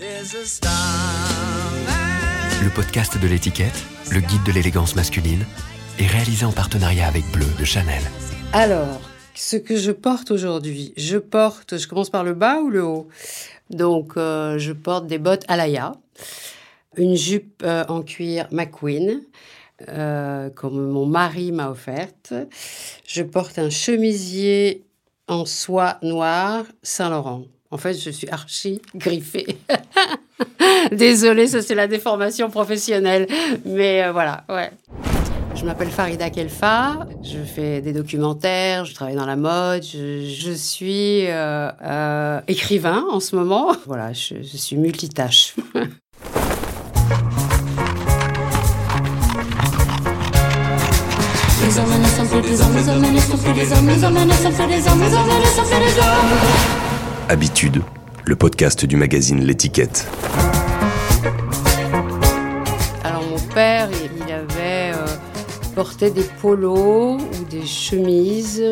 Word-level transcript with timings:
Le 0.00 0.06
podcast 2.72 3.20
de 3.20 3.26
l'étiquette, 3.26 3.84
le 4.12 4.20
guide 4.20 4.44
de 4.46 4.52
l'élégance 4.52 4.94
masculine, 4.94 5.44
est 5.98 6.06
réalisé 6.06 6.44
en 6.44 6.52
partenariat 6.52 7.08
avec 7.08 7.24
Bleu 7.32 7.48
de 7.58 7.64
Chanel. 7.64 8.00
Alors, 8.52 9.00
ce 9.34 9.56
que 9.56 9.76
je 9.76 9.90
porte 9.90 10.30
aujourd'hui, 10.30 10.94
je 10.96 11.18
porte, 11.18 11.78
je 11.78 11.88
commence 11.88 12.10
par 12.10 12.22
le 12.22 12.34
bas 12.34 12.60
ou 12.60 12.70
le 12.70 12.84
haut? 12.84 13.08
Donc, 13.70 14.12
euh, 14.16 14.56
je 14.58 14.72
porte 14.72 15.08
des 15.08 15.18
bottes 15.18 15.44
Alaya, 15.48 15.96
une 16.96 17.16
jupe 17.16 17.64
euh, 17.64 17.84
en 17.88 18.02
cuir 18.02 18.46
McQueen, 18.52 19.22
euh, 19.88 20.48
comme 20.50 20.90
mon 20.90 21.06
mari 21.06 21.50
m'a 21.50 21.70
offerte. 21.70 22.34
Je 23.04 23.24
porte 23.24 23.58
un 23.58 23.70
chemisier 23.70 24.84
en 25.26 25.44
soie 25.44 25.98
noire 26.02 26.66
Saint-Laurent. 26.84 27.46
En 27.70 27.76
fait, 27.76 27.94
je 27.94 28.10
suis 28.10 28.28
archi 28.30 28.80
griffée. 28.94 29.58
Désolée, 30.92 31.46
ça 31.46 31.60
c'est 31.60 31.74
la 31.74 31.86
déformation 31.86 32.48
professionnelle. 32.48 33.26
Mais 33.66 34.04
euh, 34.04 34.12
voilà, 34.12 34.44
ouais. 34.48 34.70
Je 35.54 35.64
m'appelle 35.64 35.90
Farida 35.90 36.30
Kelfa, 36.30 37.08
je 37.22 37.38
fais 37.38 37.80
des 37.80 37.92
documentaires, 37.92 38.84
je 38.84 38.94
travaille 38.94 39.16
dans 39.16 39.26
la 39.26 39.34
mode, 39.34 39.82
je, 39.82 40.52
suis 40.54 41.26
euh, 41.26 41.68
euh, 41.82 42.40
écrivain 42.46 43.04
en 43.10 43.18
ce 43.18 43.34
moment. 43.34 43.72
Voilà, 43.84 44.12
je, 44.12 44.36
je 44.36 44.56
suis 44.56 44.76
multitâche. 44.76 45.56
Habitude, 57.30 57.82
le 58.24 58.36
podcast 58.36 58.86
du 58.86 58.96
magazine 58.96 59.44
L'étiquette. 59.44 60.08
Alors 63.04 63.22
mon 63.22 63.38
père, 63.52 63.90
il 63.92 64.32
avait 64.32 64.94
euh, 64.94 65.06
porté 65.74 66.10
des 66.10 66.24
polos 66.40 67.20
ou 67.20 67.44
des 67.50 67.66
chemises, 67.66 68.64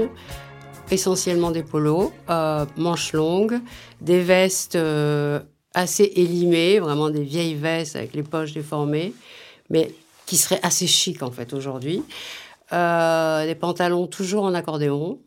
essentiellement 0.91 1.51
des 1.51 1.63
polos, 1.63 2.13
euh, 2.31 2.65
manches 2.79 3.13
longues, 3.13 3.61
des 4.01 4.21
vestes 4.21 4.77
euh, 4.77 5.39
assez 5.75 6.11
élimées, 6.17 6.79
vraiment 6.79 7.11
des 7.11 7.25
vieilles 7.25 7.57
vestes 7.57 7.97
avec 7.97 8.15
les 8.15 8.23
poches 8.23 8.55
déformées, 8.55 9.13
mais 9.69 9.93
qui 10.25 10.39
seraient 10.39 10.61
assez 10.63 10.87
chic 10.87 11.23
en 11.23 11.31
fait 11.31 11.53
aujourd'hui. 11.53 12.03
des 12.71 13.57
pantalons 13.61 14.07
toujours 14.07 14.45
en 14.45 14.55
accordéon, 14.55 15.19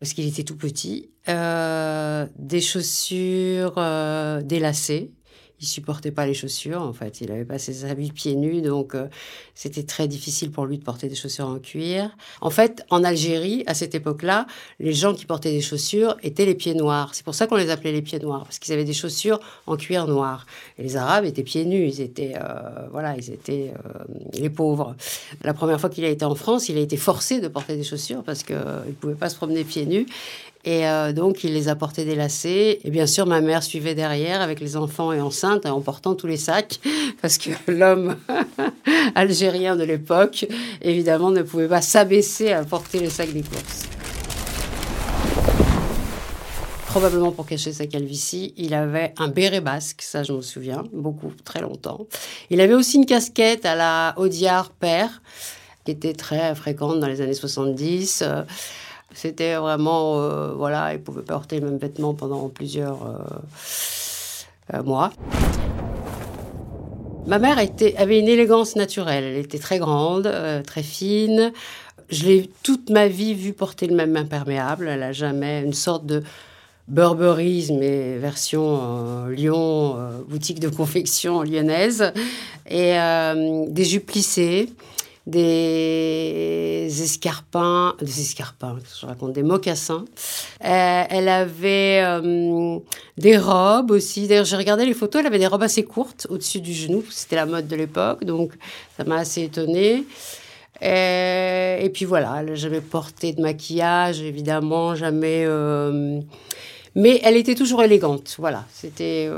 parce 0.00 0.14
qu'il 0.14 0.26
était 0.26 0.44
tout 0.44 0.56
petit, 0.56 1.10
euh, 1.28 2.26
des 2.36 2.62
chaussures 2.62 3.74
euh, 3.76 4.42
délacées, 4.42 5.12
il 5.60 5.66
supportait 5.66 6.10
pas 6.10 6.26
les 6.26 6.34
chaussures, 6.34 6.80
en 6.80 6.92
fait. 6.92 7.20
Il 7.20 7.30
avait 7.30 7.44
pas 7.44 7.58
ses 7.58 7.84
habits 7.84 8.12
pieds 8.12 8.34
nus, 8.34 8.62
donc 8.62 8.94
euh, 8.94 9.08
c'était 9.54 9.82
très 9.82 10.08
difficile 10.08 10.50
pour 10.50 10.64
lui 10.64 10.78
de 10.78 10.84
porter 10.84 11.08
des 11.08 11.14
chaussures 11.14 11.46
en 11.46 11.58
cuir. 11.58 12.16
En 12.40 12.50
fait, 12.50 12.82
en 12.88 13.04
Algérie, 13.04 13.62
à 13.66 13.74
cette 13.74 13.94
époque-là, 13.94 14.46
les 14.78 14.94
gens 14.94 15.14
qui 15.14 15.26
portaient 15.26 15.52
des 15.52 15.60
chaussures 15.60 16.16
étaient 16.22 16.46
les 16.46 16.54
pieds 16.54 16.74
noirs. 16.74 17.10
C'est 17.14 17.24
pour 17.24 17.34
ça 17.34 17.46
qu'on 17.46 17.56
les 17.56 17.68
appelait 17.68 17.92
les 17.92 18.00
pieds 18.00 18.18
noirs, 18.18 18.44
parce 18.44 18.58
qu'ils 18.58 18.72
avaient 18.72 18.84
des 18.84 18.94
chaussures 18.94 19.38
en 19.66 19.76
cuir 19.76 20.06
noir. 20.06 20.46
Et 20.78 20.82
les 20.82 20.96
Arabes 20.96 21.26
étaient 21.26 21.42
pieds 21.42 21.66
nus, 21.66 21.86
ils 21.86 22.00
étaient, 22.00 22.34
euh, 22.36 22.88
voilà, 22.90 23.16
ils 23.16 23.30
étaient 23.30 23.74
euh, 23.84 24.04
les 24.32 24.50
pauvres. 24.50 24.96
La 25.44 25.52
première 25.52 25.78
fois 25.78 25.90
qu'il 25.90 26.04
a 26.06 26.08
été 26.08 26.24
en 26.24 26.34
France, 26.34 26.70
il 26.70 26.78
a 26.78 26.80
été 26.80 26.96
forcé 26.96 27.40
de 27.40 27.48
porter 27.48 27.76
des 27.76 27.84
chaussures 27.84 28.22
parce 28.22 28.42
qu'il 28.44 28.56
ne 28.56 28.92
pouvait 28.98 29.14
pas 29.14 29.28
se 29.28 29.36
promener 29.36 29.64
pieds 29.64 29.84
nus. 29.84 30.06
Et 30.64 30.86
euh, 30.86 31.12
donc, 31.12 31.42
il 31.42 31.54
les 31.54 31.68
a 31.68 31.74
portés 31.74 32.04
délacés. 32.04 32.80
Et 32.84 32.90
bien 32.90 33.06
sûr, 33.06 33.26
ma 33.26 33.40
mère 33.40 33.62
suivait 33.62 33.94
derrière 33.94 34.42
avec 34.42 34.60
les 34.60 34.76
enfants 34.76 35.12
et 35.12 35.20
enceintes 35.20 35.64
en 35.64 35.80
portant 35.80 36.14
tous 36.14 36.26
les 36.26 36.36
sacs, 36.36 36.80
parce 37.22 37.38
que 37.38 37.50
l'homme 37.66 38.16
algérien 39.14 39.76
de 39.76 39.84
l'époque, 39.84 40.46
évidemment, 40.82 41.30
ne 41.30 41.42
pouvait 41.42 41.68
pas 41.68 41.80
s'abaisser 41.80 42.52
à 42.52 42.64
porter 42.64 42.98
les 42.98 43.10
sacs 43.10 43.32
des 43.32 43.42
courses. 43.42 43.88
Probablement 46.88 47.30
pour 47.30 47.46
cacher 47.46 47.72
sa 47.72 47.86
calvitie, 47.86 48.52
il 48.56 48.74
avait 48.74 49.14
un 49.16 49.28
béret 49.28 49.60
basque, 49.60 50.02
ça 50.02 50.24
je 50.24 50.32
me 50.32 50.42
souviens, 50.42 50.82
beaucoup, 50.92 51.32
très 51.44 51.60
longtemps. 51.60 52.06
Il 52.50 52.60
avait 52.60 52.74
aussi 52.74 52.96
une 52.96 53.06
casquette 53.06 53.64
à 53.64 53.76
la 53.76 54.12
Audiard 54.16 54.70
Père, 54.70 55.22
qui 55.84 55.92
était 55.92 56.14
très 56.14 56.52
fréquente 56.56 56.98
dans 56.98 57.06
les 57.06 57.20
années 57.20 57.32
70. 57.32 58.24
C'était 59.14 59.56
vraiment, 59.56 60.20
euh, 60.20 60.52
voilà, 60.54 60.94
il 60.94 61.00
pouvait 61.00 61.22
porter 61.22 61.60
le 61.60 61.68
même 61.68 61.78
vêtement 61.78 62.14
pendant 62.14 62.48
plusieurs 62.48 63.02
euh, 63.02 64.74
euh, 64.74 64.82
mois. 64.82 65.12
Ma 67.26 67.38
mère 67.38 67.58
avait 67.58 68.18
une 68.18 68.28
élégance 68.28 68.76
naturelle. 68.76 69.24
Elle 69.24 69.38
était 69.38 69.58
très 69.58 69.78
grande, 69.78 70.32
très 70.66 70.82
fine. 70.82 71.52
Je 72.08 72.24
l'ai 72.24 72.50
toute 72.62 72.88
ma 72.90 73.08
vie 73.08 73.34
vue 73.34 73.52
porter 73.52 73.86
le 73.86 73.94
même 73.94 74.16
imperméable. 74.16 74.88
Elle 74.88 75.02
a 75.02 75.12
jamais 75.12 75.62
une 75.62 75.74
sorte 75.74 76.06
de 76.06 76.22
Burberry, 76.88 77.68
mais 77.78 78.16
version 78.16 79.26
Lyon, 79.26 79.96
boutique 80.28 80.60
de 80.60 80.70
confection 80.70 81.42
lyonnaise, 81.42 82.12
et 82.68 82.94
des 83.68 83.84
jupes 83.84 84.06
plissées 84.06 84.70
des 85.30 87.02
escarpins, 87.02 87.94
des 88.00 88.20
escarpins, 88.20 88.76
je 89.00 89.06
raconte, 89.06 89.32
des 89.32 89.42
mocassins. 89.42 90.04
Euh, 90.64 91.02
elle 91.08 91.28
avait 91.28 92.02
euh, 92.02 92.78
des 93.16 93.38
robes 93.38 93.92
aussi. 93.92 94.26
D'ailleurs, 94.26 94.44
j'ai 94.44 94.56
regardé 94.56 94.84
les 94.84 94.94
photos, 94.94 95.20
elle 95.20 95.26
avait 95.26 95.38
des 95.38 95.46
robes 95.46 95.62
assez 95.62 95.84
courtes 95.84 96.26
au-dessus 96.30 96.60
du 96.60 96.72
genou. 96.72 97.04
C'était 97.10 97.36
la 97.36 97.46
mode 97.46 97.68
de 97.68 97.76
l'époque, 97.76 98.24
donc 98.24 98.52
ça 98.96 99.04
m'a 99.04 99.16
assez 99.18 99.44
étonnée. 99.44 100.04
Euh, 100.82 101.78
et, 101.78 101.90
puis 101.90 102.04
voilà, 102.04 102.36
elle 102.40 102.46
n'a 102.46 102.54
jamais 102.54 102.80
porté 102.80 103.32
de 103.32 103.40
maquillage, 103.40 104.20
évidemment, 104.20 104.94
jamais. 104.94 105.46
mais 106.94 107.20
elle 107.22 107.36
était 107.36 107.54
toujours 107.54 107.82
élégante, 107.82 108.34
voilà. 108.38 108.64
C'était 108.72 109.30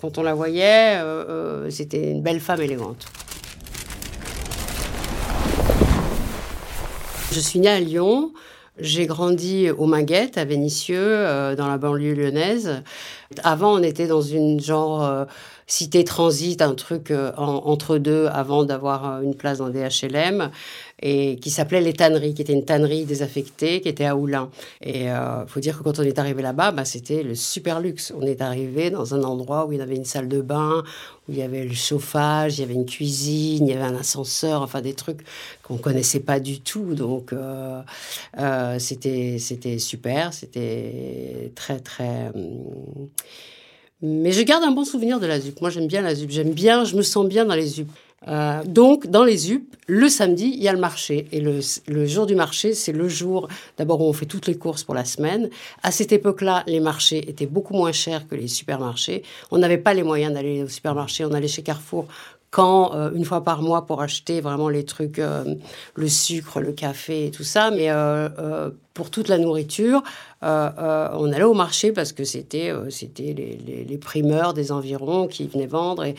quand 0.00 0.18
on 0.18 0.22
la 0.22 0.34
voyait, 0.34 0.98
c'était 1.70 2.10
une 2.10 2.22
belle 2.22 2.40
femme 2.40 2.60
élégante. 2.60 3.06
Je 7.32 7.40
suis 7.40 7.60
née 7.60 7.68
à 7.68 7.80
Lyon. 7.80 8.34
J'ai 8.78 9.06
grandi 9.06 9.70
au 9.70 9.86
Minguette, 9.86 10.36
à 10.36 10.44
Vénissieux, 10.44 10.98
euh, 10.98 11.56
dans 11.56 11.66
la 11.66 11.78
banlieue 11.78 12.12
lyonnaise. 12.12 12.82
Avant, 13.42 13.72
on 13.72 13.82
était 13.82 14.06
dans 14.06 14.20
une 14.20 14.60
genre 14.60 15.02
euh, 15.02 15.24
cité 15.66 16.04
transit, 16.04 16.60
un 16.62 16.74
truc 16.74 17.10
euh, 17.10 17.32
entre 17.36 17.98
deux 17.98 18.26
avant 18.26 18.64
d'avoir 18.64 19.22
une 19.22 19.34
place 19.34 19.58
dans 19.58 19.68
des 19.68 19.88
HLM 19.88 20.50
et 21.02 21.36
qui 21.36 21.50
s'appelait 21.50 21.80
les 21.80 21.92
tanneries, 21.92 22.32
qui 22.32 22.42
était 22.42 22.52
une 22.52 22.64
tannerie 22.64 23.04
désaffectée, 23.04 23.80
qui 23.80 23.88
était 23.88 24.04
à 24.04 24.16
Oulin. 24.16 24.50
Et 24.80 25.04
il 25.04 25.08
euh, 25.08 25.44
faut 25.46 25.58
dire 25.58 25.76
que 25.76 25.82
quand 25.82 25.98
on 25.98 26.02
est 26.02 26.18
arrivé 26.18 26.42
là-bas, 26.42 26.70
bah, 26.70 26.84
c'était 26.84 27.24
le 27.24 27.34
super 27.34 27.80
luxe. 27.80 28.12
On 28.16 28.22
est 28.22 28.40
arrivé 28.40 28.90
dans 28.90 29.14
un 29.14 29.24
endroit 29.24 29.66
où 29.66 29.72
il 29.72 29.80
y 29.80 29.82
avait 29.82 29.96
une 29.96 30.04
salle 30.04 30.28
de 30.28 30.40
bain, 30.40 30.84
où 31.28 31.32
il 31.32 31.38
y 31.38 31.42
avait 31.42 31.64
le 31.64 31.74
chauffage, 31.74 32.58
il 32.58 32.60
y 32.60 32.64
avait 32.64 32.74
une 32.74 32.86
cuisine, 32.86 33.66
il 33.66 33.72
y 33.72 33.76
avait 33.76 33.84
un 33.84 33.96
ascenseur, 33.96 34.62
enfin 34.62 34.80
des 34.80 34.94
trucs 34.94 35.22
qu'on 35.64 35.76
connaissait 35.76 36.20
pas 36.20 36.38
du 36.38 36.60
tout. 36.60 36.94
Donc 36.94 37.32
euh, 37.32 37.82
euh, 38.38 38.78
c'était 38.78 39.38
c'était 39.40 39.80
super, 39.80 40.32
c'était 40.32 41.50
très 41.56 41.80
très 41.80 42.30
hum, 42.32 43.08
mais 44.02 44.32
je 44.32 44.42
garde 44.42 44.64
un 44.64 44.72
bon 44.72 44.84
souvenir 44.84 45.20
de 45.20 45.26
la 45.26 45.38
ZUP. 45.38 45.60
Moi, 45.60 45.70
j'aime 45.70 45.86
bien 45.86 46.02
la 46.02 46.14
ZUP. 46.14 46.30
J'aime 46.30 46.50
bien, 46.50 46.84
je 46.84 46.96
me 46.96 47.02
sens 47.02 47.26
bien 47.26 47.44
dans 47.44 47.54
les 47.54 47.66
ZUP. 47.66 47.88
Euh, 48.28 48.62
donc, 48.64 49.06
dans 49.06 49.24
les 49.24 49.36
ZUP, 49.36 49.76
le 49.86 50.08
samedi, 50.08 50.52
il 50.56 50.62
y 50.62 50.68
a 50.68 50.72
le 50.72 50.78
marché. 50.78 51.26
Et 51.32 51.40
le, 51.40 51.60
le 51.86 52.06
jour 52.06 52.26
du 52.26 52.34
marché, 52.34 52.74
c'est 52.74 52.92
le 52.92 53.08
jour, 53.08 53.48
d'abord, 53.78 54.00
où 54.00 54.04
on 54.04 54.12
fait 54.12 54.26
toutes 54.26 54.46
les 54.46 54.56
courses 54.56 54.82
pour 54.84 54.94
la 54.94 55.04
semaine. 55.04 55.50
À 55.82 55.90
cette 55.90 56.12
époque-là, 56.12 56.64
les 56.66 56.80
marchés 56.80 57.28
étaient 57.28 57.46
beaucoup 57.46 57.74
moins 57.74 57.92
chers 57.92 58.26
que 58.26 58.34
les 58.34 58.48
supermarchés. 58.48 59.22
On 59.50 59.58
n'avait 59.58 59.78
pas 59.78 59.94
les 59.94 60.02
moyens 60.02 60.34
d'aller 60.34 60.62
au 60.64 60.68
supermarché. 60.68 61.24
On 61.24 61.32
allait 61.32 61.48
chez 61.48 61.62
Carrefour 61.62 62.06
quand 62.52 62.94
euh, 62.94 63.10
une 63.14 63.24
fois 63.24 63.42
par 63.42 63.62
mois 63.62 63.86
pour 63.86 64.00
acheter 64.02 64.40
vraiment 64.40 64.68
les 64.68 64.84
trucs, 64.84 65.18
euh, 65.18 65.56
le 65.96 66.08
sucre, 66.08 66.60
le 66.60 66.72
café 66.72 67.26
et 67.26 67.30
tout 67.32 67.42
ça. 67.42 67.72
Mais 67.72 67.88
pour 68.94 69.10
toute 69.10 69.28
la 69.28 69.38
nourriture, 69.38 70.02
on 70.42 71.32
allait 71.32 71.42
au 71.42 71.54
marché 71.54 71.90
parce 71.90 72.12
que 72.12 72.22
c'était 72.22 72.72
les, 73.16 73.84
les, 73.88 73.98
primeurs 73.98 74.52
des 74.54 74.70
environs 74.70 75.26
qui 75.26 75.48
venaient 75.48 75.66
vendre 75.66 76.04
et 76.04 76.14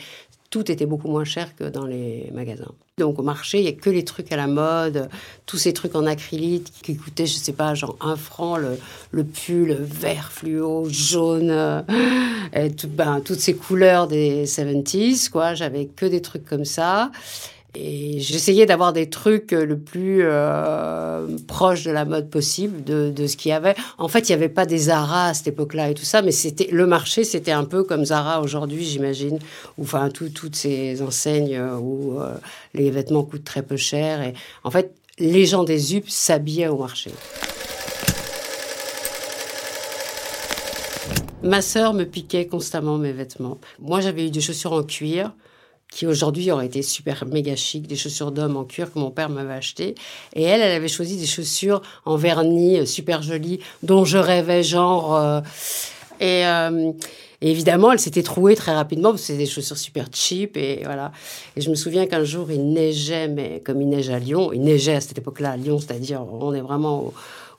tout 0.54 0.70
était 0.70 0.86
beaucoup 0.86 1.08
moins 1.08 1.24
cher 1.24 1.56
que 1.56 1.64
dans 1.64 1.84
les 1.84 2.30
magasins. 2.32 2.70
Donc 2.96 3.18
au 3.18 3.24
marché, 3.24 3.58
il 3.58 3.62
n'y 3.62 3.70
a 3.70 3.72
que 3.72 3.90
les 3.90 4.04
trucs 4.04 4.30
à 4.30 4.36
la 4.36 4.46
mode, 4.46 5.08
tous 5.46 5.56
ces 5.56 5.72
trucs 5.72 5.96
en 5.96 6.06
acrylique 6.06 6.72
qui 6.80 6.96
coûtaient, 6.96 7.26
je 7.26 7.34
sais 7.34 7.54
pas, 7.54 7.74
genre 7.74 7.96
un 8.00 8.14
franc, 8.14 8.56
le, 8.56 8.78
le 9.10 9.24
pull 9.24 9.72
vert 9.72 10.30
fluo, 10.30 10.86
jaune, 10.88 11.50
euh, 11.50 11.82
et 12.54 12.70
tout, 12.70 12.86
ben, 12.86 13.20
toutes 13.20 13.40
ces 13.40 13.56
couleurs 13.56 14.06
des 14.06 14.44
70s, 14.44 15.28
quoi. 15.28 15.54
J'avais 15.54 15.86
que 15.86 16.06
des 16.06 16.22
trucs 16.22 16.44
comme 16.44 16.64
ça. 16.64 17.10
Et 17.76 18.20
j'essayais 18.20 18.66
d'avoir 18.66 18.92
des 18.92 19.10
trucs 19.10 19.50
le 19.50 19.76
plus 19.78 20.20
euh, 20.22 21.26
proche 21.48 21.84
de 21.84 21.90
la 21.90 22.04
mode 22.04 22.30
possible, 22.30 22.84
de, 22.84 23.10
de 23.10 23.26
ce 23.26 23.36
qu'il 23.36 23.50
y 23.50 23.52
avait. 23.52 23.74
En 23.98 24.08
fait, 24.08 24.28
il 24.28 24.32
n'y 24.32 24.36
avait 24.36 24.48
pas 24.48 24.64
des 24.64 24.78
Zara 24.78 25.28
à 25.28 25.34
cette 25.34 25.48
époque-là 25.48 25.90
et 25.90 25.94
tout 25.94 26.04
ça, 26.04 26.22
mais 26.22 26.30
c'était 26.30 26.68
le 26.70 26.86
marché, 26.86 27.24
c'était 27.24 27.52
un 27.52 27.64
peu 27.64 27.82
comme 27.82 28.04
Zara 28.04 28.40
aujourd'hui, 28.40 28.84
j'imagine, 28.84 29.38
ou 29.78 29.82
enfin 29.82 30.08
toutes 30.08 30.54
ces 30.54 31.02
enseignes 31.02 31.60
où 31.60 32.20
euh, 32.20 32.34
les 32.74 32.90
vêtements 32.90 33.24
coûtent 33.24 33.44
très 33.44 33.62
peu 33.62 33.76
cher. 33.76 34.22
Et 34.22 34.34
en 34.62 34.70
fait, 34.70 34.94
les 35.18 35.46
gens 35.46 35.64
des 35.64 35.96
UP 35.96 36.08
s'habillaient 36.08 36.68
au 36.68 36.78
marché. 36.78 37.10
Ma 41.42 41.60
sœur 41.60 41.92
me 41.92 42.04
piquait 42.04 42.46
constamment 42.46 42.96
mes 42.96 43.12
vêtements. 43.12 43.58
Moi, 43.78 44.00
j'avais 44.00 44.26
eu 44.26 44.30
des 44.30 44.40
chaussures 44.40 44.72
en 44.72 44.82
cuir 44.82 45.32
qui 45.90 46.06
aujourd'hui 46.06 46.50
auraient 46.50 46.66
été 46.66 46.82
super 46.82 47.24
méga 47.26 47.54
chic, 47.54 47.86
des 47.86 47.96
chaussures 47.96 48.32
d'homme 48.32 48.56
en 48.56 48.64
cuir 48.64 48.92
que 48.92 48.98
mon 48.98 49.10
père 49.10 49.28
m'avait 49.28 49.54
achetées. 49.54 49.94
Et 50.34 50.42
elle, 50.42 50.60
elle 50.60 50.72
avait 50.72 50.88
choisi 50.88 51.16
des 51.16 51.26
chaussures 51.26 51.82
en 52.04 52.16
vernis 52.16 52.80
euh, 52.80 52.86
super 52.86 53.22
jolies, 53.22 53.60
dont 53.82 54.04
je 54.04 54.18
rêvais 54.18 54.62
genre. 54.62 55.14
Euh, 55.14 55.40
et, 56.20 56.46
euh, 56.46 56.92
et, 57.40 57.50
évidemment, 57.50 57.92
elle 57.92 57.98
s'était 58.00 58.22
trouée 58.22 58.56
très 58.56 58.72
rapidement 58.72 59.10
parce 59.10 59.22
que 59.22 59.26
c'était 59.28 59.38
des 59.40 59.46
chaussures 59.46 59.78
super 59.78 60.06
cheap 60.12 60.56
et 60.56 60.82
voilà. 60.84 61.12
Et 61.56 61.60
je 61.60 61.70
me 61.70 61.74
souviens 61.74 62.06
qu'un 62.06 62.24
jour, 62.24 62.50
il 62.50 62.72
neigeait, 62.72 63.28
mais 63.28 63.62
comme 63.64 63.80
il 63.80 63.88
neige 63.88 64.10
à 64.10 64.18
Lyon, 64.18 64.52
il 64.52 64.62
neigeait 64.62 64.96
à 64.96 65.00
cette 65.00 65.18
époque-là 65.18 65.52
à 65.52 65.56
Lyon, 65.56 65.78
c'est-à-dire 65.78 66.22
on 66.22 66.54
est 66.54 66.60
vraiment 66.60 67.04
au, 67.04 67.14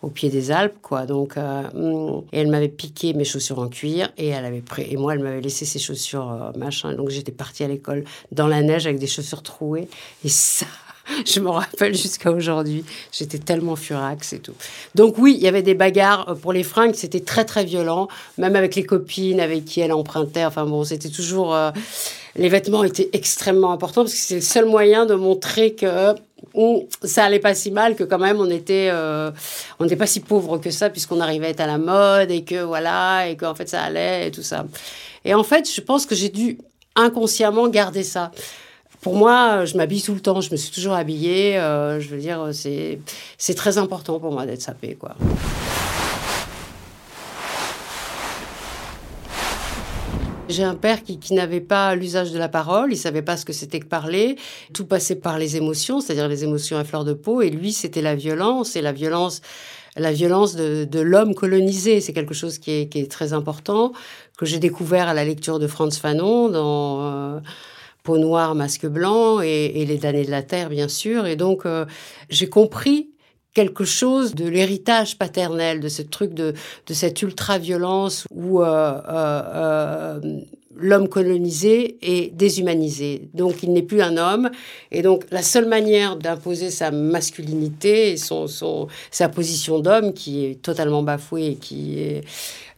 au 0.05 0.09
pied 0.09 0.29
des 0.29 0.51
Alpes, 0.51 0.77
quoi. 0.83 1.07
Donc, 1.07 1.35
euh, 1.35 1.63
mm, 1.73 2.25
et 2.31 2.39
elle 2.39 2.49
m'avait 2.49 2.69
piqué 2.69 3.13
mes 3.13 3.25
chaussures 3.25 3.57
en 3.57 3.67
cuir 3.67 4.11
et 4.17 4.27
elle 4.27 4.45
avait 4.45 4.61
pris, 4.61 4.85
et 4.89 4.97
moi, 4.97 5.13
elle 5.13 5.19
m'avait 5.19 5.41
laissé 5.41 5.65
ses 5.65 5.79
chaussures 5.79 6.31
euh, 6.31 6.57
machin. 6.57 6.93
Donc, 6.93 7.09
j'étais 7.09 7.31
partie 7.31 7.63
à 7.63 7.67
l'école 7.67 8.03
dans 8.31 8.47
la 8.47 8.61
neige 8.61 8.85
avec 8.85 8.99
des 8.99 9.07
chaussures 9.07 9.41
trouées. 9.41 9.87
Et 10.23 10.29
ça, 10.29 10.67
je 11.25 11.39
me 11.39 11.49
rappelle 11.49 11.95
jusqu'à 11.95 12.31
aujourd'hui. 12.31 12.85
J'étais 13.11 13.39
tellement 13.39 13.75
furax 13.75 14.33
et 14.33 14.39
tout. 14.39 14.53
Donc 14.93 15.17
oui, 15.17 15.33
il 15.35 15.43
y 15.43 15.47
avait 15.47 15.63
des 15.63 15.73
bagarres 15.73 16.29
euh, 16.29 16.35
pour 16.35 16.53
les 16.53 16.63
fringues. 16.63 16.93
C'était 16.93 17.21
très 17.21 17.43
très 17.43 17.65
violent, 17.65 18.07
même 18.37 18.55
avec 18.55 18.75
les 18.75 18.83
copines 18.83 19.39
avec 19.39 19.65
qui 19.65 19.81
elle 19.81 19.91
empruntait. 19.91 20.45
Enfin 20.45 20.65
bon, 20.65 20.83
c'était 20.83 21.09
toujours. 21.09 21.55
Les 22.37 22.49
vêtements 22.49 22.83
étaient 22.83 23.09
extrêmement 23.13 23.71
importants 23.71 24.01
parce 24.01 24.13
que 24.13 24.19
c'est 24.19 24.35
le 24.35 24.41
seul 24.41 24.65
moyen 24.65 25.05
de 25.05 25.15
montrer 25.15 25.73
que 25.73 26.13
ça 27.03 27.23
allait 27.23 27.39
pas 27.39 27.55
si 27.55 27.71
mal 27.71 27.95
que 27.95 28.03
quand 28.03 28.17
même 28.17 28.39
on 28.39 28.49
était 28.49 28.89
euh, 28.91 29.31
on 29.79 29.85
n'était 29.85 29.95
pas 29.95 30.07
si 30.07 30.19
pauvre 30.19 30.57
que 30.57 30.69
ça 30.69 30.89
puisqu'on 30.89 31.21
arrivait 31.21 31.47
à 31.47 31.49
être 31.49 31.61
à 31.61 31.67
la 31.67 31.77
mode 31.77 32.31
et 32.31 32.43
que 32.43 32.61
voilà 32.61 33.27
et 33.27 33.37
qu'en 33.37 33.55
fait 33.55 33.69
ça 33.69 33.81
allait 33.81 34.27
et 34.27 34.31
tout 34.31 34.43
ça. 34.43 34.65
Et 35.23 35.33
en 35.33 35.43
fait 35.43 35.69
je 35.71 35.81
pense 35.81 36.05
que 36.05 36.15
j'ai 36.15 36.29
dû 36.29 36.57
inconsciemment 36.95 37.67
garder 37.67 38.03
ça. 38.03 38.31
Pour 39.01 39.15
moi 39.15 39.65
je 39.65 39.77
m'habille 39.77 40.01
tout 40.01 40.13
le 40.13 40.21
temps 40.21 40.41
je 40.41 40.51
me 40.51 40.57
suis 40.57 40.71
toujours 40.71 40.93
habillée 40.93 41.57
euh, 41.57 42.01
je 42.01 42.09
veux 42.09 42.19
dire 42.19 42.49
c'est 42.51 43.55
très 43.55 43.77
important 43.77 44.19
pour 44.19 44.31
moi 44.31 44.45
d'être 44.45 44.61
sapée 44.61 44.95
quoi 44.95 45.15
J'ai 50.47 50.63
un 50.63 50.75
père 50.75 51.01
qui, 51.03 51.33
n'avait 51.33 51.61
pas 51.61 51.95
l'usage 51.95 52.31
de 52.31 52.37
la 52.37 52.47
parole, 52.47 52.93
il 52.93 52.97
savait 52.97 53.23
pas 53.23 53.35
ce 53.35 53.45
que 53.45 53.53
c'était 53.53 53.79
que 53.79 53.87
parler. 53.87 54.35
Tout 54.73 54.85
passait 54.85 55.15
par 55.15 55.39
les 55.39 55.57
émotions, 55.57 56.01
c'est-à-dire 56.01 56.27
les 56.27 56.43
émotions 56.43 56.77
à 56.77 56.83
fleur 56.83 57.03
de 57.03 57.13
peau. 57.13 57.41
Et 57.41 57.49
lui, 57.49 57.73
c'était 57.73 58.01
la 58.01 58.15
violence 58.15 58.75
et 58.75 58.81
la 58.81 58.91
violence, 58.91 59.41
la 59.95 60.11
violence 60.11 60.55
de, 60.55 60.99
l'homme 60.99 61.33
colonisé. 61.33 61.99
C'est 61.99 62.13
quelque 62.13 62.35
chose 62.35 62.59
qui 62.59 62.71
est, 62.71 63.11
très 63.11 63.33
important 63.33 63.91
que 64.37 64.45
j'ai 64.45 64.59
découvert 64.59 65.07
à 65.07 65.15
la 65.15 65.25
lecture 65.25 65.57
de 65.57 65.65
Franz 65.65 65.99
Fanon 65.99 66.49
dans 66.49 67.03
euh, 67.05 67.39
Peau 68.03 68.19
noire, 68.19 68.53
masque 68.53 68.85
blanc 68.85 69.41
et, 69.41 69.83
Les 69.87 69.97
damnés 69.97 70.25
de 70.25 70.31
la 70.31 70.43
terre, 70.43 70.69
bien 70.69 70.87
sûr. 70.87 71.25
Et 71.25 71.35
donc, 71.35 71.65
euh, 71.65 71.85
j'ai 72.29 72.49
compris 72.49 73.09
quelque 73.55 73.85
chose 73.85 74.35
de 74.35 74.47
l'héritage 74.47 75.17
paternel, 75.17 75.79
de 75.79 75.87
ce 75.87 76.03
truc 76.03 76.35
de, 76.35 76.53
de 76.85 76.93
cette 76.93 77.21
ultra-violence 77.23 78.25
où 78.29 78.61
euh, 78.61 78.65
euh, 78.67 79.41
euh, 79.55 80.39
l'homme 80.75 81.07
colonisé 81.07 81.97
est 82.01 82.35
déshumanisé. 82.35 83.29
Donc 83.33 83.63
il 83.63 83.71
n'est 83.71 83.81
plus 83.81 84.01
un 84.01 84.17
homme. 84.17 84.51
Et 84.91 85.01
donc 85.01 85.23
la 85.31 85.41
seule 85.41 85.67
manière 85.67 86.17
d'imposer 86.17 86.69
sa 86.69 86.91
masculinité 86.91 88.11
et 88.11 88.17
son, 88.17 88.47
son, 88.47 88.87
sa 89.09 89.29
position 89.29 89.79
d'homme, 89.79 90.13
qui 90.13 90.45
est 90.45 90.61
totalement 90.61 91.01
bafouée 91.01 91.51
et 91.51 91.55
qui 91.55 91.99
est, 91.99 92.23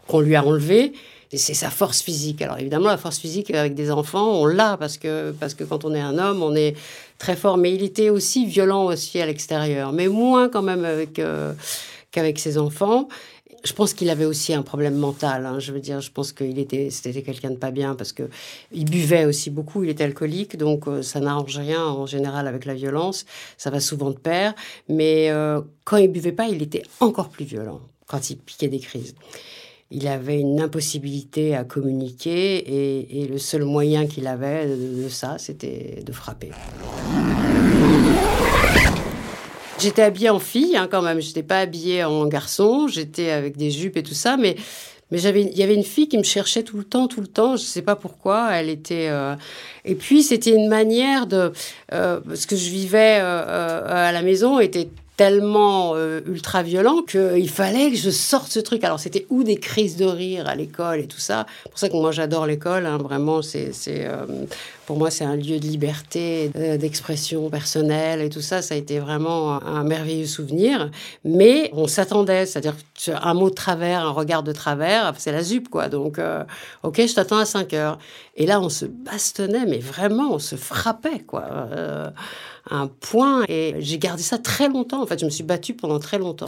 qu'on 0.07 0.19
lui 0.19 0.35
a 0.35 0.45
enlevée, 0.45 0.94
c'est 1.33 1.56
sa 1.56 1.69
force 1.69 2.01
physique. 2.01 2.41
Alors 2.41 2.59
évidemment, 2.59 2.88
la 2.88 2.97
force 2.97 3.18
physique 3.18 3.51
avec 3.51 3.74
des 3.74 3.91
enfants, 3.91 4.31
on 4.39 4.45
l'a 4.45 4.77
parce 4.77 4.97
que, 4.97 5.31
parce 5.31 5.56
que 5.56 5.63
quand 5.63 5.83
on 5.83 5.94
est 5.94 6.00
un 6.00 6.18
homme, 6.18 6.41
on 6.41 6.56
est 6.56 6.75
très 7.17 7.35
fort. 7.35 7.57
Mais 7.57 7.73
il 7.73 7.83
était 7.83 8.09
aussi 8.09 8.45
violent 8.45 8.85
aussi 8.85 9.19
à 9.21 9.25
l'extérieur, 9.25 9.91
mais 9.91 10.07
moins 10.07 10.49
quand 10.49 10.61
même 10.61 10.85
avec, 10.85 11.19
euh, 11.19 11.53
qu'avec 12.11 12.39
ses 12.39 12.57
enfants. 12.57 13.07
Je 13.63 13.73
pense 13.73 13.93
qu'il 13.93 14.09
avait 14.09 14.25
aussi 14.25 14.53
un 14.53 14.61
problème 14.61 14.95
mental. 14.95 15.45
Hein. 15.45 15.59
Je 15.59 15.71
veux 15.73 15.79
dire, 15.79 15.99
je 15.99 16.11
pense 16.11 16.31
qu'il 16.31 16.57
était, 16.59 16.89
c'était 16.89 17.21
quelqu'un 17.21 17.49
de 17.49 17.55
pas 17.55 17.71
bien 17.71 17.95
parce 17.95 18.13
que 18.13 18.29
il 18.71 18.85
buvait 18.85 19.25
aussi 19.25 19.49
beaucoup. 19.49 19.83
Il 19.83 19.89
était 19.89 20.03
alcoolique, 20.03 20.57
donc 20.57 20.87
euh, 20.87 21.01
ça 21.01 21.19
n'arrange 21.19 21.57
rien 21.57 21.83
en 21.83 22.05
général 22.05 22.47
avec 22.47 22.65
la 22.65 22.75
violence. 22.75 23.25
Ça 23.57 23.69
va 23.69 23.79
souvent 23.79 24.11
de 24.11 24.17
pair. 24.17 24.53
Mais 24.87 25.29
euh, 25.31 25.61
quand 25.83 25.97
il 25.97 26.07
buvait 26.07 26.31
pas, 26.31 26.47
il 26.47 26.61
était 26.61 26.83
encore 26.99 27.29
plus 27.29 27.45
violent 27.45 27.81
quand 28.07 28.29
il 28.29 28.37
piquait 28.37 28.69
des 28.69 28.79
crises 28.79 29.15
il 29.89 30.07
avait 30.07 30.39
une 30.39 30.60
impossibilité 30.60 31.56
à 31.56 31.63
communiquer 31.63 33.22
et, 33.22 33.28
le 33.28 33.38
seul 33.38 33.63
moyen 33.63 34.07
qu'il 34.07 34.28
avait 34.28 34.68
de, 34.68 35.10
ça, 35.10 35.38
c'était 35.38 36.04
de 36.06 36.12
frapper. 36.12 36.51
J'étais 39.80 40.01
habillée 40.01 40.30
en 40.30 40.39
fille 40.39 40.75
hein, 40.75 40.88
quand 40.89 41.01
même, 41.01 41.22
j'étais 41.22 41.44
pas 41.44 41.60
habillée 41.60 42.04
en 42.04 42.25
garçon, 42.28 42.88
j'étais 42.88 43.30
avec 43.30 43.57
des 43.57 43.69
jupes 43.69 43.95
et 43.95 44.04
tout 44.04 44.16
ça, 44.16 44.36
mais 44.36 44.56
mais 45.10 45.22
il 45.22 45.57
y 45.57 45.63
avait 45.63 45.75
une 45.75 45.84
fille 45.84 46.10
qui 46.10 46.18
me 46.18 46.24
cherchait 46.24 46.63
tout 46.63 46.78
le 46.78 46.84
temps, 46.84 47.07
tout 47.07 47.22
le 47.22 47.28
temps. 47.28 47.56
Je 47.56 47.63
sais 47.63 47.81
pas 47.81 47.95
pourquoi. 47.95 48.50
Elle 48.51 48.69
était. 48.69 49.07
Euh, 49.10 49.36
et 49.86 49.95
puis 49.95 50.22
c'était 50.22 50.54
une 50.54 50.68
manière 50.68 51.28
de. 51.28 51.54
Euh, 51.94 52.19
parce 52.19 52.45
que 52.45 52.57
je 52.57 52.69
vivais 52.69 53.19
euh, 53.22 53.84
à 53.88 54.12
la 54.12 54.22
maison 54.22 54.60
était 54.60 54.89
tellement 55.17 55.93
euh, 55.95 56.21
ultra 56.27 56.61
violent 56.61 57.01
qu'il 57.01 57.49
fallait 57.49 57.89
que 57.89 57.97
je 57.97 58.11
sorte 58.11 58.51
ce 58.51 58.59
truc. 58.59 58.83
Alors 58.83 58.99
c'était 58.99 59.25
ou 59.29 59.43
des 59.43 59.57
crises 59.57 59.97
de 59.97 60.05
rire 60.05 60.47
à 60.47 60.55
l'école 60.55 60.99
et 60.99 61.07
tout 61.07 61.19
ça. 61.19 61.47
Pour 61.69 61.79
ça 61.79 61.89
que 61.89 61.95
moi 61.95 62.11
j'adore 62.11 62.45
l'école. 62.45 62.85
Hein, 62.85 62.97
vraiment, 62.97 63.41
c'est, 63.41 63.71
euh, 63.87 64.25
pour 64.88 64.98
moi 64.98 65.12
c'est 65.12 65.24
un 65.24 65.36
lieu 65.36 65.60
de 65.60 65.68
liberté, 65.68 66.50
euh, 66.56 66.78
d'expression 66.78 67.51
personnelle 67.51 68.22
et 68.22 68.30
tout 68.30 68.42
ça. 68.42 68.63
Ça 68.63 68.74
a 68.74 68.78
été 68.78 68.98
vraiment 68.98 69.62
un, 69.63 69.84
merveilleux 69.84 70.25
souvenir. 70.25 70.89
Mais 71.24 71.69
on 71.74 71.86
s'attendait, 71.86 72.48
c'est-à-dire 72.48 72.75
un 73.22 73.34
mot 73.36 73.51
de 73.51 73.56
travers, 73.56 74.06
un 74.06 74.12
regard 74.12 74.42
de 74.42 74.51
travers, 74.51 75.13
c'est 75.18 75.31
la 75.31 75.44
ZUP 75.44 75.69
quoi. 75.69 75.89
Donc 75.89 76.19
ok, 76.81 77.06
je 77.06 77.13
t'attends 77.13 77.38
à 77.38 77.45
5 77.45 77.74
heures. 77.74 78.00
Et 78.36 78.48
là 78.48 78.60
on 78.60 78.69
se 78.69 78.86
bastonnait, 78.86 79.65
mais 79.67 79.79
vraiment 79.79 80.32
on 80.32 80.39
se 80.39 80.56
frappait 80.56 81.20
quoi 81.20 81.67
un 82.70 82.88
point. 82.88 83.44
Et 83.48 83.75
j'ai 83.79 84.00
gardé 84.00 84.24
ça 84.24 84.38
très 84.38 84.70
longtemps. 84.70 85.01
En 85.01 85.06
fait, 85.06 85.20
je 85.20 85.25
me 85.25 85.29
suis 85.29 85.44
battue 85.44 85.74
pendant 85.74 86.00
très 86.00 86.17
longtemps. 86.17 86.48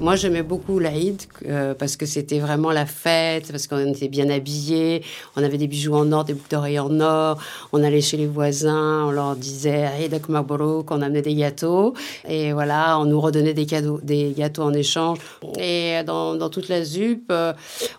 Moi, 0.00 0.16
j'aimais 0.16 0.42
beaucoup 0.42 0.78
l'Aïd 0.78 1.20
euh, 1.46 1.74
parce 1.74 1.98
que 1.98 2.06
c'était 2.06 2.38
vraiment 2.38 2.70
la 2.70 2.86
fête, 2.86 3.50
parce 3.50 3.66
qu'on 3.66 3.92
était 3.92 4.08
bien 4.08 4.30
habillés, 4.30 5.04
on 5.36 5.44
avait 5.44 5.58
des 5.58 5.66
bijoux 5.66 5.92
en 5.92 6.10
or, 6.10 6.24
des 6.24 6.32
boucles 6.32 6.50
d'oreilles 6.50 6.78
en 6.78 7.00
or, 7.00 7.38
on 7.74 7.84
allait 7.84 8.00
chez 8.00 8.16
les 8.16 8.26
voisins, 8.26 9.04
on 9.04 9.10
leur 9.10 9.36
disait 9.36 9.84
Aïd 9.84 10.14
Akmaboro, 10.14 10.86
on 10.88 11.02
amenait 11.02 11.20
des 11.20 11.34
gâteaux, 11.34 11.92
et 12.26 12.54
voilà, 12.54 12.98
on 12.98 13.04
nous 13.04 13.20
redonnait 13.20 13.52
des 13.52 13.66
cadeaux, 13.66 14.00
des 14.02 14.32
gâteaux 14.34 14.62
en 14.62 14.72
échange. 14.72 15.18
Et 15.58 16.02
dans, 16.06 16.34
dans 16.34 16.48
toute 16.48 16.70
la 16.70 16.82
ZUP, 16.82 17.30
euh, 17.30 17.52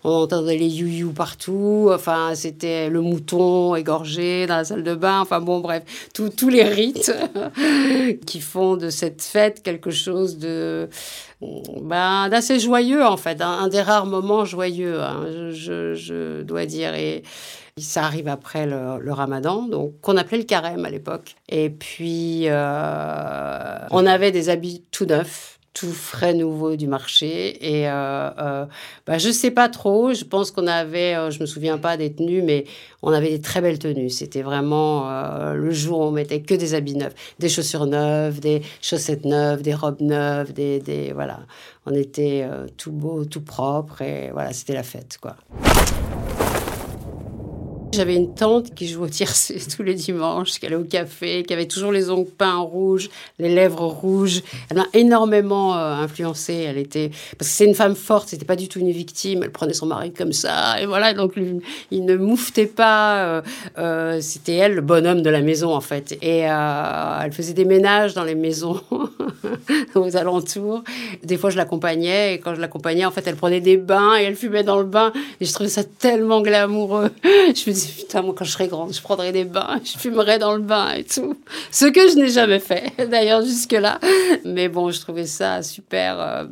on 0.03 0.23
entendait 0.23 0.57
les 0.57 0.69
you 0.69 1.11
partout, 1.11 1.91
enfin, 1.93 2.31
c'était 2.33 2.89
le 2.89 3.01
mouton 3.01 3.75
égorgé 3.75 4.47
dans 4.47 4.57
la 4.57 4.65
salle 4.65 4.83
de 4.83 4.95
bain, 4.95 5.19
enfin 5.19 5.39
bon, 5.39 5.59
bref, 5.59 5.83
tous 6.13 6.49
les 6.49 6.63
rites 6.63 7.13
qui 8.25 8.41
font 8.41 8.75
de 8.75 8.89
cette 8.89 9.21
fête 9.21 9.61
quelque 9.61 9.91
chose 9.91 10.39
de 10.39 10.89
ben, 11.81 12.29
d'assez 12.29 12.59
joyeux 12.59 13.03
en 13.03 13.17
fait, 13.17 13.41
un, 13.41 13.67
des 13.67 13.81
rares 13.81 14.05
moments 14.05 14.45
joyeux, 14.45 15.01
hein, 15.01 15.49
je, 15.51 16.41
dois 16.43 16.65
dire. 16.65 16.93
Et 16.93 17.23
ça 17.77 18.03
arrive 18.03 18.27
après 18.27 18.65
le, 18.65 19.11
ramadan, 19.11 19.63
donc 19.63 19.99
qu'on 20.01 20.17
appelait 20.17 20.37
le 20.37 20.43
carême 20.43 20.85
à 20.85 20.89
l'époque. 20.89 21.35
Et 21.49 21.69
puis, 21.69 22.43
euh, 22.45 23.77
on 23.89 24.05
avait 24.05 24.31
des 24.31 24.49
habits 24.49 24.83
tout 24.91 25.05
neufs 25.05 25.59
tout 25.73 25.91
frais 25.91 26.33
nouveau 26.33 26.75
du 26.75 26.87
marché. 26.87 27.79
Et 27.79 27.89
euh, 27.89 28.29
euh, 28.37 28.65
bah, 29.07 29.17
je 29.17 29.29
sais 29.29 29.51
pas 29.51 29.69
trop. 29.69 30.13
Je 30.13 30.25
pense 30.25 30.51
qu'on 30.51 30.67
avait, 30.67 31.15
euh, 31.15 31.31
je 31.31 31.39
me 31.39 31.45
souviens 31.45 31.77
pas 31.77 31.97
des 31.97 32.13
tenues, 32.13 32.41
mais 32.41 32.65
on 33.01 33.11
avait 33.11 33.29
des 33.29 33.41
très 33.41 33.61
belles 33.61 33.79
tenues. 33.79 34.09
C'était 34.09 34.41
vraiment 34.41 35.09
le 35.53 35.71
jour 35.71 35.99
où 35.99 36.03
on 36.03 36.11
mettait 36.11 36.41
que 36.41 36.53
des 36.53 36.73
habits 36.73 36.95
neufs, 36.95 37.15
des 37.39 37.49
chaussures 37.49 37.85
neuves, 37.85 38.39
des 38.39 38.61
chaussettes 38.81 39.25
neuves, 39.25 39.61
des 39.61 39.73
robes 39.73 40.01
neuves, 40.01 40.53
des, 40.53 40.79
des 40.79 41.11
voilà. 41.13 41.39
On 41.85 41.93
était 41.95 42.45
tout 42.77 42.91
beau, 42.91 43.25
tout 43.25 43.41
propre 43.41 44.01
et 44.01 44.29
voilà, 44.31 44.53
c'était 44.53 44.73
la 44.73 44.83
fête 44.83 45.17
quoi. 45.19 45.35
J'avais 47.93 48.15
une 48.15 48.33
tante 48.33 48.73
qui 48.73 48.87
jouait 48.87 49.07
au 49.07 49.09
tiercé 49.09 49.57
tous 49.75 49.83
les 49.83 49.95
dimanches, 49.95 50.51
qui 50.51 50.65
allait 50.65 50.77
au 50.77 50.85
café, 50.85 51.43
qui 51.43 51.53
avait 51.53 51.65
toujours 51.65 51.91
les 51.91 52.09
ongles 52.09 52.29
peints 52.29 52.55
en 52.55 52.65
rouge, 52.65 53.09
les 53.37 53.53
lèvres 53.53 53.85
rouges. 53.85 54.43
Elle 54.69 54.77
m'a 54.77 54.87
énormément 54.93 55.75
euh, 55.75 55.95
influencée. 55.95 56.53
Elle 56.53 56.77
était 56.77 57.09
parce 57.37 57.49
que 57.49 57.55
c'est 57.55 57.65
une 57.65 57.75
femme 57.75 57.95
forte, 57.95 58.29
c'était 58.29 58.45
pas 58.45 58.55
du 58.55 58.69
tout 58.69 58.79
une 58.79 58.91
victime. 58.91 59.43
Elle 59.43 59.51
prenait 59.51 59.73
son 59.73 59.87
mari 59.87 60.13
comme 60.13 60.31
ça 60.31 60.81
et 60.81 60.85
voilà. 60.85 61.13
Donc 61.13 61.33
il 61.91 62.05
ne 62.05 62.15
mouftait 62.15 62.65
pas. 62.65 63.25
Euh, 63.25 63.41
euh, 63.77 64.21
c'était 64.21 64.55
elle 64.55 64.75
le 64.75 64.81
bonhomme 64.81 65.21
de 65.21 65.29
la 65.29 65.41
maison 65.41 65.75
en 65.75 65.81
fait. 65.81 66.17
Et 66.21 66.39
elle 66.39 67.33
faisait 67.33 67.53
des 67.53 67.65
ménages 67.65 68.13
dans 68.13 68.23
les 68.23 68.35
maisons 68.35 68.79
aux 69.95 70.15
alentours. 70.15 70.83
Des 71.23 71.35
fois 71.35 71.49
je 71.49 71.57
l'accompagnais 71.57 72.35
et 72.35 72.39
quand 72.39 72.55
je 72.55 72.61
l'accompagnais 72.61 73.03
en 73.03 73.11
fait 73.11 73.27
elle 73.27 73.35
prenait 73.35 73.59
des 73.61 73.75
bains 73.75 74.17
et 74.17 74.23
elle 74.23 74.37
fumait 74.37 74.63
dans 74.63 74.77
le 74.77 74.85
bain 74.85 75.11
et 75.41 75.45
je 75.45 75.51
trouvais 75.51 75.69
ça 75.69 75.83
tellement 75.83 76.41
glamoureux. 76.41 77.11
Je 77.53 77.69
me 77.69 77.75
putain, 77.87 78.23
quand 78.35 78.45
je 78.45 78.51
serai 78.51 78.67
grande, 78.67 78.93
je 78.93 79.01
prendrai 79.01 79.31
des 79.31 79.45
bains, 79.45 79.79
je 79.83 79.97
fumerai 79.97 80.39
dans 80.39 80.53
le 80.53 80.61
bain 80.61 80.93
et 80.93 81.03
tout. 81.03 81.35
Ce 81.71 81.85
que 81.85 82.09
je 82.09 82.15
n'ai 82.15 82.29
jamais 82.29 82.59
fait, 82.59 82.91
d'ailleurs, 83.09 83.43
jusque-là. 83.43 83.99
Mais 84.45 84.69
bon, 84.69 84.91
je 84.91 84.99
trouvais 84.99 85.25
ça 85.25 85.63
super 85.63 86.19
euh, 86.19 86.45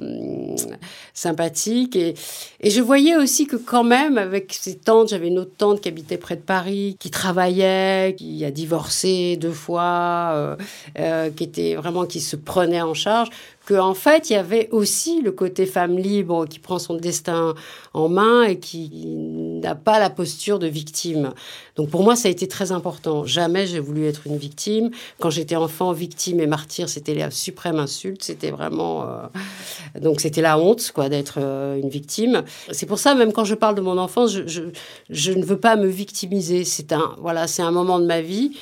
sympathique. 1.13 1.95
Et, 1.95 2.15
je 2.63 2.81
voyais 2.81 3.15
aussi 3.15 3.47
que 3.47 3.55
quand 3.55 3.83
même, 3.83 4.17
avec 4.17 4.53
ses 4.53 4.77
tantes, 4.77 5.09
j'avais 5.09 5.27
une 5.27 5.39
autre 5.39 5.55
tante 5.57 5.81
qui 5.81 5.89
habitait 5.89 6.17
près 6.17 6.35
de 6.35 6.41
Paris, 6.41 6.97
qui 6.99 7.09
travaillait, 7.09 8.15
qui 8.17 8.43
a 8.45 8.51
divorcé 8.51 9.37
deux 9.37 9.51
fois, 9.51 10.31
euh, 10.33 10.55
euh, 10.99 11.29
qui 11.29 11.43
était 11.43 11.75
vraiment, 11.75 12.05
qui 12.05 12.19
se 12.19 12.35
prenait 12.35 12.81
en 12.81 12.93
charge 12.93 13.29
qu'en 13.69 13.93
fait, 13.93 14.31
il 14.31 14.33
y 14.33 14.35
avait 14.35 14.67
aussi 14.71 15.21
le 15.21 15.31
côté 15.31 15.67
femme 15.67 15.97
libre 15.97 16.47
qui 16.47 16.57
prend 16.57 16.79
son 16.79 16.95
destin 16.95 17.53
en 17.93 18.09
main 18.09 18.43
et 18.43 18.57
qui 18.57 18.89
n'a 19.61 19.75
pas 19.75 19.99
la 19.99 20.09
posture 20.09 20.57
de 20.57 20.65
victime. 20.65 21.33
Donc 21.75 21.91
pour 21.91 22.03
moi, 22.03 22.15
ça 22.15 22.27
a 22.27 22.31
été 22.31 22.47
très 22.47 22.71
important. 22.71 23.25
Jamais 23.25 23.67
j'ai 23.67 23.79
voulu 23.79 24.07
être 24.07 24.25
une 24.25 24.37
victime. 24.37 24.89
Quand 25.19 25.29
j'étais 25.29 25.55
enfant, 25.55 25.91
victime 25.91 26.39
et 26.39 26.47
martyr, 26.47 26.89
c'était 26.89 27.13
la 27.13 27.29
suprême 27.29 27.77
insulte. 27.77 28.23
C'était 28.23 28.49
vraiment... 28.49 29.03
Euh, 29.03 29.99
donc 30.01 30.19
c'était 30.19 30.41
la 30.41 30.57
honte, 30.57 30.91
quoi, 30.93 31.07
d'être 31.07 31.35
euh, 31.37 31.79
une 31.79 31.89
victime. 31.89 32.43
C'est 32.71 32.87
pour 32.87 32.97
ça, 32.97 33.13
même 33.13 33.33
quand 33.33 33.45
je 33.45 33.55
parle 33.55 33.75
de 33.75 33.81
mon 33.81 33.99
enfance, 33.99 34.31
je, 34.33 34.47
je, 34.47 34.61
je 35.09 35.31
ne 35.31 35.45
veux 35.45 35.59
pas 35.59 35.75
me 35.75 35.87
victimiser. 35.87 36.63
C'est 36.63 36.91
un, 36.91 37.15
voilà, 37.19 37.45
c'est 37.45 37.61
un 37.61 37.71
moment 37.71 37.99
de 37.99 38.05
ma 38.05 38.21
vie 38.21 38.57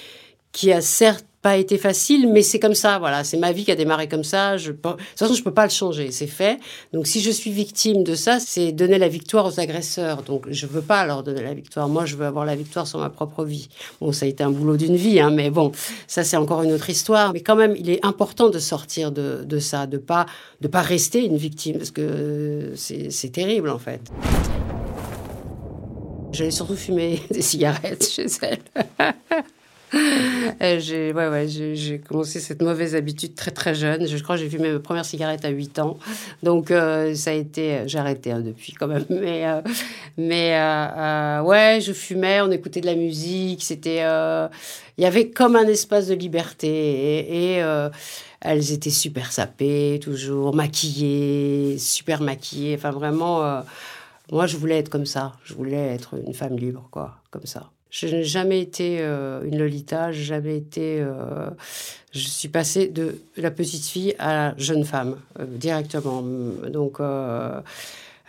qui 0.52 0.74
a 0.74 0.82
certes 0.82 1.26
pas 1.48 1.56
été 1.56 1.78
facile, 1.78 2.30
mais 2.30 2.42
c'est 2.42 2.60
comme 2.60 2.76
ça, 2.76 3.00
voilà, 3.00 3.24
c'est 3.24 3.38
ma 3.38 3.54
vie 3.54 3.64
qui 3.64 3.72
a 3.72 3.76
démarré 3.76 4.10
comme 4.10 4.26
ça. 4.26 4.58
Je, 4.58 4.74
de 4.74 4.78
toute 4.78 5.00
façon, 5.16 5.34
je 5.34 5.42
peux 5.42 5.54
pas 5.54 5.64
le 5.64 5.72
changer, 5.72 6.12
c'est 6.12 6.28
fait. 6.28 6.60
Donc, 6.92 7.08
si 7.08 7.22
je 7.22 7.32
suis 7.32 7.52
victime 7.52 8.04
de 8.04 8.16
ça, 8.16 8.42
c'est 8.42 8.74
donner 8.74 8.98
la 8.98 9.08
victoire 9.08 9.46
aux 9.46 9.58
agresseurs. 9.58 10.24
Donc, 10.24 10.48
je 10.50 10.66
veux 10.68 10.82
pas 10.82 11.06
leur 11.06 11.24
donner 11.24 11.42
la 11.42 11.54
victoire. 11.54 11.88
Moi, 11.88 12.06
je 12.06 12.18
veux 12.18 12.26
avoir 12.26 12.44
la 12.44 12.58
victoire 12.58 12.86
sur 12.86 13.00
ma 13.00 13.10
propre 13.10 13.46
vie. 13.46 13.70
Bon, 14.02 14.12
ça 14.12 14.26
a 14.26 14.28
été 14.28 14.44
un 14.44 14.52
boulot 14.52 14.76
d'une 14.76 14.98
vie, 14.98 15.22
hein, 15.22 15.30
mais 15.30 15.50
bon, 15.50 15.72
ça 16.06 16.26
c'est 16.26 16.36
encore 16.36 16.64
une 16.64 16.74
autre 16.74 16.90
histoire. 16.90 17.32
Mais 17.32 17.40
quand 17.40 17.56
même, 17.56 17.78
il 17.78 17.90
est 17.90 18.06
important 18.06 18.50
de 18.50 18.60
sortir 18.60 19.14
de, 19.14 19.46
de 19.46 19.60
ça, 19.60 19.88
de 19.88 19.98
pas 19.98 20.26
de 20.60 20.68
pas 20.68 20.82
rester 20.82 21.24
une 21.24 21.38
victime, 21.38 21.78
parce 21.78 21.92
que 21.92 22.74
c'est 22.76 23.32
terrible 23.32 23.70
en 23.70 23.80
fait. 23.80 24.02
J'allais 26.34 26.52
surtout 26.52 26.76
fumer 26.76 27.22
des 27.32 27.42
cigarettes 27.42 28.06
chez 28.06 28.26
elle. 28.42 28.60
Euh, 30.62 30.80
j'ai 30.80 31.14
ouais, 31.14 31.28
ouais, 31.28 32.02
commencé 32.08 32.40
cette 32.40 32.62
mauvaise 32.62 32.96
habitude 32.96 33.36
très 33.36 33.52
très 33.52 33.76
jeune. 33.76 34.08
Je 34.08 34.24
crois 34.24 34.38
que 34.38 34.42
j'ai 34.42 34.50
fumé 34.50 34.72
ma 34.72 34.80
première 34.80 35.06
cigarette 35.06 35.46
à 35.46 35.50
8 35.50 35.80
ans. 35.80 36.00
Donc 36.42 36.72
euh, 36.72 37.14
ça 37.16 37.32
a 37.32 37.34
été... 37.34 37.84
J'ai 37.86 38.00
arrêté 38.00 38.32
hein, 38.32 38.40
depuis 38.40 38.74
quand 38.74 38.88
même. 38.88 39.06
Mais, 39.10 39.46
euh, 39.46 39.62
mais 40.18 41.42
ouais, 41.46 41.80
je 41.82 41.92
fumais, 41.94 42.42
on 42.42 42.50
écoutait 42.50 42.82
de 42.82 42.86
la 42.88 42.96
musique. 42.96 43.64
C'était... 43.64 44.04
Il 44.98 45.04
y 45.04 45.06
avait 45.06 45.30
comme 45.30 45.56
un 45.56 45.68
espace 45.68 46.08
de 46.08 46.16
liberté. 46.16 47.58
Et 47.58 47.64
elles 48.42 48.72
étaient 48.72 48.90
super 48.90 49.32
sapées, 49.32 50.00
toujours 50.02 50.56
maquillées, 50.56 51.78
super 51.78 52.22
maquillées. 52.22 52.76
Enfin, 52.76 52.92
vraiment, 52.92 53.64
moi, 54.32 54.48
je 54.48 54.58
voulais 54.58 54.80
être 54.80 54.90
comme 54.90 55.06
ça. 55.06 55.34
Je 55.44 55.54
voulais 55.54 55.94
être 55.94 56.16
une 56.26 56.34
femme 56.34 56.58
libre, 56.58 56.88
quoi, 56.90 57.18
comme 57.30 57.46
ça. 57.46 57.70
Je 57.90 58.08
n'ai 58.08 58.24
jamais 58.24 58.60
été 58.60 58.98
euh, 59.00 59.44
une 59.44 59.58
Lolita, 59.58 60.12
j'ai 60.12 60.24
jamais 60.24 60.58
été. 60.58 61.00
Euh, 61.00 61.50
je 62.12 62.28
suis 62.28 62.50
passée 62.50 62.88
de 62.88 63.20
la 63.38 63.52
petite 63.52 63.86
fille 63.86 64.16
à 64.20 64.34
la 64.34 64.58
jeune 64.58 64.84
femme 64.84 65.18
euh, 65.40 65.46
directement. 65.46 66.22
Donc 66.22 67.00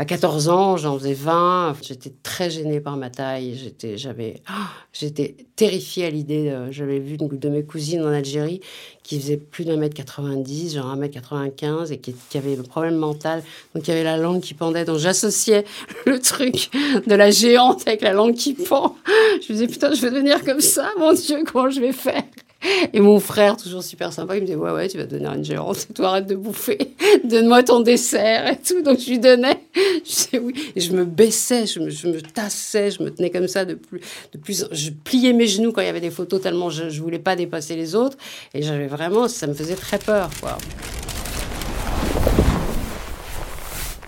à 0.01 0.05
14 0.05 0.49
ans, 0.49 0.77
j'en 0.77 0.97
faisais 0.97 1.13
20. 1.13 1.77
J'étais 1.83 2.13
très 2.23 2.51
gênée 2.51 2.79
par 2.81 2.97
ma 2.97 3.11
taille. 3.11 3.59
J'étais, 3.61 3.99
j'avais, 3.99 4.41
ah, 4.47 4.69
j'étais 4.93 5.35
terrifiée 5.57 6.07
à 6.07 6.11
l'idée. 6.11 6.57
j'avais 6.71 7.01
vu 7.01 7.17
une 7.17 7.29
de 7.29 7.49
mes 7.49 7.65
cousines 7.65 8.03
en 8.03 8.13
Algérie 8.13 8.61
qui 9.03 9.19
faisait 9.19 9.37
plus 9.37 9.65
d'un 9.65 9.77
mètre 9.77 9.97
90, 9.97 10.75
genre 10.75 10.87
un 10.87 10.97
mètre 10.97 11.15
95, 11.15 11.91
et 11.91 11.99
qui, 11.99 12.15
qui, 12.31 12.39
avait 12.39 12.55
le 12.55 12.63
problème 12.63 12.97
mental. 12.97 13.43
Donc 13.75 13.89
il 13.89 13.91
y 13.91 13.95
avait 13.95 14.05
la 14.05 14.17
langue 14.17 14.41
qui 14.41 14.55
pendait. 14.55 14.85
Donc 14.85 14.99
j'associais 14.99 15.65
le 16.07 16.21
truc 16.21 16.71
de 17.07 17.15
la 17.15 17.31
géante 17.33 17.89
avec 17.89 18.03
la 18.03 18.13
langue 18.13 18.35
qui 18.35 18.55
pend. 18.55 18.95
Je 19.43 19.53
me 19.53 19.59
disais, 19.59 19.67
putain, 19.67 19.93
je 19.95 20.01
vais 20.03 20.11
devenir 20.11 20.45
comme 20.45 20.61
ça. 20.61 20.91
Mon 20.99 21.13
Dieu, 21.13 21.43
comment 21.45 21.71
je 21.71 21.81
vais 21.81 21.93
faire? 21.93 22.23
et 22.93 23.01
mon 23.01 23.21
frère, 23.21 23.57
toujours 23.57 23.83
super 23.83 24.13
sympa, 24.13 24.37
il 24.37 24.41
me 24.41 24.47
disait 24.47 24.59
Ouais, 24.59 24.73
ouais, 24.73 24.89
tu 24.89 24.99
vas 24.99 25.05
devenir 25.05 25.33
une 25.33 25.45
géante, 25.45 25.89
toi 25.95 26.09
arrête 26.09 26.27
de 26.27 26.35
bouffer, 26.35 26.79
donne-moi 27.25 27.63
ton 27.63 27.81
dessert 27.81 28.51
et 28.51 28.57
tout. 28.57 28.83
Donc 28.83 28.99
je 28.99 29.11
lui 29.11 29.19
donnais, 29.19 29.61
je 29.75 30.01
disais 30.05 30.39
oui. 30.39 30.55
Et 30.75 30.81
je 30.81 30.93
me 30.93 31.05
baissais, 31.05 31.67
je 31.67 31.81
me, 31.81 31.91
je 31.91 32.09
me 32.09 32.21
tassais, 32.21 32.91
je 32.91 33.03
me 33.03 33.11
tenais 33.11 33.31
comme 33.31 33.49
ça 33.49 33.65
de 33.65 33.75
plus, 33.75 34.01
de 34.33 34.39
plus. 34.39 34.67
Je 34.73 34.91
pliais 34.91 35.33
mes 35.33 35.47
genoux 35.47 35.73
quand 35.73 35.83
il 35.83 35.87
y 35.87 35.91
avait 35.91 36.01
des 36.01 36.11
photos 36.11 36.41
tellement 36.41 36.71
je, 36.71 36.89
je 36.89 37.01
voulais 37.01 37.19
pas 37.19 37.37
dépasser 37.37 37.77
les 37.77 37.95
autres. 37.95 38.17
Et 38.55 38.63
j'avais 38.63 38.87
vraiment, 38.87 39.29
ça 39.29 39.47
me 39.47 39.55
faisait 39.55 39.77
très 39.77 39.99
peur, 39.99 40.31
quoi. 40.41 40.59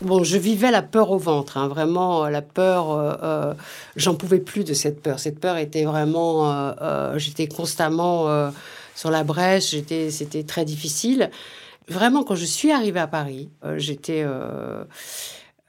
Bon, 0.03 0.25
je 0.25 0.39
vivais 0.39 0.71
la 0.71 0.81
peur 0.81 1.11
au 1.11 1.19
ventre, 1.19 1.59
hein, 1.59 1.69
vraiment 1.69 2.27
la 2.27 2.41
peur. 2.41 2.91
Euh, 2.91 3.15
euh, 3.23 3.55
j'en 3.97 4.15
pouvais 4.15 4.39
plus 4.39 4.65
de 4.65 4.73
cette 4.73 5.03
peur. 5.03 5.19
Cette 5.19 5.39
peur 5.39 5.59
était 5.59 5.85
vraiment. 5.85 6.51
Euh, 6.81 7.19
j'étais 7.19 7.47
constamment 7.47 8.51
sur 8.95 9.11
la 9.11 9.25
brèche. 9.25 9.71
J'étais, 9.71 10.11
c'était 10.11 10.45
très 10.45 10.65
difficile. 10.65 11.31
Vraiment, 11.89 12.25
quand 12.25 12.35
je 12.35 12.47
suis 12.47 12.71
arrivée 12.71 13.01
à 13.01 13.09
Paris, 13.09 13.51
j'étais 13.77 14.25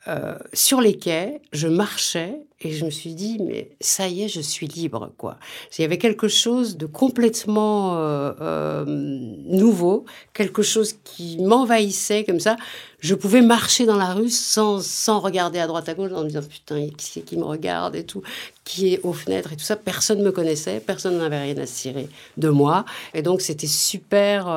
euh, 0.07 0.35
sur 0.53 0.81
les 0.81 0.97
quais, 0.97 1.41
je 1.53 1.67
marchais 1.67 2.33
et 2.59 2.71
je 2.71 2.85
me 2.85 2.89
suis 2.89 3.13
dit, 3.13 3.37
mais 3.39 3.71
ça 3.81 4.07
y 4.07 4.23
est, 4.23 4.27
je 4.27 4.41
suis 4.41 4.67
libre, 4.67 5.11
quoi. 5.17 5.37
Il 5.77 5.81
y 5.81 5.85
avait 5.85 5.99
quelque 5.99 6.27
chose 6.27 6.75
de 6.77 6.87
complètement 6.87 7.97
euh, 7.97 8.33
euh, 8.41 8.83
nouveau, 8.87 10.05
quelque 10.33 10.63
chose 10.63 10.95
qui 11.03 11.37
m'envahissait 11.39 12.23
comme 12.23 12.39
ça. 12.39 12.55
Je 12.99 13.13
pouvais 13.13 13.41
marcher 13.41 13.85
dans 13.85 13.95
la 13.95 14.13
rue 14.13 14.29
sans, 14.29 14.83
sans 14.83 15.19
regarder 15.19 15.59
à 15.59 15.67
droite 15.67 15.87
à 15.87 15.93
gauche 15.93 16.11
en 16.13 16.23
me 16.23 16.29
disant, 16.29 16.41
putain, 16.41 16.87
qui 16.97 17.05
c'est 17.05 17.21
qui 17.21 17.37
me 17.37 17.45
regarde 17.45 17.95
et 17.95 18.03
tout, 18.03 18.23
qui 18.63 18.93
est 18.93 19.01
aux 19.03 19.13
fenêtres 19.13 19.53
et 19.53 19.55
tout 19.55 19.63
ça. 19.63 19.75
Personne 19.75 20.19
ne 20.19 20.25
me 20.25 20.31
connaissait, 20.31 20.79
personne 20.79 21.17
n'avait 21.19 21.41
rien 21.41 21.57
à 21.57 21.67
cirer 21.67 22.09
de 22.37 22.49
moi. 22.49 22.85
Et 23.13 23.21
donc, 23.21 23.41
c'était 23.41 23.67
super 23.67 24.47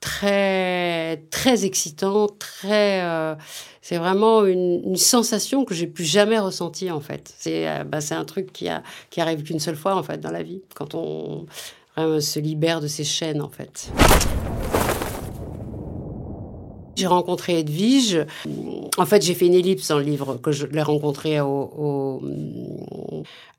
très 0.00 1.18
très 1.30 1.64
excitant, 1.64 2.28
très 2.28 3.02
euh, 3.02 3.34
c'est 3.82 3.96
vraiment 3.96 4.44
une, 4.44 4.96
sensation 4.96 5.64
que 5.64 5.74
j'ai 5.74 5.86
plus 5.86 6.04
jamais 6.04 6.38
ressentie 6.38 6.90
en 6.90 7.00
fait. 7.00 7.34
C'est 7.38 7.68
euh, 7.68 7.84
bah, 7.84 8.00
c'est 8.00 8.14
un 8.14 8.24
truc 8.24 8.52
qui 8.52 8.68
a 8.68 8.82
qui 9.10 9.20
arrive 9.20 9.42
qu'une 9.42 9.60
seule 9.60 9.76
fois 9.76 9.96
en 9.96 10.02
fait 10.02 10.18
dans 10.18 10.30
la 10.30 10.42
vie 10.42 10.62
quand 10.74 10.94
on 10.94 11.46
se 11.96 12.38
libère 12.38 12.80
de 12.80 12.86
ses 12.86 13.04
chaînes 13.04 13.42
en 13.42 13.48
fait. 13.48 13.90
J'ai 16.98 17.06
rencontré 17.06 17.60
Edwige. 17.60 18.26
En 18.96 19.06
fait, 19.06 19.22
j'ai 19.22 19.34
fait 19.34 19.46
une 19.46 19.54
ellipse 19.54 19.86
dans 19.86 19.98
le 19.98 20.02
livre 20.02 20.34
que 20.34 20.50
je 20.50 20.66
l'ai 20.66 20.82
rencontré 20.82 21.40
au, 21.40 22.20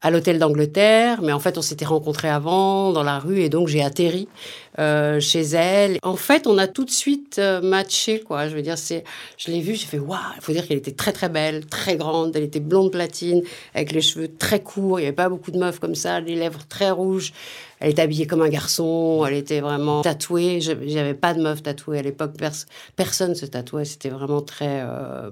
à 0.01 0.11
l'hôtel 0.11 0.39
d'Angleterre, 0.39 1.21
mais 1.21 1.31
en 1.31 1.39
fait, 1.39 1.57
on 1.57 1.61
s'était 1.61 1.85
rencontrés 1.85 2.27
avant 2.27 2.91
dans 2.91 3.03
la 3.03 3.17
rue 3.17 3.39
et 3.39 3.47
donc 3.47 3.69
j'ai 3.69 3.81
atterri 3.81 4.27
euh, 4.79 5.19
chez 5.19 5.41
elle. 5.41 5.97
En 6.03 6.15
fait, 6.15 6.47
on 6.47 6.57
a 6.57 6.67
tout 6.67 6.85
de 6.85 6.89
suite 6.89 7.37
euh, 7.37 7.61
matché, 7.61 8.21
quoi. 8.21 8.47
Je 8.47 8.55
veux 8.55 8.61
dire, 8.61 8.77
c'est, 8.77 9.03
je 9.37 9.51
l'ai 9.51 9.59
vue, 9.59 9.75
j'ai 9.75 9.85
fait 9.85 9.99
waouh. 9.99 10.19
Il 10.37 10.41
faut 10.41 10.53
dire 10.53 10.65
qu'elle 10.67 10.77
était 10.77 10.93
très 10.93 11.11
très 11.11 11.27
belle, 11.27 11.65
très 11.65 11.97
grande. 11.97 12.35
Elle 12.35 12.43
était 12.43 12.61
blonde 12.61 12.91
platine, 12.91 13.41
avec 13.75 13.91
les 13.91 14.01
cheveux 14.01 14.29
très 14.29 14.61
courts. 14.61 14.99
Il 14.99 15.03
n'y 15.03 15.07
avait 15.07 15.15
pas 15.15 15.29
beaucoup 15.29 15.51
de 15.51 15.57
meufs 15.57 15.79
comme 15.79 15.95
ça, 15.95 16.19
les 16.21 16.35
lèvres 16.35 16.65
très 16.67 16.91
rouges. 16.91 17.33
Elle 17.79 17.91
était 17.91 18.01
habillée 18.01 18.27
comme 18.27 18.41
un 18.41 18.49
garçon, 18.49 19.23
elle 19.25 19.35
était 19.35 19.61
vraiment 19.61 20.01
tatouée. 20.01 20.59
J'avais 20.61 21.13
pas 21.13 21.33
de 21.33 21.41
meuf 21.41 21.63
tatouée 21.63 21.99
à 21.99 22.01
l'époque. 22.01 22.31
personne 22.95 23.35
se 23.35 23.45
tatouait. 23.45 23.85
C'était 23.85 24.09
vraiment 24.09 24.41
très. 24.41 24.81
Euh, 24.81 25.29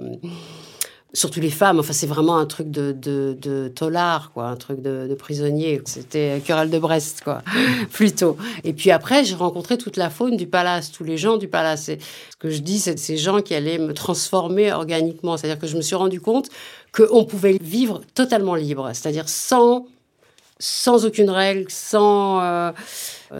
surtout 1.18 1.40
les 1.40 1.50
femmes. 1.50 1.80
Enfin, 1.80 1.94
c'est 1.94 2.08
vraiment 2.08 2.38
un 2.38 2.46
truc 2.46 2.70
de, 2.70 2.92
de, 2.92 3.36
de 3.42 3.68
tolard, 3.70 4.32
quoi, 4.34 4.46
un 4.46 4.56
truc 4.56 4.82
de, 4.82 5.14
prisonnier. 5.16 5.82
C'était 5.86 6.42
querelle 6.46 6.70
de 6.70 6.78
Brest, 6.78 7.22
quoi, 7.24 7.42
plutôt. 7.92 8.38
Et 8.64 8.74
puis 8.74 8.92
après, 8.92 9.26
j'ai 9.26 9.36
rencontré 9.36 9.78
toute 9.78 9.98
la 9.98 10.10
faune 10.10 10.38
du 10.38 10.48
palace, 10.48 10.92
tous 10.92 11.04
les 11.04 11.18
gens 11.18 11.38
du 11.38 11.48
palace. 11.48 11.90
Et 11.90 11.98
ce 12.30 12.38
que 12.38 12.50
je 12.50 12.60
dis, 12.60 12.80
c'est 12.80 13.00
ces 13.00 13.18
gens 13.18 13.42
qui 13.42 13.56
allaient 13.56 13.80
me 13.80 13.94
transformer 13.94 14.72
organiquement. 14.72 15.38
C'est-à-dire 15.38 15.60
que 15.60 15.68
je 15.68 15.76
me 15.76 15.82
suis 15.82 15.96
rendu 15.96 16.22
compte 16.22 16.50
qu'on 16.92 17.26
pouvait 17.26 17.58
vivre 17.60 18.02
totalement 18.14 18.56
libre, 18.56 18.90
c'est-à-dire 18.94 19.28
sans 19.28 19.88
sans 20.60 21.06
aucune 21.06 21.30
règle, 21.30 21.66
sans, 21.70 22.42
euh, 22.42 22.72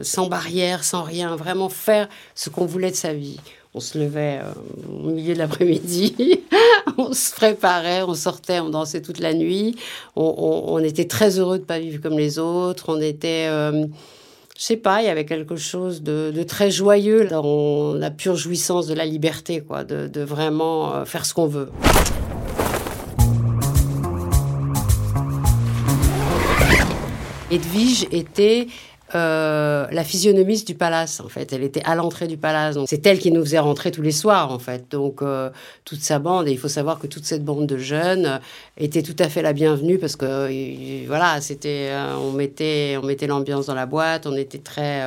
sans 0.04 0.28
barrière, 0.28 0.84
sans 0.84 1.02
rien, 1.02 1.36
vraiment 1.36 1.68
faire 1.68 2.08
ce 2.36 2.52
qu'on 2.52 2.68
voulait 2.68 2.92
de 2.92 2.96
sa 2.96 3.12
vie. 3.12 3.40
On 3.74 3.80
se 3.80 3.98
levait 3.98 4.40
euh, 4.42 4.52
au 5.04 5.10
milieu 5.10 5.34
de 5.34 5.40
l'après-midi, 5.40 6.16
on 6.98 7.14
se 7.14 7.34
préparait, 7.34 8.04
on 8.04 8.14
sortait, 8.14 8.60
on 8.60 8.70
dansait 8.70 9.02
toute 9.02 9.20
la 9.20 9.34
nuit. 9.34 9.76
On, 10.16 10.80
était 10.80 11.06
très 11.06 11.40
heureux 11.40 11.58
de 11.58 11.64
ne 11.64 11.68
pas 11.68 11.80
vivre 11.80 12.02
comme 12.02 12.18
les 12.18 12.40
autres. 12.40 12.86
On 12.90 13.02
était, 13.02 13.48
euh, 13.50 13.86
je 14.58 14.64
sais 14.64 14.78
pas, 14.78 15.02
il 15.02 15.06
y 15.06 15.10
avait 15.10 15.26
quelque 15.26 15.56
chose 15.56 16.02
de, 16.02 16.44
très 16.44 16.72
joyeux 16.72 17.28
dans 17.28 17.94
la 17.94 18.12
pure 18.12 18.36
jouissance 18.36 18.88
de 18.88 18.94
la 18.94 19.06
liberté, 19.06 19.62
quoi, 19.62 19.84
de, 19.84 20.08
de 20.08 20.22
vraiment 20.22 20.94
euh, 20.94 21.06
faire 21.06 21.26
ce 21.26 21.34
qu'on 21.34 21.48
veut. 21.48 21.70
Edwige 27.50 28.08
était 28.12 28.68
euh, 29.18 29.88
la 29.92 30.04
physionomiste 30.04 30.68
du 30.68 30.76
palace, 30.76 31.20
en 31.20 31.28
fait. 31.28 31.52
Elle 31.52 31.64
était 31.64 31.82
à 31.84 31.96
l'entrée 31.96 32.28
du 32.28 32.38
palace. 32.38 32.78
C'est 32.86 33.06
elle 33.06 33.20
qui 33.20 33.32
nous 33.32 33.44
faisait 33.44 33.60
rentrer 33.60 33.92
tous 33.92 34.02
les 34.02 34.12
soirs, 34.12 34.52
en 34.52 34.60
fait. 34.60 34.86
Donc, 34.92 35.22
euh, 35.22 35.50
toute 35.86 36.02
sa 36.02 36.20
bande, 36.20 36.48
et 36.48 36.52
il 36.52 36.58
faut 36.58 36.68
savoir 36.68 37.00
que 37.00 37.08
toute 37.08 37.26
cette 37.26 37.44
bande 37.44 37.66
de 37.66 37.78
jeunes 37.78 38.26
euh, 38.26 38.38
était 38.78 39.02
tout 39.02 39.16
à 39.20 39.28
fait 39.28 39.42
la 39.42 39.54
bienvenue 39.54 39.98
parce 39.98 40.16
que, 40.16 41.06
voilà, 41.08 41.42
c'était, 41.42 41.92
on 42.22 42.32
mettait, 42.32 42.98
on 43.02 43.06
mettait 43.06 43.28
l'ambiance 43.28 43.66
dans 43.66 43.74
la 43.74 43.86
boîte, 43.86 44.28
on 44.28 44.36
était 44.36 44.60
très. 44.60 45.04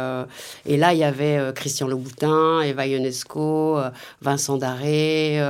et 0.67 0.77
là, 0.77 0.93
il 0.93 0.99
y 0.99 1.05
avait 1.05 1.39
Christian 1.55 1.87
Louboutin, 1.87 2.63
Eva 2.63 2.87
Ionesco, 2.87 3.79
Vincent 4.21 4.57
Daré, 4.57 5.41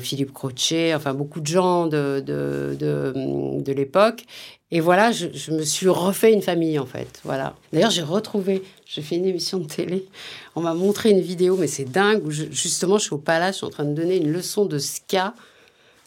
Philippe 0.00 0.32
Crochet, 0.32 0.94
enfin, 0.94 1.14
beaucoup 1.14 1.40
de 1.40 1.46
gens 1.46 1.86
de, 1.86 2.22
de, 2.26 2.76
de, 2.78 3.62
de 3.62 3.72
l'époque. 3.72 4.24
Et 4.72 4.80
voilà, 4.80 5.10
je, 5.10 5.50
me 5.50 5.62
suis 5.62 5.88
refait 5.88 6.32
une 6.32 6.42
famille 6.42 6.78
en 6.78 6.86
fait. 6.86 7.20
Voilà. 7.24 7.54
D'ailleurs, 7.72 7.90
j'ai 7.90 8.02
retrouvé, 8.02 8.62
j'ai 8.86 9.02
fait 9.02 9.16
une 9.16 9.26
émission 9.26 9.58
de 9.58 9.66
télé. 9.66 10.06
On 10.54 10.60
m'a 10.60 10.74
montré 10.74 11.10
une 11.10 11.20
vidéo, 11.20 11.56
mais 11.56 11.66
c'est 11.66 11.84
dingue. 11.84 12.24
Où 12.24 12.30
justement, 12.30 12.98
je 12.98 13.04
suis 13.04 13.14
au 13.14 13.18
palace, 13.18 13.54
je 13.54 13.58
suis 13.58 13.66
en 13.66 13.70
train 13.70 13.84
de 13.84 13.94
donner 13.94 14.16
une 14.16 14.30
leçon 14.30 14.66
de 14.66 14.78
ska 14.78 15.34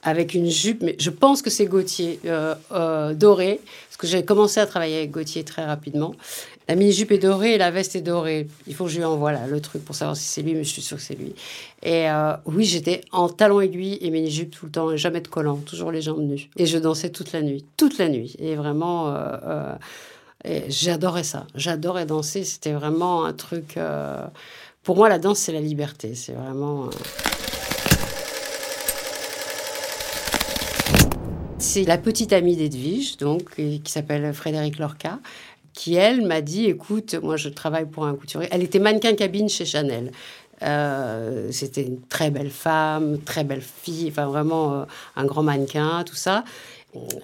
avec 0.01 0.33
une 0.33 0.49
jupe. 0.49 0.81
Mais 0.81 0.95
je 0.97 1.09
pense 1.09 1.41
que 1.41 1.49
c'est 1.49 1.65
Gauthier 1.65 2.19
euh, 2.25 2.55
euh, 2.71 3.13
doré, 3.13 3.59
parce 3.89 3.97
que 3.97 4.07
j'ai 4.07 4.23
commencé 4.23 4.61
à 4.61 4.65
travailler 4.65 4.97
avec 4.97 5.11
Gauthier 5.11 5.43
très 5.43 5.65
rapidement. 5.65 6.15
La 6.69 6.75
mini-jupe 6.75 7.11
est 7.11 7.17
dorée 7.17 7.53
et 7.53 7.57
la 7.57 7.71
veste 7.71 7.95
est 7.95 8.01
dorée. 8.01 8.47
Il 8.67 8.73
faut 8.73 8.85
que 8.85 8.89
je 8.89 8.97
lui 8.97 9.03
envoie 9.03 9.33
le 9.33 9.59
truc 9.59 9.83
pour 9.83 9.95
savoir 9.95 10.15
si 10.15 10.23
c'est 10.23 10.41
lui, 10.41 10.53
mais 10.53 10.63
je 10.63 10.69
suis 10.69 10.81
sûre 10.81 10.97
que 10.97 11.03
c'est 11.03 11.15
lui. 11.15 11.35
Et 11.81 12.09
euh, 12.09 12.33
oui, 12.45 12.63
j'étais 12.63 13.01
en 13.11 13.27
talons 13.27 13.59
aiguilles 13.59 13.97
et 13.99 14.09
mini-jupe 14.09 14.51
tout 14.51 14.67
le 14.67 14.71
temps, 14.71 14.91
et 14.91 14.97
jamais 14.97 15.19
de 15.19 15.27
collant, 15.27 15.57
toujours 15.57 15.91
les 15.91 16.01
jambes 16.01 16.21
nues. 16.21 16.49
Et 16.55 16.65
je 16.65 16.77
dansais 16.77 17.09
toute 17.09 17.33
la 17.33 17.41
nuit, 17.41 17.65
toute 17.75 17.97
la 17.97 18.07
nuit. 18.07 18.35
Et 18.39 18.55
vraiment, 18.55 19.09
euh, 19.09 19.75
euh, 20.45 20.59
j'adorais 20.69 21.23
ça. 21.23 21.47
J'adorais 21.55 22.05
danser. 22.05 22.45
C'était 22.45 22.73
vraiment 22.73 23.25
un 23.25 23.33
truc. 23.33 23.77
pour 24.83 24.95
moi, 24.95 25.09
la 25.09 25.19
danse, 25.19 25.39
c'est 25.39 25.53
la 25.53 25.61
liberté. 25.61 26.15
C'est 26.15 26.33
vraiment. 26.33 26.89
C'est 31.57 31.83
la 31.83 31.97
petite 31.97 32.33
amie 32.33 32.57
d'Edwige, 32.57 33.17
donc, 33.17 33.55
qui 33.55 33.81
s'appelle 33.85 34.33
Frédéric 34.33 34.79
Lorca 34.79 35.19
qui, 35.73 35.95
elle, 35.95 36.25
m'a 36.25 36.41
dit, 36.41 36.65
écoute, 36.65 37.15
moi 37.21 37.37
je 37.37 37.49
travaille 37.49 37.85
pour 37.85 38.05
un 38.05 38.15
couturier. 38.15 38.47
Elle 38.51 38.63
était 38.63 38.79
mannequin 38.79 39.15
cabine 39.15 39.49
chez 39.49 39.65
Chanel. 39.65 40.11
Euh, 40.61 41.49
c'était 41.51 41.83
une 41.83 42.01
très 42.01 42.31
belle 42.31 42.51
femme, 42.51 43.19
très 43.19 43.43
belle 43.43 43.61
fille, 43.61 44.07
enfin 44.09 44.27
vraiment 44.27 44.73
euh, 44.73 44.83
un 45.15 45.25
grand 45.25 45.43
mannequin, 45.43 46.03
tout 46.05 46.15
ça 46.15 46.43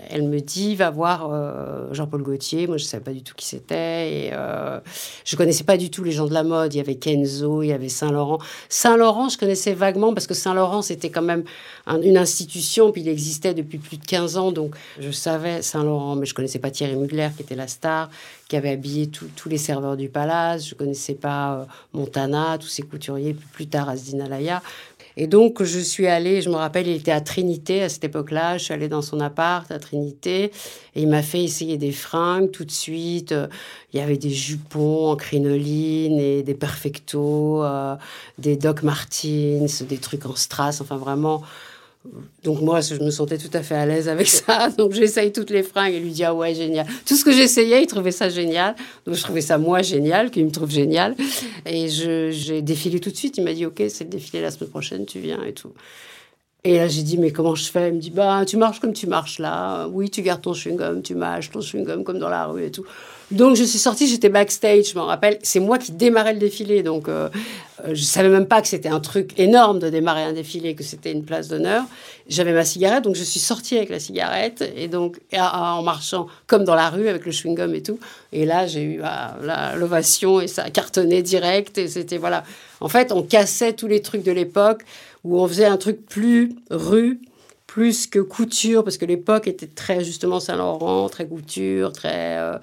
elle 0.09 0.23
me 0.23 0.39
dit 0.39 0.75
va 0.75 0.89
voir 0.89 1.29
euh, 1.31 1.93
Jean-Paul 1.93 2.23
Gaultier. 2.23 2.67
Moi, 2.67 2.77
je 2.77 2.83
ne 2.83 2.87
savais 2.87 3.03
pas 3.03 3.13
du 3.13 3.21
tout 3.21 3.33
qui 3.35 3.45
c'était. 3.45 4.11
Et 4.11 4.29
euh, 4.33 4.79
je 5.25 5.35
connaissais 5.35 5.63
pas 5.63 5.77
du 5.77 5.91
tout 5.91 6.03
les 6.03 6.11
gens 6.11 6.25
de 6.25 6.33
la 6.33 6.43
mode. 6.43 6.73
Il 6.73 6.77
y 6.77 6.79
avait 6.79 6.95
Kenzo, 6.95 7.61
il 7.61 7.67
y 7.67 7.73
avait 7.73 7.89
Saint-Laurent. 7.89 8.39
Saint-Laurent, 8.67 9.29
je 9.29 9.37
connaissais 9.37 9.73
vaguement 9.73 10.13
parce 10.13 10.27
que 10.27 10.33
Saint-Laurent, 10.33 10.81
c'était 10.81 11.09
quand 11.09 11.21
même 11.21 11.43
une 12.01 12.17
institution. 12.17 12.91
Puis 12.91 13.01
il 13.01 13.09
existait 13.09 13.53
depuis 13.53 13.77
plus 13.77 13.97
de 13.97 14.05
15 14.05 14.37
ans. 14.37 14.51
Donc, 14.51 14.75
je 14.99 15.11
savais 15.11 15.61
Saint-Laurent, 15.61 16.15
mais 16.15 16.25
je 16.25 16.33
connaissais 16.33 16.59
pas 16.59 16.71
Thierry 16.71 16.95
Mugler, 16.95 17.29
qui 17.35 17.43
était 17.43 17.55
la 17.55 17.67
star, 17.67 18.09
qui 18.47 18.55
avait 18.55 18.71
habillé 18.71 19.09
tous 19.09 19.49
les 19.49 19.57
serveurs 19.57 19.97
du 19.97 20.09
palace. 20.09 20.67
Je 20.67 20.75
connaissais 20.75 21.13
pas 21.13 21.53
euh, 21.53 21.65
Montana, 21.93 22.57
tous 22.59 22.67
ces 22.67 22.81
couturiers. 22.81 23.35
Plus 23.53 23.67
tard, 23.67 23.89
Asdin 23.89 24.21
Alaya. 24.21 24.61
Et 25.21 25.27
donc, 25.27 25.61
je 25.63 25.79
suis 25.79 26.07
allée, 26.07 26.41
je 26.41 26.49
me 26.49 26.55
rappelle, 26.55 26.87
il 26.87 26.95
était 26.95 27.11
à 27.11 27.19
Trinité 27.19 27.83
à 27.83 27.89
cette 27.89 28.05
époque-là. 28.05 28.57
Je 28.57 28.63
suis 28.63 28.73
allée 28.73 28.87
dans 28.87 29.01
son 29.01 29.19
appart 29.19 29.69
à 29.69 29.77
Trinité 29.77 30.45
et 30.95 31.01
il 31.01 31.09
m'a 31.09 31.21
fait 31.21 31.43
essayer 31.43 31.77
des 31.77 31.91
fringues 31.91 32.51
tout 32.51 32.63
de 32.63 32.71
suite. 32.71 33.35
Il 33.91 33.99
y 33.99 34.01
avait 34.01 34.15
des 34.15 34.29
jupons 34.29 35.09
en 35.09 35.17
crinoline 35.17 36.17
et 36.21 36.41
des 36.41 36.53
perfectos, 36.53 37.65
euh, 37.65 37.97
des 38.37 38.55
Doc 38.55 38.81
Martens, 38.81 39.83
des 39.83 39.97
trucs 39.97 40.25
en 40.25 40.37
strass, 40.37 40.79
enfin 40.79 40.95
vraiment 40.95 41.43
donc 42.43 42.61
moi, 42.61 42.81
je 42.81 42.95
me 42.95 43.11
sentais 43.11 43.37
tout 43.37 43.49
à 43.53 43.61
fait 43.61 43.75
à 43.75 43.85
l'aise 43.85 44.07
avec 44.07 44.27
ça. 44.27 44.69
Donc 44.77 44.93
j'essaye 44.93 45.31
toutes 45.31 45.49
les 45.49 45.63
fringues 45.63 45.93
et 45.93 45.99
lui 45.99 46.11
dis 46.11 46.23
ah 46.23 46.33
ouais 46.33 46.53
génial. 46.53 46.87
Tout 47.05 47.15
ce 47.15 47.25
que 47.25 47.31
j'essayais, 47.31 47.83
il 47.83 47.87
trouvait 47.87 48.11
ça 48.11 48.29
génial. 48.29 48.75
Donc 49.05 49.15
je 49.15 49.23
trouvais 49.23 49.41
ça 49.41 49.57
moi 49.57 49.81
génial, 49.81 50.31
qu'il 50.31 50.45
me 50.45 50.51
trouve 50.51 50.69
génial. 50.69 51.15
Et 51.65 51.87
j'ai 51.89 52.61
défilé 52.61 52.99
tout 52.99 53.11
de 53.11 53.15
suite. 53.15 53.37
Il 53.37 53.43
m'a 53.43 53.53
dit 53.53 53.65
ok 53.65 53.83
c'est 53.89 54.05
le 54.05 54.09
défilé 54.09 54.41
la 54.41 54.51
semaine 54.51 54.69
prochaine, 54.69 55.05
tu 55.05 55.19
viens 55.19 55.43
et 55.43 55.53
tout. 55.53 55.73
Et 56.65 56.75
là, 56.75 56.89
j'ai 56.89 57.03
dit, 57.03 57.17
mais 57.17 57.31
comment 57.31 57.55
je 57.55 57.71
fais? 57.71 57.87
Il 57.87 57.95
me 57.95 57.99
dit, 58.01 58.09
bah, 58.09 58.43
tu 58.45 58.57
marches 58.57 58.81
comme 58.81 58.91
tu 58.91 59.07
marches 59.07 59.39
là. 59.39 59.87
Oui, 59.87 60.09
tu 60.09 60.21
gardes 60.21 60.41
ton 60.41 60.51
chewing-gum, 60.51 61.01
tu 61.01 61.15
mâches 61.15 61.51
ton 61.51 61.61
chewing-gum 61.61 62.03
comme 62.03 62.19
dans 62.19 62.27
la 62.27 62.47
rue 62.47 62.65
et 62.65 62.71
tout. 62.71 62.85
Donc, 63.31 63.55
je 63.55 63.63
suis 63.63 63.77
sortie, 63.77 64.07
j'étais 64.07 64.29
backstage, 64.29 64.91
je 64.91 64.95
me 64.95 65.03
rappelle. 65.03 65.37
C'est 65.43 65.59
moi 65.59 65.77
qui 65.77 65.91
démarrais 65.91 66.33
le 66.33 66.39
défilé. 66.39 66.81
Donc, 66.81 67.07
euh, 67.07 67.29
euh, 67.85 67.91
je 67.93 68.01
savais 68.01 68.29
même 68.29 68.47
pas 68.47 68.59
que 68.61 68.67
c'était 68.67 68.89
un 68.89 68.99
truc 68.99 69.37
énorme 69.37 69.77
de 69.77 69.89
démarrer 69.89 70.23
un 70.23 70.33
défilé, 70.33 70.73
que 70.73 70.83
c'était 70.83 71.11
une 71.11 71.23
place 71.23 71.47
d'honneur. 71.47 71.83
J'avais 72.27 72.53
ma 72.53 72.65
cigarette, 72.65 73.03
donc 73.03 73.15
je 73.15 73.23
suis 73.23 73.39
sortie 73.39 73.77
avec 73.77 73.89
la 73.89 73.99
cigarette. 73.99 74.67
Et 74.75 74.87
donc, 74.87 75.19
en 75.37 75.83
marchant 75.83 76.25
comme 76.47 76.63
dans 76.63 76.73
la 76.73 76.89
rue 76.89 77.07
avec 77.07 77.25
le 77.25 77.31
chewing-gum 77.31 77.75
et 77.75 77.83
tout. 77.83 77.99
Et 78.33 78.45
là, 78.45 78.65
j'ai 78.65 78.81
eu 78.81 79.01
ah, 79.03 79.35
l'ovation 79.77 80.41
et 80.41 80.47
ça 80.47 80.63
a 80.63 80.69
cartonné 80.71 81.21
direct. 81.21 81.77
Et 81.77 81.87
c'était, 81.87 82.17
voilà. 82.17 82.43
En 82.81 82.89
fait, 82.89 83.11
on 83.11 83.21
cassait 83.21 83.73
tous 83.73 83.87
les 83.87 84.01
trucs 84.01 84.23
de 84.23 84.31
l'époque 84.31 84.81
où 85.23 85.39
on 85.39 85.47
faisait 85.47 85.65
un 85.65 85.77
truc 85.77 86.05
plus 86.07 86.55
rue, 86.71 87.19
plus 87.79 88.07
que 88.07 88.19
couture, 88.19 88.83
parce 88.83 88.97
que 88.97 89.05
l'époque 89.05 89.47
était 89.47 89.65
très 89.65 90.03
justement 90.03 90.41
Saint-Laurent, 90.41 91.07
très 91.07 91.25
couture, 91.25 91.93
très... 91.93 92.37
Euh, 92.37 92.57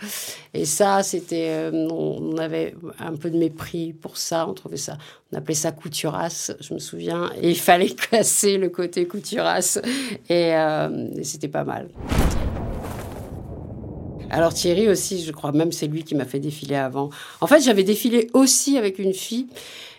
et 0.52 0.66
ça, 0.66 1.02
c'était... 1.02 1.48
Euh, 1.48 1.88
on, 1.88 2.36
avait 2.36 2.74
un 2.98 3.16
peu 3.16 3.30
de 3.30 3.38
mépris 3.38 3.94
pour 3.94 4.18
ça, 4.18 4.46
on 4.46 4.52
trouvait 4.52 4.76
ça... 4.76 4.98
On 5.32 5.38
appelait 5.38 5.54
ça 5.54 5.72
couturasse, 5.72 6.52
je 6.60 6.74
me 6.74 6.78
souviens, 6.78 7.30
et 7.40 7.48
il 7.48 7.58
fallait 7.58 7.94
casser 8.10 8.58
le 8.58 8.68
côté 8.68 9.06
couturasse, 9.06 9.80
et, 10.28 10.54
euh, 10.54 11.08
et 11.16 11.24
c'était 11.24 11.48
pas 11.48 11.64
mal. 11.64 11.88
Alors 14.28 14.52
Thierry 14.52 14.86
aussi, 14.86 15.24
je 15.24 15.32
crois 15.32 15.52
même 15.52 15.72
c'est 15.72 15.86
lui 15.86 16.04
qui 16.04 16.14
m'a 16.14 16.26
fait 16.26 16.40
défiler 16.40 16.74
avant. 16.74 17.08
En 17.40 17.46
fait, 17.46 17.60
j'avais 17.60 17.84
défilé 17.84 18.28
aussi 18.34 18.76
avec 18.76 18.98
une 18.98 19.14
fille 19.14 19.46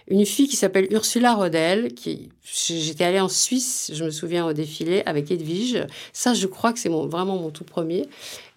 une 0.10 0.26
fille 0.26 0.48
qui 0.48 0.56
s'appelle 0.56 0.88
Ursula 0.92 1.34
Rodel, 1.34 1.94
qui 1.94 2.30
j'étais 2.44 3.04
allée 3.04 3.20
en 3.20 3.28
Suisse, 3.28 3.92
je 3.94 4.06
me 4.06 4.10
souviens 4.10 4.46
au 4.46 4.54
défilé 4.54 5.04
avec 5.06 5.30
Edwige. 5.32 5.86
Ça, 6.14 6.34
je 6.34 6.48
crois 6.48 6.72
que 6.72 6.80
c'est 6.80 6.90
mon, 6.90 7.06
vraiment 7.06 7.36
mon 7.36 7.50
tout 7.50 7.66
premier. 7.66 8.08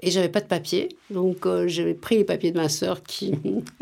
Et 0.02 0.10
j'avais 0.10 0.28
pas 0.28 0.40
de 0.40 0.46
papier, 0.46 0.88
donc 1.10 1.44
euh, 1.44 1.68
j'avais 1.68 1.92
pris 1.92 2.16
les 2.16 2.24
papiers 2.24 2.52
de 2.52 2.56
ma 2.56 2.70
sœur 2.70 3.02
qui 3.02 3.34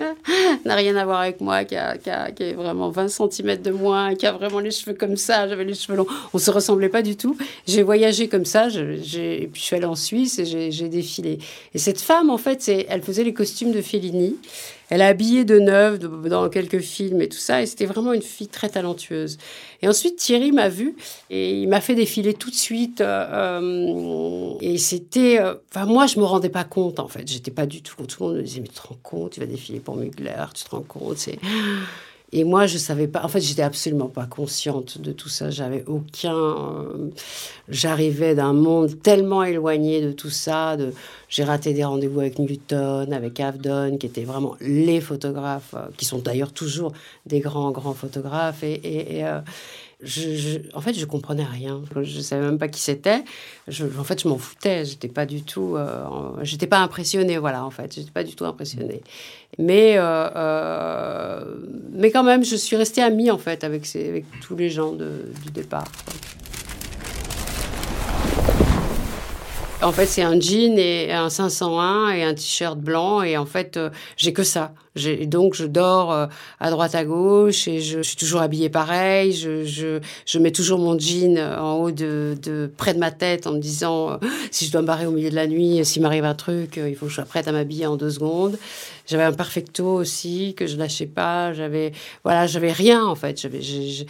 n'a 0.65 0.75
rien 0.75 0.97
à 0.97 1.05
voir 1.05 1.21
avec 1.21 1.41
moi, 1.41 1.65
qui, 1.65 1.77
a, 1.77 1.97
qui, 1.97 2.11
a, 2.11 2.33
qui, 2.33 2.43
est 2.43 2.53
vraiment 2.55 2.91
20 2.91 3.07
cm 3.09 3.63
de 3.63 3.71
moins, 3.71 4.17
qui 4.17 4.27
a 4.27 4.33
vraiment 4.33 4.59
les 4.59 4.73
cheveux 4.73 4.95
comme 4.95 5.17
ça. 5.17 5.47
J'avais 5.47 5.65
les 5.65 5.75
cheveux 5.75 5.97
longs, 5.97 6.09
on 6.33 6.39
se 6.39 6.51
ressemblait 6.51 6.89
pas 6.89 7.03
du 7.03 7.17
tout. 7.17 7.37
J'ai 7.69 7.85
voyagé 7.85 8.27
comme 8.27 8.47
ça, 8.47 8.69
j'ai, 8.69 9.43
et 9.43 9.47
puis 9.47 9.61
je 9.61 9.67
suis 9.67 9.77
allée 9.77 9.85
en 9.85 9.95
Suisse 9.95 10.41
et 10.41 10.45
j'ai 10.73 10.89
défilé. 10.89 11.39
Et 11.73 11.79
cette 11.79 12.01
femme, 12.01 12.31
en 12.31 12.39
fait, 12.39 12.69
elle 12.89 13.03
faisait 13.03 13.23
les 13.23 13.35
costumes 13.35 13.71
de 13.71 13.83
Fellini. 13.83 14.35
Elle 14.91 15.03
a 15.03 15.09
habillé 15.09 15.45
de 15.45 15.59
neuf 15.59 15.99
dans 15.99 16.49
quelques 16.49 16.81
films 16.81 17.21
et 17.21 17.29
tout 17.29 17.39
ça. 17.39 17.63
Et 17.63 17.67
c'était 17.67 17.87
vraiment 17.87 18.13
une 18.13 18.23
fille 18.23 18.49
très 18.49 18.69
talentueuse. 18.69 19.39
Et 19.83 19.89
ensuite, 19.89 20.17
Thierry 20.17 20.53
m'a 20.53 20.69
vu 20.69 20.97
et 21.31 21.61
il 21.61 21.69
m'a 21.69 21.81
fait 21.81 21.95
défiler 21.95 22.35
tout 22.35 22.51
de 22.51 22.55
suite. 22.55 23.01
Euh, 23.01 23.27
euh, 23.31 24.55
et 24.61 24.79
c'était. 24.79 25.41
Euh, 25.41 25.55
enfin, 25.71 25.87
moi, 25.87 26.07
je 26.07 26.19
me 26.19 26.25
rendais 26.25 26.49
pas 26.49 26.65
compte, 26.65 27.01
en 27.01 27.09
fait. 27.09 27.27
J'étais 27.27 27.51
pas 27.51 27.67
du 27.67 27.83
tout. 27.83 28.07
Tout 28.07 28.23
le 28.23 28.29
monde 28.29 28.37
me 28.39 28.43
disait 28.43 28.61
Mais 28.61 28.69
tu 28.69 28.75
te 28.75 28.87
rends 28.87 28.99
compte, 29.03 29.33
tu 29.33 29.41
vas 29.41 29.47
défiler 29.47 29.81
pour 29.81 29.97
Mugler, 29.97 30.47
tu 30.55 30.65
te 30.65 30.71
rends 30.71 30.83
compte. 30.83 31.19
C'est. 31.19 31.39
Et 32.31 32.45
moi, 32.45 32.67
je 32.67 32.77
savais 32.77 33.09
pas. 33.09 33.23
En 33.25 33.29
fait, 33.29 33.41
j'étais 33.41 33.63
absolument 33.63 34.09
pas 34.09 34.27
consciente 34.27 35.01
de 35.01 35.13
tout 35.13 35.31
ça. 35.31 35.49
J'avais 35.49 35.85
aucun. 35.87 36.35
euh, 36.37 37.09
J'arrivais 37.71 38.35
d'un 38.35 38.53
monde 38.53 39.01
tellement 39.03 39.43
éloigné 39.45 40.03
de 40.03 40.13
tout 40.13 40.29
ça. 40.31 40.77
De... 40.77 40.93
J'ai 41.31 41.45
raté 41.45 41.73
des 41.73 41.85
rendez-vous 41.85 42.21
avec 42.21 42.39
Newton, 42.39 43.13
avec 43.15 43.41
Avedon, 43.41 43.97
qui 43.97 44.07
étaient 44.07 44.25
vraiment 44.25 44.57
les 44.61 45.01
photographes, 45.01 45.75
euh, 45.75 45.87
qui 45.97 46.05
sont 46.05 46.19
d'ailleurs 46.19 46.53
toujours 46.53 46.93
des 47.25 47.41
grands, 47.41 47.71
grands 47.71 47.95
photographes. 47.95 48.63
Et, 48.63 48.75
et- 48.75 49.17
et, 49.19 49.25
euh, 49.27 49.41
je, 50.03 50.59
en 50.75 50.81
fait, 50.81 50.95
je 50.95 51.05
comprenais 51.05 51.45
rien. 51.45 51.83
Je 52.03 52.21
savais 52.21 52.45
même 52.45 52.59
pas 52.59 52.69
qui 52.69 52.81
c'était. 52.81 53.25
En 53.99 54.05
fait, 54.05 54.23
je 54.23 54.29
m'en 54.29 54.39
foutais. 54.39 54.85
J'étais 54.85 55.09
pas 55.09 55.27
du 55.27 55.43
tout. 55.43 55.75
euh, 55.77 56.05
j'étais 56.43 56.67
pas. 56.69 56.89
Voilà, 57.41 57.65
en 57.65 57.71
fait, 57.71 57.95
j'étais 57.95 58.11
pas 58.11 58.23
du 58.25 58.35
tout 58.37 58.45
impressionnée. 58.45 59.03
Mais, 59.59 59.99
euh, 59.99 60.29
euh, 60.37 61.45
mais 61.93 62.11
quand 62.11 62.23
même, 62.23 62.45
je 62.45 62.55
suis 62.57 62.77
restée 62.77 63.03
amie 63.03 63.31
en 63.31 63.39
fait 63.39 63.65
avec, 63.65 63.87
ces, 63.87 64.09
avec 64.09 64.25
tous 64.41 64.55
les 64.57 64.71
gens 64.71 64.93
de- 64.93 65.33
du 65.45 65.51
départ. 65.51 65.91
En 69.81 69.93
fait, 69.93 70.07
c'est 70.07 70.23
un 70.23 70.41
jean 70.41 70.77
et 70.77 71.13
un 71.13 71.31
501 71.31 72.11
et 72.11 72.25
un 72.25 72.35
t-shirt 72.35 72.79
blanc. 72.81 73.23
Et 73.23 73.37
en 73.37 73.47
fait, 73.47 73.77
euh, 73.77 73.91
j'ai 74.17 74.33
que 74.33 74.43
ça. 74.43 74.73
Donc, 75.27 75.55
je 75.55 75.67
dors 75.67 76.11
euh, 76.11 76.27
à 76.59 76.71
droite, 76.71 76.97
à 76.97 77.05
gauche 77.05 77.69
et 77.69 77.81
je, 77.81 78.03
suis 78.03 78.17
toujours 78.17 78.41
habillée 78.41 78.71
pareil. 78.71 79.33
Je, 79.33 79.65
je, 79.65 80.01
je 80.27 80.39
mets 80.41 80.51
toujours 80.51 80.81
mon 80.81 80.99
jean 80.99 81.39
euh, 81.39 81.57
en 81.59 81.75
haut 81.75 81.93
de, 81.93 82.37
de 82.43 82.69
près 82.77 82.93
de 82.93 82.99
ma 82.99 83.13
tête 83.13 83.47
en 83.47 83.53
me 83.53 83.61
disant 83.61 84.19
si 84.51 84.67
je 84.67 84.73
dois 84.73 84.83
me 84.83 84.87
barrer 84.89 85.07
au 85.07 85.13
milieu 85.13 85.31
de 85.31 85.37
la 85.37 85.47
nuit, 85.47 85.85
s'il 85.85 86.03
m'arrive 86.03 86.25
un 86.25 86.35
truc, 86.35 86.81
il 86.85 86.97
faut 86.97 87.07
que 87.07 87.11
je 87.11 87.17
sois 87.17 87.25
prête 87.25 87.47
à 87.47 87.53
m'habiller 87.53 87.87
en 87.87 87.97
deux 87.97 88.11
secondes. 88.11 88.59
J'avais 89.09 89.23
un 89.23 89.33
perfecto 89.33 89.87
aussi 89.87 90.55
que 90.55 90.67
je 90.67 90.77
lâchais 90.77 91.07
pas. 91.07 91.55
J'avais 91.55 91.93
voilà, 92.25 92.47
j'avais 92.47 92.73
rien 92.73 93.07
en 93.07 93.15
fait. 93.15 93.41
J'avais 93.41 93.61
euh, 93.61 94.05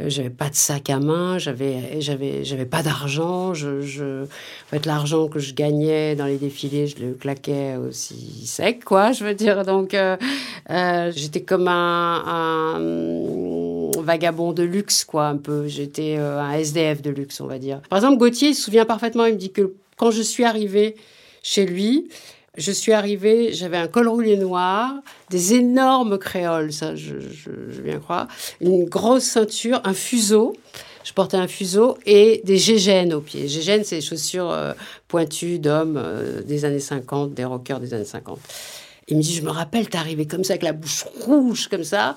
j'avais 0.00 0.30
pas 0.30 0.50
de 0.50 0.56
sac 0.56 0.90
à 0.90 0.98
main, 0.98 1.38
j'avais 1.38 2.00
j'avais 2.00 2.44
j'avais 2.44 2.66
pas 2.66 2.82
d'argent. 2.82 3.54
Je, 3.54 3.80
je 3.80 4.24
en 4.24 4.70
fait 4.70 4.86
l'argent 4.86 5.28
que 5.28 5.38
je 5.38 5.54
gagnais 5.54 6.16
dans 6.16 6.26
les 6.26 6.36
défilés, 6.36 6.88
je 6.88 6.98
le 6.98 7.12
claquais 7.12 7.76
aussi 7.76 8.44
sec 8.46 8.84
quoi. 8.84 9.12
Je 9.12 9.24
veux 9.24 9.34
dire 9.34 9.64
donc 9.64 9.94
euh, 9.94 10.16
euh, 10.70 11.12
j'étais 11.14 11.42
comme 11.42 11.68
un, 11.68 12.24
un 12.26 14.00
vagabond 14.02 14.52
de 14.52 14.64
luxe 14.64 15.04
quoi 15.04 15.28
un 15.28 15.36
peu. 15.36 15.68
J'étais 15.68 16.16
euh, 16.18 16.40
un 16.40 16.52
SDF 16.54 17.00
de 17.00 17.10
luxe 17.10 17.40
on 17.40 17.46
va 17.46 17.58
dire. 17.58 17.80
Par 17.88 17.98
exemple 17.98 18.18
Gauthier 18.18 18.48
il 18.48 18.54
se 18.54 18.62
souvient 18.62 18.86
parfaitement. 18.86 19.26
Il 19.26 19.34
me 19.34 19.38
dit 19.38 19.52
que 19.52 19.74
quand 19.96 20.10
je 20.10 20.22
suis 20.22 20.44
arrivée 20.44 20.96
chez 21.42 21.66
lui. 21.66 22.08
Je 22.56 22.70
suis 22.70 22.92
arrivée, 22.92 23.52
j'avais 23.52 23.76
un 23.76 23.88
col 23.88 24.06
roulé 24.06 24.36
noir, 24.36 24.94
des 25.30 25.54
énormes 25.54 26.18
créoles, 26.18 26.72
ça 26.72 26.94
je, 26.94 27.14
viens 27.82 27.98
croire, 27.98 28.28
une 28.60 28.84
grosse 28.84 29.24
ceinture, 29.24 29.80
un 29.84 29.94
fuseau. 29.94 30.54
Je 31.02 31.12
portais 31.12 31.36
un 31.36 31.48
fuseau 31.48 31.98
et 32.06 32.40
des 32.44 32.56
gégènes 32.56 33.12
aux 33.12 33.20
pieds. 33.20 33.46
Gégènes, 33.46 33.84
c'est 33.84 33.96
des 33.96 34.00
chaussures 34.00 34.50
euh, 34.50 34.72
pointues 35.06 35.58
d'hommes 35.58 35.98
euh, 35.98 36.40
des 36.40 36.64
années 36.64 36.80
50, 36.80 37.34
des 37.34 37.44
rockers 37.44 37.78
des 37.78 37.92
années 37.92 38.06
50. 38.06 38.38
Il 39.08 39.18
me 39.18 39.22
dit, 39.22 39.34
je 39.34 39.42
me 39.42 39.50
rappelle, 39.50 39.88
t'es 39.90 39.98
arrivé 39.98 40.26
comme 40.26 40.44
ça, 40.44 40.54
avec 40.54 40.62
la 40.62 40.72
bouche 40.72 41.04
rouge, 41.20 41.68
comme 41.68 41.84
ça. 41.84 42.16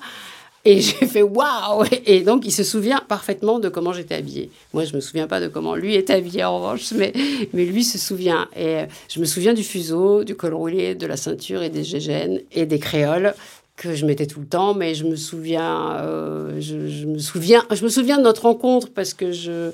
Et 0.64 0.80
j'ai 0.80 1.06
fait 1.06 1.22
waouh 1.22 1.84
Et 2.06 2.22
donc, 2.22 2.44
il 2.44 2.52
se 2.52 2.64
souvient 2.64 3.00
parfaitement 3.06 3.58
de 3.58 3.68
comment 3.68 3.92
j'étais 3.92 4.16
habillée. 4.16 4.50
Moi, 4.74 4.84
je 4.84 4.94
me 4.94 5.00
souviens 5.00 5.26
pas 5.26 5.40
de 5.40 5.48
comment 5.48 5.74
lui 5.74 5.94
est 5.94 6.10
habillé, 6.10 6.44
en 6.44 6.58
revanche, 6.58 6.92
mais, 6.92 7.12
mais 7.52 7.64
lui 7.64 7.84
se 7.84 7.98
souvient. 7.98 8.48
Et 8.56 8.76
euh, 8.76 8.86
je 9.08 9.20
me 9.20 9.24
souviens 9.24 9.54
du 9.54 9.62
fuseau, 9.62 10.24
du 10.24 10.34
col 10.34 10.54
roulé, 10.54 10.94
de 10.94 11.06
la 11.06 11.16
ceinture 11.16 11.62
et 11.62 11.70
des 11.70 11.84
gégènes 11.84 12.40
et 12.52 12.66
des 12.66 12.78
créoles 12.78 13.34
que 13.76 13.94
je 13.94 14.04
mettais 14.04 14.26
tout 14.26 14.40
le 14.40 14.46
temps, 14.46 14.74
mais 14.74 14.94
je 14.94 15.04
me 15.04 15.14
souviens, 15.14 15.96
euh, 16.00 16.60
je, 16.60 17.06
me 17.06 17.18
souviens, 17.18 17.64
je 17.70 17.84
me 17.84 17.88
souviens 17.88 18.18
de 18.18 18.24
notre 18.24 18.42
rencontre 18.42 18.88
parce 18.92 19.14
que 19.14 19.30
je, 19.30 19.70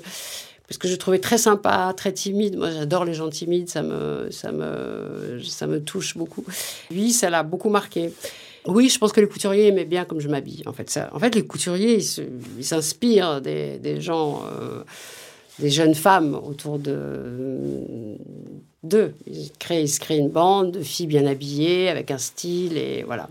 parce 0.67 0.77
que 0.77 0.87
je 0.87 0.95
trouvais 0.95 1.19
très 1.19 1.39
sympa, 1.39 1.91
très 1.97 2.13
timide. 2.13 2.55
Moi, 2.55 2.69
j'adore 2.71 3.03
les 3.03 3.15
gens 3.15 3.29
timides, 3.29 3.67
ça 3.67 3.81
me, 3.81 4.29
ça 4.29 4.51
me, 4.51 5.41
ça 5.43 5.65
me 5.65 5.81
touche 5.81 6.15
beaucoup. 6.15 6.45
Lui, 6.91 7.11
ça 7.11 7.31
l'a 7.31 7.41
beaucoup 7.41 7.69
marqué. 7.69 8.11
Oui, 8.67 8.89
je 8.89 8.97
pense 8.97 9.11
que 9.11 9.21
les 9.21 9.27
couturiers 9.27 9.67
aimaient 9.67 9.85
bien 9.85 10.05
comme 10.05 10.19
je 10.19 10.27
m'habille. 10.27 10.63
En 10.65 10.73
fait, 10.73 10.89
ça, 10.89 11.09
en 11.13 11.19
fait, 11.19 11.35
les 11.35 11.45
couturiers, 11.45 11.99
ils 12.57 12.63
s'inspirent 12.63 13.41
des, 13.41 13.77
des 13.77 14.01
gens, 14.01 14.41
euh, 14.45 14.83
des 15.59 15.69
jeunes 15.69 15.95
femmes 15.95 16.35
autour 16.35 16.79
de 16.79 18.17
d'eux. 18.83 19.13
Ils 19.27 19.51
créent, 19.59 19.83
ils 19.83 19.89
se 19.89 19.99
créent 19.99 20.17
une 20.17 20.29
bande 20.29 20.71
de 20.71 20.81
filles 20.81 21.07
bien 21.07 21.25
habillées, 21.25 21.89
avec 21.89 22.11
un 22.11 22.17
style, 22.17 22.77
et 22.77 23.03
voilà. 23.03 23.27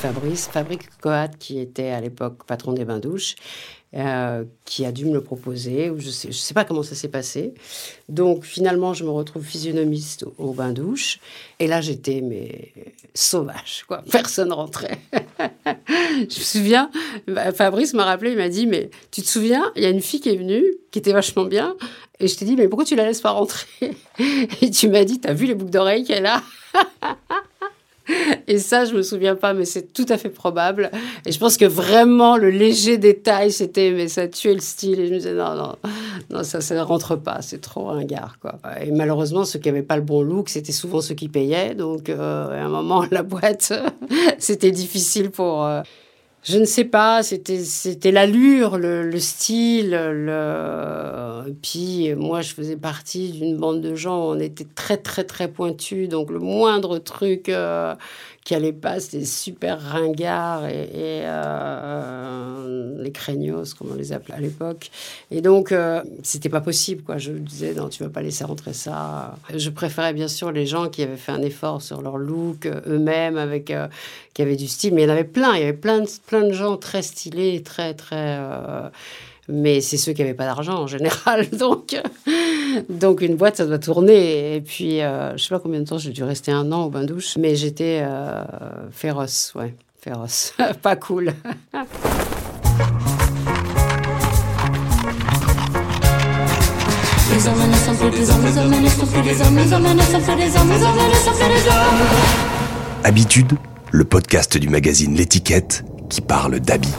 Fabrice, 0.00 0.48
Fabrice 0.48 0.78
Coat, 1.02 1.28
qui 1.38 1.58
était 1.58 1.90
à 1.90 2.00
l'époque 2.00 2.46
patron 2.46 2.72
des 2.72 2.86
bains 2.86 3.00
douches, 3.00 3.34
euh, 3.94 4.44
qui 4.64 4.86
a 4.86 4.92
dû 4.92 5.04
me 5.04 5.12
le 5.12 5.22
proposer, 5.22 5.92
je 5.98 6.08
sais, 6.08 6.32
je 6.32 6.38
sais 6.38 6.54
pas 6.54 6.64
comment 6.64 6.82
ça 6.82 6.94
s'est 6.94 7.10
passé. 7.10 7.52
Donc 8.08 8.44
finalement, 8.44 8.94
je 8.94 9.04
me 9.04 9.10
retrouve 9.10 9.44
physionomiste 9.44 10.22
au, 10.22 10.34
au 10.38 10.52
bain 10.54 10.72
douche, 10.72 11.20
et 11.58 11.66
là 11.66 11.82
j'étais 11.82 12.22
mais 12.22 12.72
sauvage, 13.12 13.84
quoi. 13.86 14.02
Personne 14.10 14.54
rentrait. 14.54 15.00
je 15.86 16.22
me 16.22 16.28
souviens, 16.30 16.90
Fabrice 17.54 17.92
m'a 17.92 18.06
rappelé, 18.06 18.30
il 18.30 18.38
m'a 18.38 18.48
dit 18.48 18.66
mais 18.66 18.88
tu 19.10 19.20
te 19.20 19.28
souviens, 19.28 19.70
il 19.76 19.82
y 19.82 19.86
a 19.86 19.90
une 19.90 20.00
fille 20.00 20.20
qui 20.20 20.30
est 20.30 20.36
venue, 20.36 20.64
qui 20.92 20.98
était 20.98 21.12
vachement 21.12 21.44
bien, 21.44 21.76
et 22.20 22.26
je 22.26 22.38
t'ai 22.38 22.46
dit 22.46 22.56
mais 22.56 22.68
pourquoi 22.68 22.86
tu 22.86 22.96
la 22.96 23.04
laisses 23.04 23.20
pas 23.20 23.32
rentrer? 23.32 23.66
Et 24.62 24.70
tu 24.70 24.88
m'as 24.88 25.04
dit 25.04 25.20
t'as 25.20 25.34
vu 25.34 25.44
les 25.44 25.54
boucles 25.54 25.72
d'oreilles 25.72 26.04
qu'elle 26.04 26.24
a? 26.24 26.42
Et 28.46 28.58
ça, 28.58 28.84
je 28.84 28.94
me 28.94 29.02
souviens 29.02 29.36
pas, 29.36 29.54
mais 29.54 29.64
c'est 29.64 29.92
tout 29.92 30.06
à 30.08 30.18
fait 30.18 30.28
probable. 30.30 30.90
Et 31.26 31.32
je 31.32 31.38
pense 31.38 31.56
que 31.56 31.64
vraiment, 31.64 32.36
le 32.36 32.50
léger 32.50 32.98
détail, 32.98 33.52
c'était, 33.52 33.90
mais 33.92 34.08
ça 34.08 34.28
tuait 34.28 34.54
le 34.54 34.60
style. 34.60 35.00
Et 35.00 35.06
je 35.06 35.12
me 35.12 35.18
disais, 35.18 35.34
non, 35.34 35.54
non, 35.54 35.76
non, 36.30 36.42
ça, 36.44 36.60
ça 36.60 36.74
ne 36.74 36.80
rentre 36.80 37.16
pas, 37.16 37.38
c'est 37.42 37.60
trop 37.60 37.84
ringard, 37.84 38.38
quoi. 38.40 38.54
Et 38.82 38.90
malheureusement, 38.90 39.44
ceux 39.44 39.58
qui 39.58 39.68
n'avaient 39.68 39.82
pas 39.82 39.96
le 39.96 40.02
bon 40.02 40.22
look, 40.22 40.48
c'était 40.48 40.72
souvent 40.72 41.00
ceux 41.00 41.14
qui 41.14 41.28
payaient. 41.28 41.74
Donc, 41.74 42.08
euh, 42.08 42.50
à 42.50 42.64
un 42.64 42.68
moment, 42.68 43.04
la 43.10 43.22
boîte, 43.22 43.72
c'était 44.38 44.70
difficile 44.72 45.30
pour. 45.30 45.64
euh, 45.64 45.82
je 46.42 46.58
ne 46.58 46.64
sais 46.64 46.84
pas, 46.84 47.22
c'était 47.22 47.62
c'était 47.64 48.12
l'allure, 48.12 48.78
le, 48.78 49.02
le 49.08 49.20
style, 49.20 49.90
le... 49.90 51.54
Puis 51.62 52.14
moi 52.14 52.40
je 52.40 52.54
faisais 52.54 52.76
partie 52.76 53.30
d'une 53.32 53.56
bande 53.58 53.82
de 53.82 53.94
gens, 53.94 54.18
on 54.30 54.38
était 54.40 54.66
très 54.74 54.96
très 54.96 55.24
très 55.24 55.48
pointus, 55.48 56.08
donc 56.08 56.30
le 56.30 56.38
moindre 56.38 56.98
truc 56.98 57.48
euh, 57.50 57.94
pas, 58.80 59.00
c'était 59.00 59.24
super 59.24 59.80
ringard 59.80 60.66
et, 60.66 60.82
et, 60.82 61.22
euh, 61.24 63.02
les 63.02 63.12
craignos 63.12 63.74
comme 63.74 63.92
on 63.92 63.94
les 63.94 64.12
appelait 64.12 64.34
à 64.34 64.40
l'époque. 64.40 64.90
Et 65.30 65.40
donc 65.40 65.72
euh, 65.72 66.02
c'était 66.22 66.48
pas 66.48 66.60
possible 66.60 67.02
quoi. 67.02 67.18
Je 67.18 67.32
disais 67.32 67.74
non, 67.74 67.88
tu 67.88 68.02
vas 68.02 68.10
pas 68.10 68.22
laisser 68.22 68.44
rentrer 68.44 68.72
ça. 68.72 69.36
Je 69.54 69.70
préférais 69.70 70.12
bien 70.12 70.28
sûr 70.28 70.52
les 70.52 70.66
gens 70.66 70.88
qui 70.88 71.02
avaient 71.02 71.16
fait 71.16 71.32
un 71.32 71.42
effort 71.42 71.82
sur 71.82 72.02
leur 72.02 72.18
look 72.18 72.66
euh, 72.66 72.80
eux-mêmes 72.86 73.38
avec 73.38 73.70
euh, 73.70 73.88
qui 74.34 74.42
avaient 74.42 74.56
du 74.56 74.68
style, 74.68 74.94
mais 74.94 75.02
il 75.02 75.08
y 75.08 75.08
en 75.08 75.12
avait 75.12 75.24
plein, 75.24 75.54
il 75.54 75.60
y 75.60 75.62
avait 75.62 75.72
plein 75.72 76.00
de, 76.00 76.08
plein 76.26 76.42
de 76.42 76.52
gens 76.52 76.76
très 76.76 77.02
stylés, 77.02 77.62
très 77.62 77.94
très 77.94 78.38
euh, 78.38 78.88
mais 79.48 79.80
c'est 79.80 79.96
ceux 79.96 80.12
qui 80.12 80.22
n'avaient 80.22 80.34
pas 80.34 80.44
d'argent 80.44 80.78
en 80.80 80.86
général. 80.86 81.48
Donc, 81.58 81.96
donc 82.88 83.20
une 83.20 83.36
boîte, 83.36 83.56
ça 83.56 83.66
doit 83.66 83.78
tourner. 83.78 84.56
Et 84.56 84.60
puis, 84.60 85.00
euh, 85.00 85.36
je 85.36 85.42
sais 85.42 85.48
pas 85.48 85.60
combien 85.60 85.80
de 85.80 85.84
temps, 85.84 85.98
j'ai 85.98 86.10
dû 86.10 86.22
rester 86.22 86.52
un 86.52 86.70
an 86.72 86.84
au 86.84 86.90
bain 86.90 87.04
douche, 87.04 87.36
mais 87.38 87.56
j'étais 87.56 88.00
euh, 88.02 88.42
féroce, 88.90 89.52
ouais, 89.54 89.74
féroce, 90.00 90.54
pas 90.82 90.96
cool. 90.96 91.32
Habitude, 103.04 103.52
le 103.92 104.04
podcast 104.04 104.58
du 104.58 104.68
magazine 104.68 105.14
L'étiquette 105.14 105.84
qui 106.08 106.20
parle 106.20 106.60
d'habits. 106.60 106.92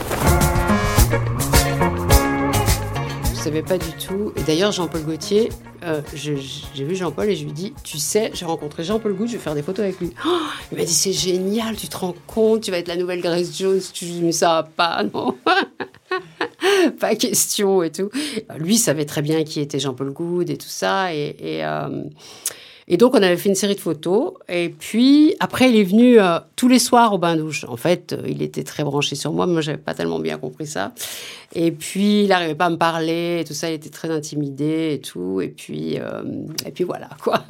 Savais 3.42 3.62
pas 3.62 3.78
du 3.78 3.90
tout. 3.92 4.32
Et 4.36 4.42
d'ailleurs, 4.42 4.70
Jean-Paul 4.72 5.02
Gaultier, 5.02 5.48
euh, 5.84 6.00
je- 6.14 6.34
j'ai 6.74 6.84
vu 6.84 6.94
Jean-Paul 6.94 7.28
et 7.28 7.34
je 7.36 7.44
lui 7.44 7.52
dis 7.52 7.74
Tu 7.82 7.98
sais, 7.98 8.30
j'ai 8.34 8.44
rencontré 8.44 8.84
Jean-Paul 8.84 9.12
Gaultier, 9.14 9.32
je 9.34 9.38
vais 9.38 9.42
faire 9.42 9.54
des 9.54 9.62
photos 9.62 9.84
avec 9.84 9.98
lui. 10.00 10.12
Oh, 10.24 10.38
il 10.70 10.78
m'a 10.78 10.84
dit 10.84 10.92
C'est 10.92 11.12
génial, 11.12 11.76
tu 11.76 11.88
te 11.88 11.96
rends 11.96 12.14
compte, 12.26 12.62
tu 12.62 12.70
vas 12.70 12.78
être 12.78 12.88
la 12.88 12.96
nouvelle 12.96 13.20
Grace 13.20 13.56
Jones. 13.58 13.80
Tu 13.92 14.04
dis 14.04 14.20
Mais 14.22 14.32
ça 14.32 14.48
va 14.48 14.62
pas, 14.62 15.02
non 15.14 15.36
Pas 17.00 17.16
question 17.16 17.82
et 17.82 17.90
tout. 17.90 18.10
Lui 18.58 18.76
savait 18.78 19.06
très 19.06 19.22
bien 19.22 19.42
qui 19.44 19.60
était 19.60 19.80
Jean-Paul 19.80 20.12
Goud 20.12 20.48
et 20.50 20.56
tout 20.56 20.68
ça. 20.68 21.12
Et, 21.14 21.34
et, 21.40 21.64
euh, 21.64 22.04
Et 22.88 22.96
donc, 22.96 23.14
on 23.14 23.22
avait 23.22 23.36
fait 23.36 23.48
une 23.48 23.54
série 23.54 23.74
de 23.74 23.80
photos. 23.80 24.32
Et 24.48 24.68
puis, 24.68 25.34
après, 25.40 25.70
il 25.70 25.76
est 25.76 25.84
venu 25.84 26.18
euh, 26.18 26.38
tous 26.56 26.68
les 26.68 26.78
soirs 26.78 27.12
au 27.12 27.18
bain-douche. 27.18 27.64
En 27.68 27.76
fait, 27.76 28.12
euh, 28.12 28.22
il 28.26 28.42
était 28.42 28.64
très 28.64 28.82
branché 28.82 29.14
sur 29.14 29.32
moi. 29.32 29.46
Moi, 29.46 29.60
j'avais 29.60 29.78
pas 29.78 29.94
tellement 29.94 30.18
bien 30.18 30.36
compris 30.38 30.66
ça. 30.66 30.92
Et 31.54 31.70
puis, 31.70 32.22
il 32.22 32.28
n'arrivait 32.28 32.54
pas 32.54 32.66
à 32.66 32.70
me 32.70 32.76
parler 32.76 33.40
et 33.40 33.44
tout 33.44 33.54
ça. 33.54 33.70
Il 33.70 33.74
était 33.74 33.90
très 33.90 34.10
intimidé 34.10 34.94
et 34.94 35.00
tout. 35.00 35.40
Et 35.40 35.48
puis, 35.48 35.98
euh, 35.98 36.22
et 36.66 36.70
puis 36.72 36.84
voilà, 36.84 37.10
quoi. 37.22 37.44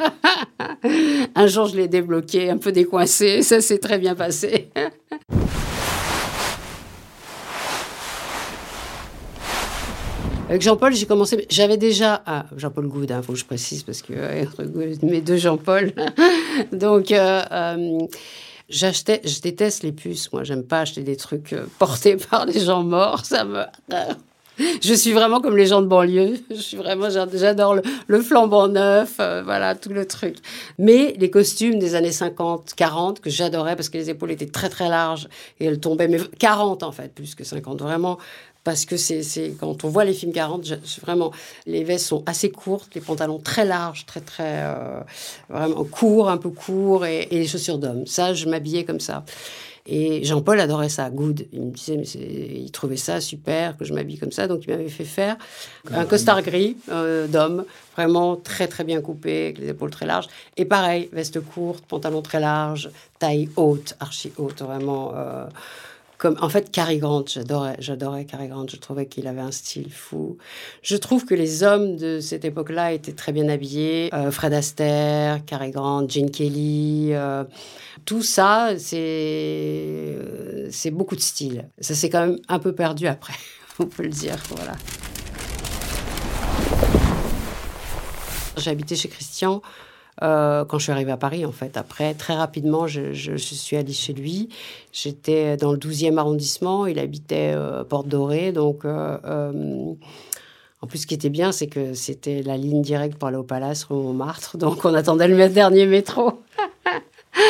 un 1.34 1.46
jour, 1.46 1.66
je 1.66 1.76
l'ai 1.76 1.88
débloqué, 1.88 2.50
un 2.50 2.58
peu 2.58 2.72
décoincé. 2.72 3.42
Ça 3.42 3.60
s'est 3.60 3.78
très 3.78 3.98
bien 3.98 4.14
passé. 4.14 4.70
Avec 10.52 10.60
Jean-Paul, 10.60 10.94
j'ai 10.94 11.06
commencé. 11.06 11.46
J'avais 11.48 11.78
déjà. 11.78 12.22
Ah, 12.26 12.44
Jean-Paul 12.58 12.86
Goud, 12.86 13.06
il 13.08 13.22
faut 13.22 13.32
que 13.32 13.38
je 13.38 13.44
précise, 13.46 13.84
parce 13.84 14.02
que 14.02 14.12
euh, 14.14 14.44
mes 15.02 15.22
deux 15.22 15.38
Jean-Paul. 15.38 15.94
Donc. 16.72 17.10
Euh, 17.10 17.42
euh, 17.50 18.00
j'achetais, 18.68 19.22
je 19.24 19.40
déteste 19.40 19.82
les 19.82 19.92
puces. 19.92 20.30
Moi, 20.30 20.44
j'aime 20.44 20.64
pas 20.64 20.80
acheter 20.80 21.04
des 21.04 21.16
trucs 21.16 21.54
portés 21.78 22.16
par 22.30 22.44
des 22.44 22.60
gens 22.60 22.82
morts. 22.82 23.24
Ça 23.24 23.46
me. 23.46 23.62
Je 24.82 24.92
suis 24.92 25.12
vraiment 25.12 25.40
comme 25.40 25.56
les 25.56 25.64
gens 25.64 25.80
de 25.80 25.86
banlieue. 25.86 26.34
Je 26.50 26.56
suis 26.56 26.76
vraiment, 26.76 27.08
j'adore 27.08 27.74
le, 28.06 28.20
flambant 28.20 28.68
neuf, 28.68 29.16
voilà, 29.16 29.74
tout 29.74 29.88
le 29.88 30.06
truc. 30.06 30.36
Mais 30.78 31.16
les 31.18 31.30
costumes 31.30 31.78
des 31.78 31.94
années 31.94 32.12
50, 32.12 32.74
40, 32.76 33.20
que 33.20 33.30
j'adorais 33.30 33.74
parce 33.74 33.88
que 33.88 33.96
les 33.96 34.10
épaules 34.10 34.30
étaient 34.30 34.46
très 34.46 34.68
très 34.68 34.90
larges 34.90 35.26
et 35.58 35.64
elles 35.64 35.80
tombaient, 35.80 36.06
mais 36.06 36.20
40 36.38 36.82
en 36.82 36.92
fait, 36.92 37.14
plus 37.14 37.34
que 37.34 37.44
50. 37.44 37.80
Vraiment, 37.80 38.18
parce 38.64 38.84
que 38.84 38.96
c'est 38.96 39.54
quand 39.58 39.84
on 39.84 39.88
voit 39.88 40.04
les 40.04 40.14
films 40.14 40.32
40, 40.32 40.64
vraiment, 41.02 41.32
les 41.66 41.82
vestes 41.82 42.06
sont 42.06 42.22
assez 42.26 42.50
courtes, 42.50 42.94
les 42.94 43.00
pantalons 43.00 43.38
très 43.38 43.64
larges, 43.64 44.06
très 44.06 44.20
très 44.20 44.62
euh, 44.62 45.00
vraiment 45.48 45.84
courts, 45.84 46.28
un 46.28 46.36
peu 46.36 46.50
courts, 46.50 47.04
et, 47.06 47.26
les 47.30 47.46
chaussures 47.46 47.78
d'homme. 47.78 48.06
Ça, 48.06 48.34
je 48.34 48.48
m'habillais 48.48 48.84
comme 48.84 49.00
ça. 49.00 49.24
Et 49.84 50.22
Jean-Paul 50.22 50.60
adorait 50.60 50.88
ça, 50.88 51.10
good. 51.10 51.44
Il 51.52 51.60
me 51.60 51.70
disait, 51.72 51.96
mais 51.96 52.06
il 52.06 52.70
trouvait 52.70 52.96
ça 52.96 53.20
super 53.20 53.76
que 53.76 53.84
je 53.84 53.92
m'habille 53.92 54.16
comme 54.16 54.30
ça, 54.30 54.46
donc 54.46 54.62
il 54.64 54.70
m'avait 54.70 54.88
fait 54.88 55.04
faire 55.04 55.36
un 55.90 56.04
costard 56.04 56.40
gris 56.42 56.76
euh, 56.88 57.26
d'homme, 57.26 57.64
vraiment 57.96 58.36
très 58.36 58.68
très 58.68 58.84
bien 58.84 59.00
coupé, 59.00 59.46
avec 59.46 59.58
les 59.58 59.70
épaules 59.70 59.90
très 59.90 60.06
larges. 60.06 60.28
Et 60.56 60.66
pareil, 60.66 61.08
veste 61.12 61.40
courte, 61.40 61.84
pantalon 61.86 62.22
très 62.22 62.38
large, 62.38 62.90
taille 63.18 63.48
haute, 63.56 63.96
archi 63.98 64.32
haute, 64.38 64.62
vraiment. 64.62 65.14
Euh, 65.16 65.46
en 66.24 66.48
fait 66.48 66.70
Cary 66.70 66.98
Grant, 66.98 67.24
j'adorais, 67.26 67.76
j'adorais 67.78 68.24
Cary 68.24 68.48
Grant, 68.48 68.66
je 68.68 68.76
trouvais 68.76 69.06
qu'il 69.06 69.26
avait 69.26 69.40
un 69.40 69.50
style 69.50 69.92
fou. 69.92 70.38
Je 70.82 70.96
trouve 70.96 71.24
que 71.24 71.34
les 71.34 71.62
hommes 71.62 71.96
de 71.96 72.20
cette 72.20 72.44
époque-là 72.44 72.92
étaient 72.92 73.12
très 73.12 73.32
bien 73.32 73.48
habillés, 73.48 74.10
euh, 74.14 74.30
Fred 74.30 74.52
Astaire, 74.52 75.44
Cary 75.44 75.70
Grant, 75.70 76.08
Gene 76.08 76.30
Kelly, 76.30 77.10
euh, 77.12 77.44
tout 78.04 78.22
ça, 78.22 78.70
c'est 78.78 80.18
beaucoup 80.92 81.16
de 81.16 81.20
style. 81.20 81.68
Ça 81.80 81.94
s'est 81.94 82.10
quand 82.10 82.26
même 82.26 82.38
un 82.48 82.58
peu 82.58 82.72
perdu 82.74 83.06
après, 83.06 83.34
on 83.78 83.86
peut 83.86 84.02
le 84.02 84.10
dire, 84.10 84.36
voilà. 84.50 84.74
Habité 88.64 88.94
chez 88.94 89.08
Christian 89.08 89.60
euh, 90.20 90.64
quand 90.64 90.78
je 90.78 90.84
suis 90.84 90.92
arrivée 90.92 91.12
à 91.12 91.16
Paris, 91.16 91.46
en 91.46 91.52
fait. 91.52 91.76
Après, 91.76 92.14
très 92.14 92.34
rapidement, 92.34 92.86
je, 92.86 93.36
suis 93.36 93.76
allée 93.76 93.92
chez 93.92 94.12
lui. 94.12 94.50
J'étais 94.92 95.56
dans 95.56 95.72
le 95.72 95.78
12e 95.78 96.18
arrondissement. 96.18 96.86
Il 96.86 96.98
habitait 96.98 97.52
euh, 97.54 97.82
Porte 97.84 98.08
Dorée. 98.08 98.52
Donc, 98.52 98.84
euh, 98.84 99.94
en 100.82 100.86
plus, 100.86 100.98
ce 100.98 101.06
qui 101.06 101.14
était 101.14 101.30
bien, 101.30 101.50
c'est 101.50 101.66
que 101.66 101.94
c'était 101.94 102.42
la 102.42 102.56
ligne 102.56 102.82
directe 102.82 103.16
pour 103.16 103.28
aller 103.28 103.38
au 103.38 103.42
Palace, 103.42 103.84
rue 103.84 103.96
Montmartre. 103.96 104.56
Donc, 104.58 104.84
on 104.84 104.94
attendait 104.94 105.28
le 105.28 105.48
dernier 105.48 105.86
métro. 105.86 106.42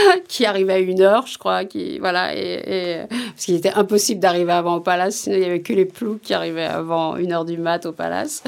qui 0.29 0.47
arrivait 0.47 0.73
à 0.75 0.79
une 0.79 1.01
heure, 1.01 1.27
je 1.27 1.39
crois, 1.39 1.65
qui 1.65 1.99
voilà, 1.99 2.31
parce 2.33 3.45
qu'il 3.45 3.55
était 3.55 3.73
impossible 3.73 4.21
d'arriver 4.21 4.53
avant 4.53 4.77
au 4.77 4.81
palace, 4.81 5.17
sinon 5.17 5.37
il 5.37 5.41
n'y 5.41 5.47
avait 5.47 5.63
que 5.63 5.73
les 5.73 5.85
ploucs 5.85 6.21
qui 6.21 6.35
arrivaient 6.35 6.65
avant 6.65 7.17
une 7.17 7.33
heure 7.33 7.45
du 7.45 7.59
mat 7.59 7.87
au 7.87 7.93
palace, 7.93 8.43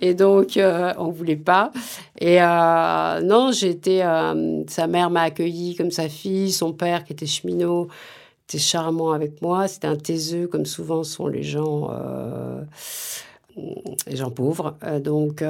et 0.00 0.14
donc 0.14 0.56
euh, 0.56 0.92
on 0.98 1.10
voulait 1.10 1.36
pas. 1.36 1.72
Et 2.20 2.42
euh, 2.42 3.20
non, 3.20 3.52
j'étais, 3.52 4.02
euh, 4.02 4.62
sa 4.68 4.86
mère 4.86 5.10
m'a 5.10 5.22
accueilli 5.22 5.76
comme 5.76 5.90
sa 5.90 6.08
fille, 6.08 6.52
son 6.52 6.72
père 6.72 7.04
qui 7.04 7.12
était 7.12 7.26
cheminot 7.26 7.88
était 8.48 8.58
charmant 8.58 9.12
avec 9.12 9.42
moi, 9.42 9.68
c'était 9.68 9.88
un 9.88 9.96
taiseux 9.96 10.46
comme 10.46 10.64
souvent 10.64 11.04
sont 11.04 11.26
les 11.26 11.42
gens 11.42 11.90
les 14.06 14.16
gens 14.16 14.30
pauvres, 14.30 14.76
donc 15.00 15.42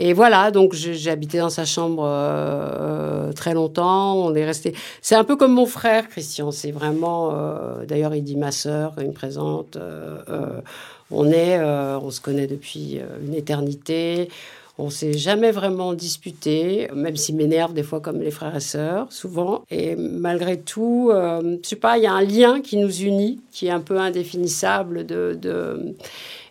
et 0.00 0.12
voilà, 0.12 0.52
donc 0.52 0.74
j'ai 0.74 1.10
habité 1.10 1.38
dans 1.38 1.50
sa 1.50 1.64
chambre 1.64 2.04
euh, 2.06 3.32
très 3.32 3.52
longtemps. 3.52 4.14
On 4.16 4.32
est 4.36 4.44
resté. 4.44 4.72
C'est 5.02 5.16
un 5.16 5.24
peu 5.24 5.34
comme 5.34 5.52
mon 5.52 5.66
frère, 5.66 6.08
Christian. 6.08 6.52
C'est 6.52 6.70
vraiment. 6.70 7.32
Euh, 7.34 7.84
d'ailleurs, 7.84 8.14
il 8.14 8.22
dit 8.22 8.36
ma 8.36 8.52
sœur, 8.52 8.94
il 8.98 9.08
me 9.08 9.12
présente. 9.12 9.76
Euh, 9.76 10.60
on 11.10 11.30
est, 11.32 11.60
on 11.60 12.10
se 12.10 12.20
connaît 12.20 12.46
depuis 12.46 13.00
une 13.26 13.34
éternité. 13.34 14.28
On 14.80 14.90
s'est 14.90 15.14
jamais 15.14 15.50
vraiment 15.50 15.92
disputé, 15.92 16.88
même 16.94 17.16
s'il 17.16 17.34
m'énerve 17.34 17.72
des 17.72 17.82
fois 17.82 17.98
comme 17.98 18.20
les 18.20 18.30
frères 18.30 18.54
et 18.54 18.60
sœurs, 18.60 19.08
souvent. 19.10 19.64
Et 19.70 19.96
malgré 19.96 20.60
tout, 20.60 21.10
je 21.12 21.66
sais 21.66 21.76
pas, 21.76 21.98
il 21.98 22.04
y 22.04 22.06
a 22.06 22.12
un 22.12 22.22
lien 22.22 22.60
qui 22.60 22.76
nous 22.76 22.94
unit, 23.00 23.40
qui 23.50 23.66
est 23.66 23.70
un 23.70 23.80
peu 23.80 23.98
indéfinissable 23.98 25.04
de, 25.06 25.96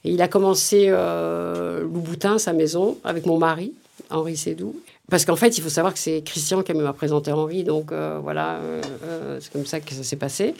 il 0.08 0.22
a 0.22 0.28
commencé 0.28 0.86
euh, 0.88 1.82
Louboutin, 1.82 2.38
sa 2.38 2.54
maison, 2.54 2.98
avec 3.04 3.26
mon 3.26 3.38
mari, 3.38 3.74
Henri 4.10 4.38
Sédou. 4.38 4.76
Parce 5.10 5.26
qu'en 5.26 5.36
fait, 5.36 5.58
il 5.58 5.62
faut 5.62 5.70
savoir 5.70 5.94
que 5.94 6.00
c'est 6.00 6.22
Christian 6.22 6.64
qui 6.64 6.74
m'a 6.74 6.94
présenté 6.94 7.32
Henri, 7.32 7.64
donc 7.64 7.92
euh, 7.92 8.20
voilà, 8.22 8.56
euh, 8.56 9.38
c'est 9.40 9.52
comme 9.52 9.66
ça 9.66 9.80
que 9.80 9.94
ça 9.94 10.04
s'est 10.04 10.18
passé. 10.18 10.54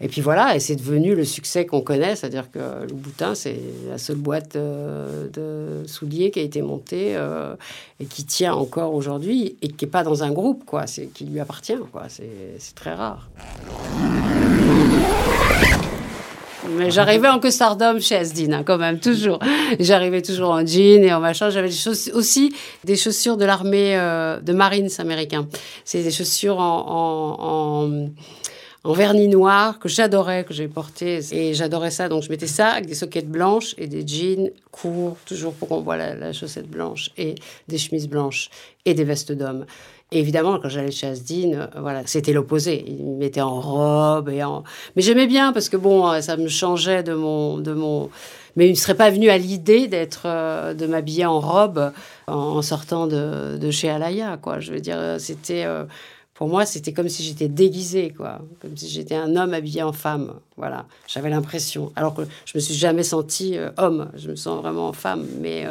Et 0.00 0.06
puis 0.06 0.20
voilà, 0.20 0.54
et 0.54 0.60
c'est 0.60 0.76
devenu 0.76 1.16
le 1.16 1.24
succès 1.24 1.66
qu'on 1.66 1.80
connaît, 1.80 2.14
c'est-à-dire 2.14 2.50
que 2.52 2.86
Louboutin, 2.88 3.34
c'est 3.34 3.58
la 3.88 3.98
seule 3.98 4.16
boîte 4.16 4.56
de 4.56 5.82
souliers 5.86 6.30
qui 6.30 6.38
a 6.38 6.42
été 6.42 6.62
montée 6.62 7.18
et 7.98 8.04
qui 8.04 8.24
tient 8.24 8.54
encore 8.54 8.94
aujourd'hui 8.94 9.56
et 9.60 9.66
qui 9.66 9.86
n'est 9.86 9.90
pas 9.90 10.04
dans 10.04 10.22
un 10.22 10.30
groupe, 10.30 10.64
quoi, 10.64 10.86
c'est 10.86 11.06
qui 11.06 11.24
lui 11.24 11.40
appartient, 11.40 11.80
quoi. 11.90 12.04
C'est 12.08 12.74
très 12.76 12.94
rare. 12.94 13.28
J'arrivais 16.88 17.28
en 17.28 17.38
costardum 17.38 18.00
chez 18.00 18.16
Asdin, 18.16 18.52
hein, 18.52 18.62
quand 18.64 18.78
même, 18.78 19.00
toujours. 19.00 19.38
J'arrivais 19.80 20.22
toujours 20.22 20.50
en 20.50 20.64
jean 20.66 21.04
et 21.04 21.12
en 21.12 21.20
machin. 21.20 21.50
J'avais 21.50 21.70
aussi 22.14 22.54
des 22.84 22.96
chaussures 22.96 23.36
de 23.36 23.44
l'armée 23.44 23.96
euh, 23.96 24.40
de 24.40 24.52
Marines 24.52 24.88
américain. 24.98 25.46
C'est 25.84 26.02
des 26.02 26.10
chaussures 26.10 26.58
en, 26.58 27.88
en, 28.84 28.92
vernis 28.92 29.28
noir 29.28 29.78
que 29.78 29.88
j'adorais, 29.88 30.44
que 30.44 30.54
j'ai 30.54 30.68
porté. 30.68 31.20
Et 31.32 31.54
j'adorais 31.54 31.90
ça. 31.90 32.08
Donc 32.08 32.22
je 32.22 32.30
mettais 32.30 32.46
ça 32.46 32.68
avec 32.68 32.86
des 32.86 32.94
soquettes 32.94 33.30
blanches 33.30 33.74
et 33.78 33.86
des 33.86 34.06
jeans 34.06 34.50
courts, 34.70 35.16
toujours 35.26 35.54
pour 35.54 35.68
qu'on 35.68 35.80
voit 35.80 35.96
la, 35.96 36.14
la 36.14 36.32
chaussette 36.32 36.68
blanche, 36.68 37.10
et 37.16 37.34
des 37.68 37.78
chemises 37.78 38.08
blanches 38.08 38.50
et 38.84 38.94
des 38.94 39.04
vestes 39.04 39.32
évidemment, 40.12 40.58
quand 40.58 40.68
j'allais 40.68 40.90
chez 40.90 41.06
Asdin, 41.06 41.52
euh, 41.52 41.66
voilà, 41.80 42.02
c'était 42.06 42.32
l'opposé. 42.32 42.84
Il 42.86 43.04
me 43.04 43.16
mettait 43.18 43.40
en 43.40 43.60
robe 43.60 44.28
et 44.28 44.42
en. 44.42 44.64
Mais 44.96 45.02
j'aimais 45.02 45.26
bien 45.26 45.52
parce 45.52 45.68
que 45.68 45.76
bon, 45.76 46.08
euh, 46.08 46.20
ça 46.20 46.36
me 46.36 46.48
changeait 46.48 47.02
de 47.02 47.14
mon, 47.14 47.58
de 47.58 47.72
mon. 47.72 48.10
Mais 48.56 48.66
il 48.66 48.72
ne 48.72 48.76
serait 48.76 48.96
pas 48.96 49.10
venu 49.10 49.28
à 49.28 49.38
l'idée 49.38 49.86
d'être, 49.86 50.22
euh, 50.24 50.74
de 50.74 50.86
m'habiller 50.86 51.26
en 51.26 51.40
robe 51.40 51.92
en, 52.26 52.60
sortant 52.62 53.06
de, 53.06 53.56
de, 53.56 53.70
chez 53.70 53.88
Alaya, 53.88 54.36
quoi. 54.36 54.60
Je 54.60 54.72
veux 54.72 54.80
dire, 54.80 54.98
c'était. 55.18 55.66
pour 56.34 56.48
moi, 56.48 56.66
c'était 56.66 56.92
comme 56.92 57.08
si 57.08 57.22
j'étais 57.22 57.48
déguisée, 57.48 58.12
quoi. 58.16 58.40
Comme 58.60 58.76
si 58.76 58.88
j'étais 58.88 59.14
un 59.14 59.36
homme 59.36 59.54
habillé 59.54 59.82
en 59.82 59.92
femme. 59.92 60.34
Voilà. 60.56 60.86
J'avais 61.06 61.30
l'impression. 61.30 61.92
Alors 61.96 62.14
que 62.14 62.22
je 62.46 62.52
me 62.56 62.60
suis 62.60 62.74
jamais 62.74 63.02
sentie 63.02 63.56
homme. 63.76 64.10
Je 64.16 64.30
me 64.30 64.36
sens 64.36 64.60
vraiment 64.60 64.92
femme. 64.92 65.26
Mais, 65.40 65.66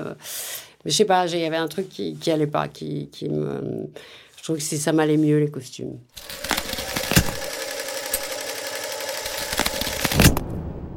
mais 0.85 0.91
je 0.91 0.95
sais 0.95 1.05
pas, 1.05 1.27
il 1.27 1.39
y 1.39 1.45
avait 1.45 1.57
un 1.57 1.67
truc 1.67 1.89
qui, 1.89 2.15
qui 2.15 2.31
allait 2.31 2.47
pas, 2.47 2.67
qui, 2.67 3.09
qui 3.11 3.27
me 3.27 3.89
trouve 4.47 4.59
que 4.59 4.63
ça 4.77 4.93
m'allait 4.93 5.17
mieux 5.17 5.39
les 5.39 5.51
costumes. 5.51 5.97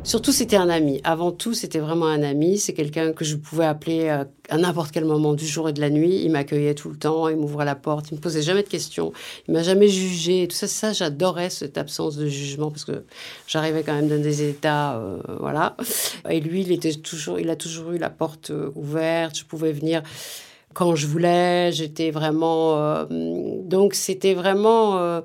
Surtout, 0.04 0.30
c'était 0.30 0.56
un 0.56 0.68
ami. 0.68 1.00
Avant 1.02 1.32
tout, 1.32 1.52
c'était 1.52 1.80
vraiment 1.80 2.06
un 2.06 2.22
ami. 2.22 2.58
C'est 2.58 2.74
quelqu'un 2.74 3.12
que 3.12 3.24
je 3.24 3.34
pouvais 3.34 3.64
appeler 3.64 4.08
euh, 4.08 4.24
à 4.48 4.56
n'importe 4.56 4.92
quel 4.92 5.04
moment 5.04 5.34
du 5.34 5.46
jour 5.46 5.68
et 5.68 5.72
de 5.72 5.80
la 5.80 5.90
nuit. 5.90 6.22
Il 6.24 6.30
m'accueillait 6.30 6.74
tout 6.74 6.90
le 6.90 6.96
temps, 6.96 7.28
il 7.28 7.36
m'ouvrait 7.36 7.64
la 7.64 7.74
porte, 7.74 8.10
il 8.10 8.16
me 8.16 8.20
posait 8.20 8.42
jamais 8.42 8.62
de 8.62 8.68
questions, 8.68 9.12
il 9.48 9.54
m'a 9.54 9.64
jamais 9.64 9.88
jugé. 9.88 10.46
Tout 10.48 10.56
ça, 10.56 10.68
ça 10.68 10.92
j'adorais 10.92 11.50
cette 11.50 11.76
absence 11.76 12.16
de 12.16 12.28
jugement 12.28 12.70
parce 12.70 12.84
que 12.84 13.04
j'arrivais 13.48 13.82
quand 13.82 13.94
même 13.94 14.08
dans 14.08 14.22
des 14.22 14.48
états, 14.48 14.96
euh, 14.96 15.18
voilà. 15.40 15.76
Et 16.28 16.40
lui, 16.40 16.62
il 16.62 16.72
était 16.72 16.94
toujours, 16.94 17.40
il 17.40 17.50
a 17.50 17.56
toujours 17.56 17.92
eu 17.92 17.98
la 17.98 18.10
porte 18.10 18.50
euh, 18.50 18.70
ouverte. 18.76 19.38
Je 19.38 19.44
pouvais 19.44 19.72
venir 19.72 20.02
quand 20.74 20.94
je 20.94 21.06
voulais. 21.06 21.72
J'étais 21.72 22.10
vraiment. 22.10 22.78
Euh, 22.78 23.06
donc, 23.08 23.94
c'était 23.94 24.34
vraiment 24.34 24.98
euh, 24.98 25.20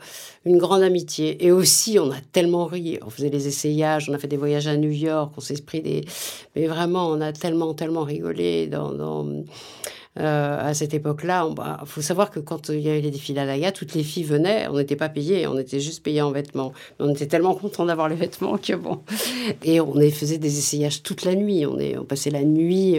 une 0.46 0.58
grande 0.58 0.84
amitié. 0.84 1.44
Et 1.46 1.52
aussi, 1.52 2.00
on 2.00 2.12
a 2.12 2.22
tellement 2.32 2.66
ri. 2.66 3.00
On 3.06 3.10
faisait 3.10 3.30
les 3.30 3.48
essayages, 3.48 4.10
on 4.10 4.14
a 4.14 4.18
fait 4.18 4.28
des 4.28 4.38
voyages 4.38 4.68
à 4.68 4.78
New 4.78 4.92
York, 4.92 5.34
on 5.38 5.42
s'est 5.42 5.62
pris 5.62 5.82
des. 5.82 6.06
Mais 6.56 6.68
vraiment, 6.68 7.08
on 7.10 7.22
a 7.22 7.32
tellement, 7.32 7.74
tellement 7.74 8.04
rigolé 8.04 8.68
dans. 8.68 9.26
À 10.17 10.73
cette 10.73 10.93
époque-là. 10.93 11.45
Il 11.49 11.56
bah, 11.56 11.82
faut 11.86 12.01
savoir 12.01 12.32
que 12.32 12.39
quand 12.39 12.69
il 12.69 12.82
y 12.82 12.89
avait 12.89 13.01
les 13.01 13.12
défilés 13.12 13.41
à 13.41 13.45
la 13.45 13.71
toutes 13.71 13.93
les 13.95 14.04
filles 14.04 14.23
venaient, 14.23 14.67
on 14.69 14.78
n'était 14.78 14.95
pas 14.95 15.10
payées, 15.10 15.47
on 15.47 15.58
était 15.58 15.80
juste 15.80 16.04
payées 16.04 16.21
en 16.21 16.32
vêtements. 16.32 16.73
Mais 16.99 17.06
on 17.06 17.10
était 17.10 17.28
tellement 17.28 17.56
contents 17.56 17.86
d'avoir 17.86 18.08
les 18.10 18.15
vêtements 18.15 18.58
que 18.58 18.73
bon. 18.73 19.01
Et 19.63 19.82
on 19.82 19.93
faisait 20.12 20.38
des 20.38 20.58
essayages 20.58 21.04
toute 21.04 21.25
la 21.25 21.36
nuit. 21.36 21.65
On, 21.65 21.80
est, 21.80 21.97
on 21.97 22.04
passait 22.04 22.30
la 22.30 22.43
nuit 22.43 22.97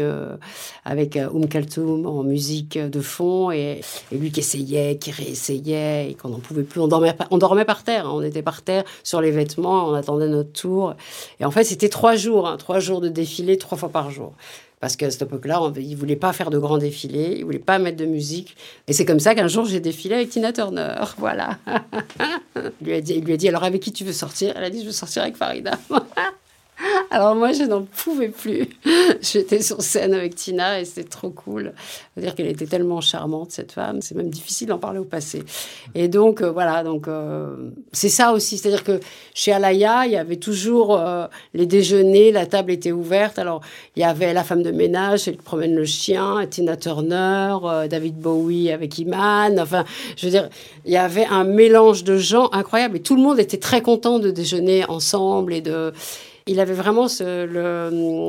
avec 0.84 1.16
Um 1.16 1.48
Kaltoum 1.48 2.06
en 2.06 2.22
musique 2.22 2.78
de 2.78 3.00
fond 3.00 3.50
et, 3.50 3.80
lui 4.12 4.30
qui 4.30 4.40
essayait, 4.40 4.96
qui 4.96 5.10
réessayait 5.10 6.10
et 6.10 6.14
qu'on 6.14 6.28
n'en 6.28 6.38
pouvait 6.38 6.62
plus. 6.62 6.80
On 6.80 6.88
dormait, 6.88 7.14
on 7.30 7.38
dormait 7.38 7.64
par 7.64 7.82
terre, 7.84 8.06
hein. 8.06 8.12
on 8.14 8.22
était 8.22 8.42
par 8.42 8.62
terre 8.62 8.84
sur 9.02 9.20
les 9.20 9.30
vêtements, 9.30 9.88
on 9.88 9.94
attendait 9.94 10.28
notre 10.28 10.52
tour. 10.52 10.94
Et 11.40 11.44
en 11.44 11.50
fait, 11.50 11.64
c'était 11.64 11.88
trois 11.88 12.16
jours, 12.16 12.46
hein. 12.46 12.56
trois 12.56 12.80
jours 12.80 13.00
de 13.00 13.08
défilé, 13.08 13.58
trois 13.58 13.78
fois 13.78 13.88
par 13.88 14.10
jour. 14.10 14.32
Parce 14.80 14.96
qu'à 14.96 15.10
cette 15.10 15.22
époque-là, 15.22 15.72
il 15.76 15.90
ne 15.90 15.96
voulait 15.96 16.16
pas 16.16 16.32
faire 16.32 16.50
de 16.50 16.58
grands 16.58 16.78
défilés, 16.78 17.32
il 17.36 17.40
ne 17.40 17.44
voulait 17.44 17.58
pas 17.58 17.78
mettre 17.78 17.96
de 17.96 18.04
musique. 18.04 18.56
Et 18.86 18.92
c'est 18.92 19.06
comme 19.06 19.20
ça 19.20 19.34
qu'un 19.34 19.48
jour, 19.48 19.64
j'ai 19.64 19.80
défilé 19.80 20.16
avec 20.16 20.30
Tina 20.30 20.52
Turner. 20.52 20.96
Voilà. 21.18 21.58
il, 22.80 22.86
lui 22.86 22.94
a 22.94 23.00
dit, 23.00 23.14
il 23.14 23.24
lui 23.24 23.32
a 23.32 23.36
dit 23.36 23.48
Alors, 23.48 23.64
avec 23.64 23.80
qui 23.80 23.92
tu 23.92 24.04
veux 24.04 24.12
sortir? 24.12 24.52
Elle 24.56 24.64
a 24.64 24.70
dit 24.70 24.80
Je 24.80 24.86
veux 24.86 24.92
sortir 24.92 25.22
avec 25.22 25.36
Farida. 25.36 25.72
Alors 27.10 27.34
moi, 27.34 27.52
je 27.52 27.64
n'en 27.64 27.82
pouvais 27.82 28.28
plus. 28.28 28.68
J'étais 29.20 29.62
sur 29.62 29.80
scène 29.82 30.14
avec 30.14 30.34
Tina 30.34 30.80
et 30.80 30.84
c'était 30.84 31.08
trop 31.08 31.30
cool. 31.30 31.72
C'est-à-dire 32.14 32.34
qu'elle 32.34 32.48
était 32.48 32.66
tellement 32.66 33.00
charmante, 33.00 33.50
cette 33.52 33.72
femme. 33.72 34.02
C'est 34.02 34.14
même 34.14 34.30
difficile 34.30 34.68
d'en 34.68 34.78
parler 34.78 34.98
au 34.98 35.04
passé. 35.04 35.42
Et 35.94 36.08
donc, 36.08 36.42
euh, 36.42 36.50
voilà, 36.50 36.82
donc 36.82 37.08
euh, 37.08 37.70
c'est 37.92 38.08
ça 38.08 38.32
aussi. 38.32 38.58
C'est-à-dire 38.58 38.84
que 38.84 39.00
chez 39.34 39.52
Alaya, 39.52 40.06
il 40.06 40.12
y 40.12 40.16
avait 40.16 40.36
toujours 40.36 40.98
euh, 40.98 41.26
les 41.54 41.66
déjeuners, 41.66 42.32
la 42.32 42.46
table 42.46 42.72
était 42.72 42.92
ouverte. 42.92 43.38
Alors, 43.38 43.62
il 43.96 44.00
y 44.00 44.04
avait 44.04 44.32
la 44.32 44.44
femme 44.44 44.62
de 44.62 44.70
ménage, 44.70 45.28
elle 45.28 45.36
promène 45.36 45.74
le 45.74 45.84
chien, 45.84 46.46
Tina 46.48 46.76
Turner, 46.76 47.56
David 47.88 48.18
Bowie 48.18 48.70
avec 48.70 48.98
Iman. 48.98 49.58
Enfin, 49.58 49.84
je 50.16 50.26
veux 50.26 50.30
dire, 50.30 50.48
il 50.84 50.92
y 50.92 50.96
avait 50.96 51.26
un 51.26 51.44
mélange 51.44 52.04
de 52.04 52.18
gens 52.18 52.48
incroyable 52.52 52.96
et 52.96 53.00
tout 53.00 53.16
le 53.16 53.22
monde 53.22 53.38
était 53.38 53.56
très 53.56 53.80
content 53.80 54.18
de 54.18 54.30
déjeuner 54.30 54.84
ensemble 54.88 55.54
et 55.54 55.60
de 55.60 55.92
il 56.46 56.60
avait 56.60 56.74
vraiment 56.74 57.08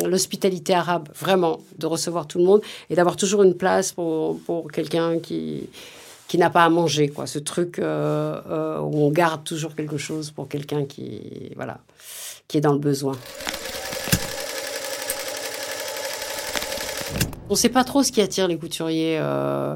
l'hospitalité 0.06 0.74
arabe, 0.74 1.10
vraiment, 1.16 1.60
de 1.78 1.86
recevoir 1.86 2.28
tout 2.28 2.40
le 2.40 2.46
monde 2.46 2.62
et 2.90 2.96
d'avoir 2.96 3.16
toujours 3.16 3.44
une 3.44 3.54
place 3.54 3.92
pour, 3.92 4.40
pour 4.40 4.72
quelqu'un 4.72 5.20
qui, 5.20 5.70
qui 6.28 6.38
n'a 6.38 6.50
pas 6.50 6.66
à 6.66 6.70
manger, 6.70 7.10
quoi. 7.10 7.28
Ce 7.28 7.38
truc 7.40 7.80
euh, 7.80 8.42
euh, 8.50 8.80
où 8.80 9.04
on 9.04 9.12
garde 9.12 9.44
toujours 9.44 9.76
quelque 9.76 9.98
chose 9.98 10.32
pour 10.32 10.48
quelqu'un 10.48 10.86
qui, 10.86 11.52
voilà, 11.56 11.78
qui 12.48 12.58
est 12.58 12.62
dans 12.62 12.74
le 12.74 12.80
besoin. 12.80 13.16
On 17.50 17.54
ne 17.54 17.58
sait 17.58 17.70
pas 17.70 17.86
trop 17.86 18.04
ce 18.04 18.12
qui 18.12 18.20
attire 18.20 18.48
les 18.48 18.58
couturiers. 18.58 19.18
Euh, 19.22 19.76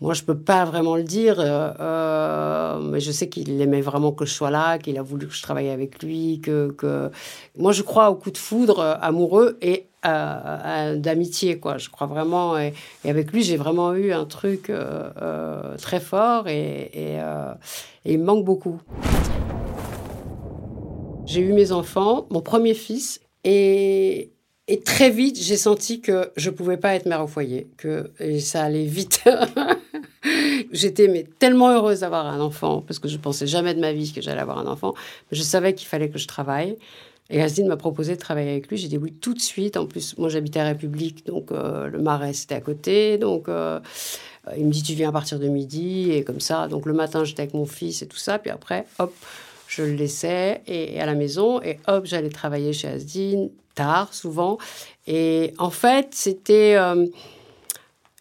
moi, 0.00 0.12
je 0.12 0.22
peux 0.24 0.36
pas 0.36 0.64
vraiment 0.64 0.96
le 0.96 1.04
dire, 1.04 1.38
euh, 1.38 1.70
euh, 1.78 2.80
mais 2.80 2.98
je 2.98 3.12
sais 3.12 3.28
qu'il 3.28 3.60
aimait 3.60 3.80
vraiment 3.80 4.10
que 4.10 4.26
je 4.26 4.32
sois 4.32 4.50
là, 4.50 4.78
qu'il 4.78 4.98
a 4.98 5.02
voulu 5.02 5.28
que 5.28 5.34
je 5.34 5.42
travaille 5.42 5.70
avec 5.70 6.02
lui, 6.02 6.40
que, 6.40 7.10
moi, 7.56 7.70
je 7.70 7.82
crois 7.82 8.10
au 8.10 8.16
coup 8.16 8.32
de 8.32 8.38
foudre 8.38 8.80
euh, 8.80 8.94
amoureux 9.00 9.56
et 9.62 9.86
d'amitié, 10.96 11.58
quoi. 11.58 11.78
Je 11.78 11.88
crois 11.88 12.06
vraiment, 12.06 12.58
et, 12.58 12.74
avec 13.06 13.32
lui, 13.32 13.42
j'ai 13.42 13.56
vraiment 13.56 13.94
eu 13.94 14.12
un 14.12 14.26
truc 14.26 14.70
très 15.80 16.00
fort 16.00 16.46
et, 16.46 16.90
et 16.92 17.18
il 18.04 18.18
me 18.18 18.24
manque 18.24 18.44
beaucoup. 18.44 18.82
J'ai 21.24 21.40
eu 21.40 21.54
mes 21.54 21.72
enfants, 21.72 22.26
mon 22.28 22.42
premier 22.42 22.74
fils, 22.74 23.22
et 23.44 24.33
et 24.66 24.80
très 24.80 25.10
vite, 25.10 25.38
j'ai 25.40 25.56
senti 25.56 26.00
que 26.00 26.30
je 26.36 26.48
pouvais 26.48 26.78
pas 26.78 26.94
être 26.94 27.06
mère 27.06 27.22
au 27.22 27.26
foyer, 27.26 27.66
que 27.76 28.10
ça 28.40 28.62
allait 28.62 28.86
vite. 28.86 29.22
J'étais 30.72 31.06
mais 31.06 31.26
tellement 31.38 31.70
heureuse 31.70 32.00
d'avoir 32.00 32.26
un 32.26 32.40
enfant 32.40 32.80
parce 32.80 32.98
que 32.98 33.08
je 33.08 33.18
pensais 33.18 33.46
jamais 33.46 33.74
de 33.74 33.80
ma 33.80 33.92
vie 33.92 34.12
que 34.12 34.22
j'allais 34.22 34.40
avoir 34.40 34.58
un 34.58 34.66
enfant. 34.66 34.94
Je 35.32 35.42
savais 35.42 35.74
qu'il 35.74 35.86
fallait 35.86 36.08
que 36.08 36.18
je 36.18 36.26
travaille. 36.26 36.76
Et 37.30 37.42
Asdine 37.42 37.66
m'a 37.68 37.76
proposé 37.76 38.14
de 38.14 38.20
travailler 38.20 38.50
avec 38.50 38.68
lui. 38.68 38.76
J'ai 38.78 38.88
dit 38.88 38.98
oui 38.98 39.12
tout 39.12 39.34
de 39.34 39.40
suite. 39.40 39.76
En 39.76 39.86
plus, 39.86 40.16
moi 40.16 40.28
j'habitais 40.30 40.60
à 40.60 40.64
République, 40.64 41.26
donc 41.26 41.52
euh, 41.52 41.88
le 41.88 41.98
Marais 41.98 42.32
c'était 42.32 42.54
à 42.54 42.60
côté. 42.60 43.18
Donc 43.18 43.48
euh, 43.48 43.80
il 44.56 44.66
me 44.66 44.72
dit 44.72 44.82
tu 44.82 44.94
viens 44.94 45.10
à 45.10 45.12
partir 45.12 45.38
de 45.38 45.48
midi 45.48 46.10
et 46.10 46.24
comme 46.24 46.40
ça. 46.40 46.68
Donc 46.68 46.86
le 46.86 46.94
matin 46.94 47.24
j'étais 47.24 47.42
avec 47.42 47.54
mon 47.54 47.66
fils 47.66 48.02
et 48.02 48.06
tout 48.06 48.16
ça. 48.16 48.38
Puis 48.38 48.50
après, 48.50 48.86
hop, 48.98 49.14
je 49.76 49.82
le 49.82 49.94
laissais 49.94 50.62
et, 50.66 51.00
à 51.00 51.06
la 51.06 51.14
maison 51.14 51.60
et 51.62 51.78
hop, 51.86 52.06
j'allais 52.06 52.30
travailler 52.30 52.72
chez 52.72 52.88
Asdine 52.88 53.50
tard 53.74 54.12
souvent. 54.14 54.58
Et 55.06 55.52
en 55.58 55.70
fait, 55.70 56.08
c'était... 56.12 56.76
Euh, 56.76 57.06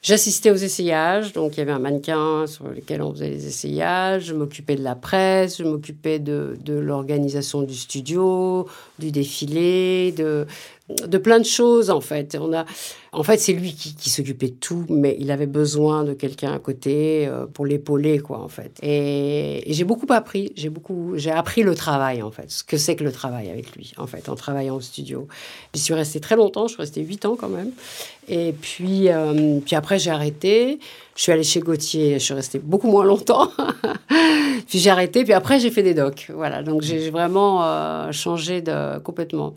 j'assistais 0.01 0.51
aux 0.51 0.55
essayages, 0.55 1.31
donc 1.31 1.55
il 1.55 1.59
y 1.59 1.61
avait 1.61 1.71
un 1.71 1.79
mannequin 1.79 2.45
sur 2.45 2.67
lequel 2.67 3.01
on 3.01 3.13
faisait 3.13 3.29
les 3.29 3.47
essayages, 3.47 4.25
je 4.25 4.33
m'occupais 4.33 4.75
de 4.75 4.83
la 4.83 4.95
presse, 4.95 5.59
je 5.59 5.63
m'occupais 5.63 6.19
de, 6.19 6.57
de 6.59 6.73
l'organisation 6.73 7.61
du 7.61 7.73
studio, 7.73 8.67
du 8.99 9.11
défilé, 9.11 10.11
de, 10.11 10.45
de 10.89 11.17
plein 11.17 11.39
de 11.39 11.45
choses 11.45 11.89
en 11.89 12.01
fait. 12.01 12.37
On 12.39 12.53
a, 12.53 12.65
en 13.13 13.23
fait, 13.23 13.37
c'est 13.37 13.53
lui 13.53 13.73
qui, 13.73 14.09
s'occupait 14.09 14.49
de 14.49 14.55
tout, 14.55 14.85
mais 14.89 15.15
il 15.17 15.31
avait 15.31 15.47
besoin 15.47 16.03
de 16.03 16.13
quelqu'un 16.13 16.51
à 16.51 16.59
côté 16.59 17.25
euh, 17.25 17.45
pour 17.45 17.65
l'épauler 17.65 18.19
quoi 18.19 18.39
en 18.39 18.49
fait. 18.49 18.77
Et, 18.83 19.63
j'ai 19.67 19.85
beaucoup 19.85 20.07
appris, 20.09 20.51
j'ai 20.55 20.69
beaucoup, 20.69 21.13
j'ai 21.15 21.31
appris 21.31 21.63
le 21.63 21.73
travail 21.73 22.21
en 22.21 22.31
fait, 22.31 22.51
ce 22.51 22.63
que 22.63 22.75
c'est 22.75 22.95
que 22.97 23.03
le 23.03 23.13
travail 23.13 23.49
avec 23.49 23.75
lui 23.75 23.93
en 23.97 24.07
fait, 24.07 24.27
en 24.27 24.35
travaillant 24.35 24.75
au 24.75 24.81
studio. 24.81 25.27
J'y 25.73 25.81
suis 25.81 25.93
restée 25.93 26.19
très 26.19 26.35
longtemps, 26.35 26.67
je 26.67 26.73
suis 26.73 26.81
restée 26.81 27.01
huit 27.01 27.25
ans 27.25 27.37
quand 27.39 27.49
même. 27.49 27.71
Et 28.27 28.53
puis, 28.53 29.09
euh, 29.09 29.59
puis 29.65 29.75
après 29.75 29.99
j'ai 29.99 30.11
arrêté. 30.11 30.79
Je 31.15 31.21
suis 31.21 31.31
allée 31.31 31.43
chez 31.43 31.59
Gauthier, 31.59 32.15
je 32.15 32.25
suis 32.25 32.33
restée 32.33 32.59
beaucoup 32.59 32.89
moins 32.89 33.05
longtemps. 33.05 33.51
puis 34.67 34.79
j'ai 34.79 34.89
arrêté, 34.89 35.23
puis 35.23 35.33
après 35.33 35.59
j'ai 35.59 35.71
fait 35.71 35.83
des 35.83 35.93
docs. 35.93 36.29
Voilà, 36.33 36.61
donc 36.61 36.81
j'ai 36.81 37.09
vraiment 37.09 37.63
euh, 37.63 38.11
changé 38.11 38.61
de 38.61 38.97
complètement. 38.99 39.53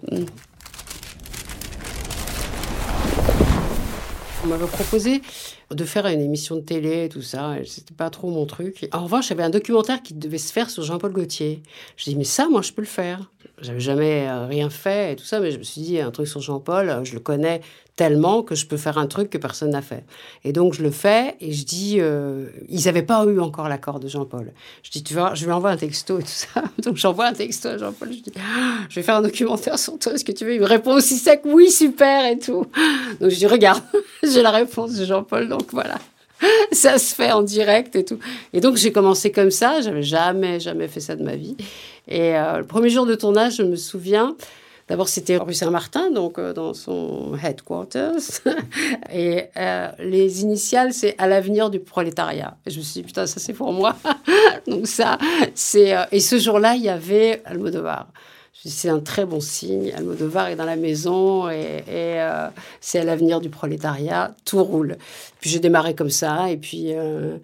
M'avait 4.47 4.67
proposé 4.67 5.23
de 5.71 5.85
faire 5.85 6.07
une 6.07 6.21
émission 6.21 6.57
de 6.57 6.61
télé, 6.61 7.09
tout 7.09 7.23
ça. 7.23 7.57
C'était 7.65 7.95
pas 7.95 8.11
trop 8.11 8.31
mon 8.31 8.47
truc. 8.47 8.89
En 8.93 9.05
revanche, 9.05 9.29
j'avais 9.29 9.43
un 9.43 9.51
documentaire 9.51 10.03
qui 10.03 10.15
devait 10.15 10.39
se 10.39 10.53
faire 10.53 10.71
sur 10.71 10.85
Jean-Paul 10.85 11.13
Gaultier. 11.13 11.63
Je 11.97 12.05
dis, 12.05 12.17
mais 12.17 12.25
ça, 12.25 12.49
moi, 12.49 12.63
je 12.63 12.73
peux 12.73 12.83
le 12.83 12.87
faire. 12.87 13.31
J'avais 13.61 13.81
jamais 13.81 14.29
euh, 14.29 14.47
rien 14.47 14.71
fait 14.71 15.13
et 15.13 15.17
tout 15.17 15.25
ça, 15.25 15.41
mais 15.41 15.51
je 15.51 15.59
me 15.59 15.63
suis 15.63 15.81
dit, 15.81 15.99
un 15.99 16.11
truc 16.11 16.29
sur 16.29 16.41
Jean-Paul, 16.41 16.89
euh, 16.89 17.05
je 17.05 17.15
le 17.15 17.21
connais 17.21 17.61
tellement 17.97 18.43
que 18.43 18.55
je 18.55 18.67
peux 18.67 18.77
faire 18.77 18.99
un 18.99 19.07
truc 19.07 19.31
que 19.31 19.39
personne 19.39 19.71
n'a 19.71 19.83
fait. 19.83 20.05
Et 20.45 20.53
donc, 20.53 20.75
je 20.75 20.83
le 20.83 20.91
fais 20.91 21.35
et 21.41 21.53
je 21.53 21.65
dis, 21.65 21.97
euh, 21.99 22.47
ils 22.69 22.85
n'avaient 22.85 23.03
pas 23.03 23.25
eu 23.25 23.41
encore 23.41 23.69
l'accord 23.69 23.99
de 23.99 24.07
Jean-Paul. 24.07 24.53
Je 24.83 24.91
dis, 24.91 25.03
tu 25.03 25.15
vois, 25.15 25.35
je 25.35 25.45
lui 25.47 25.53
envoie 25.53 25.71
un 25.71 25.77
texto 25.77 26.19
et 26.19 26.23
tout 26.23 26.29
ça. 26.29 26.63
Donc, 26.83 26.97
j'envoie 26.97 27.27
un 27.27 27.33
texto 27.33 27.69
à 27.69 27.79
Jean-Paul. 27.79 28.13
Je 28.13 28.19
dis, 28.19 28.33
ah, 28.39 28.85
je 28.89 28.97
vais 28.97 29.03
faire 29.03 29.17
un 29.17 29.23
documentaire 29.23 29.79
sur 29.79 29.99
toi, 29.99 30.13
est-ce 30.13 30.25
que 30.25 30.33
tu 30.33 30.45
veux? 30.45 30.55
Il 30.55 30.61
me 30.61 30.67
répond 30.67 30.93
aussi 30.93 31.17
sec, 31.17 31.41
oui, 31.45 31.71
super 31.71 32.31
et 32.31 32.39
tout. 32.39 32.67
Donc, 33.21 33.31
je 33.31 33.37
dis, 33.37 33.47
regarde, 33.47 33.83
j'ai 34.23 34.43
la 34.43 34.51
réponse 34.51 34.95
de 34.95 35.05
Jean-Paul, 35.05 35.49
donc 35.49 35.73
voilà. 35.73 35.97
ça 36.73 36.99
se 36.99 37.15
fait 37.15 37.33
en 37.33 37.43
direct 37.43 37.97
et 37.97 38.05
tout. 38.05 38.19
Et 38.53 38.61
donc 38.61 38.77
j'ai 38.77 38.93
commencé 38.93 39.33
comme 39.33 39.51
ça, 39.51 39.81
j'avais 39.81 40.03
jamais, 40.03 40.61
jamais 40.61 40.89
fait 40.89 41.01
ça 41.01 41.17
de 41.17 41.23
ma 41.23 41.37
vie. 41.37 41.57
Et 42.09 42.37
euh, 42.37 42.59
le 42.59 42.65
premier 42.65 42.91
jour 42.91 43.07
de 43.07 43.15
tournage, 43.15 43.57
je 43.57 43.63
me 43.63 43.77
souviens, 43.77 44.37
d'abord 44.89 45.09
c'était 45.09 45.37
rue 45.37 45.55
Saint-Martin, 45.55 46.11
donc 46.11 46.39
euh, 46.39 46.53
dans 46.53 46.75
son 46.75 47.37
headquarters. 47.43 48.21
et 49.13 49.45
euh, 49.57 49.89
les 49.99 50.43
initiales, 50.43 50.93
c'est 50.93 51.15
à 51.19 51.27
l'avenir 51.27 51.71
du 51.71 51.81
prolétariat. 51.81 52.57
Et 52.67 52.71
je 52.71 52.79
me 52.79 52.83
suis 52.83 53.01
dit, 53.01 53.07
putain, 53.07 53.27
ça 53.27 53.41
c'est 53.41 53.53
pour 53.53 53.73
moi. 53.73 53.97
donc 54.67 54.87
ça, 54.87 55.19
c'est... 55.55 55.95
et 56.13 56.21
ce 56.21 56.39
jour-là, 56.39 56.75
il 56.75 56.83
y 56.83 56.89
avait 56.89 57.43
Almodovar 57.45 58.09
c'est 58.65 58.89
un 58.89 59.01
très 59.01 59.25
bon 59.25 59.41
signe. 59.41 59.93
Almodovar 59.97 60.49
est 60.49 60.57
dans 60.57 60.65
la 60.65 60.77
maison 60.77 61.49
et, 61.51 61.83
euh, 61.89 62.49
c'est 62.81 63.01
à 63.01 63.05
l'avenir 63.05 63.41
du 63.41 63.49
prolétariat. 63.49 64.35
Tout 64.45 64.63
roule. 64.63 64.97
Puis 65.41 65.51
j'ai 65.51 65.61
démarré 65.61 65.95
comme 65.95 66.11
ça 66.11 66.51
et 66.51 66.57
puis 66.57 66.95
euh, 66.95 67.37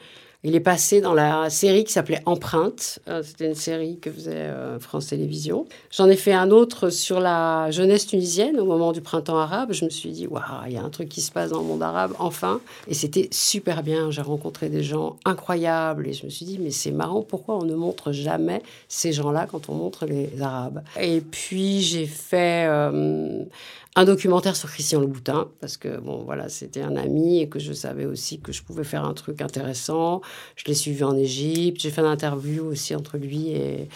il 0.45 0.57
est 0.57 0.61
passé 0.61 1.01
dans 1.01 1.15
la 1.15 1.51
série 1.51 1.85
qui 1.85 1.93
s'appelait 1.93 2.21
Empreinte. 2.27 2.99
Euh, 3.09 3.23
c'était 3.23 3.47
une 3.47 3.55
série 3.55 3.99
que 3.99 4.11
faisait 4.11 4.33
euh, 4.35 4.79
France 4.81 5.07
Télévisions. 5.07 5.67
J'en 5.91 6.09
ai 6.09 6.17
fait 6.17 6.33
un 6.33 6.51
autre 6.51 6.91
sur 6.91 7.21
la 7.21 7.71
jeunesse 7.71 8.07
tunisienne 8.07 8.59
au 8.59 8.65
moment 8.65 8.93
du 8.93 9.01
printemps 9.01 9.39
arabe. 9.39 9.73
Je 9.73 9.85
me 9.85 9.91
suis 9.91 10.11
dit, 10.11 10.27
waouh, 10.27 10.43
il 10.67 10.73
y 10.73 10.77
a 10.77 10.83
un 10.83 10.91
truc 10.91 11.09
qui 11.09 11.21
se 11.21 11.31
passe 11.31 11.51
dans 11.51 11.61
le 11.61 11.67
monde 11.67 11.83
arabe, 11.83 12.15
enfin. 12.19 12.61
Et 12.89 12.95
c'était 12.95 13.29
super 13.31 13.85
bien. 13.85 14.11
J'ai 14.11 14.23
rencontré 14.23 14.69
des 14.69 14.83
gens 14.83 15.17
incroyables 15.25 16.09
et 16.09 16.13
je 16.13 16.25
me 16.25 16.31
suis 16.31 16.45
dit, 16.45 16.59
mais 16.59 16.71
c'est 16.71 16.91
marrant, 16.91 17.23
pourquoi 17.23 17.59
on 17.59 17.65
ne 17.65 17.75
montre 17.75 18.11
jamais 18.11 18.63
ces 18.89 19.13
gens-là 19.13 19.47
quand 19.47 19.69
on 19.69 19.75
montre 19.75 20.07
les 20.07 20.31
Arabes? 20.43 20.83
Et 21.01 21.21
puis 21.21 21.83
j'ai 21.83 22.07
fait 22.07 22.67
euh, 22.69 23.45
un 23.95 24.05
documentaire 24.05 24.57
sur 24.57 24.71
Christian 24.71 25.01
Louboutin, 25.01 25.49
parce 25.61 25.77
que 25.77 25.99
bon, 25.99 26.23
voilà, 26.25 26.49
c'était 26.49 26.81
un 26.81 26.97
ami 26.97 27.41
et 27.41 27.49
que 27.49 27.59
je 27.59 27.75
savais 27.75 28.07
aussi 28.07 28.41
que 28.41 28.51
je 28.51 28.63
pouvais 28.63 28.85
faire 28.85 29.05
un 29.05 29.13
truc 29.13 29.43
intéressant. 29.43 30.23
Je 30.57 30.65
l'ai 30.65 30.75
suivi 30.75 31.05
en 31.05 31.17
Égypte. 31.17 31.81
J'ai 31.81 31.91
fait 31.91 32.01
une 32.01 32.07
interview 32.07 32.65
aussi 32.65 32.95
entre 32.95 33.19
lui 33.19 33.51
et, 33.51 33.89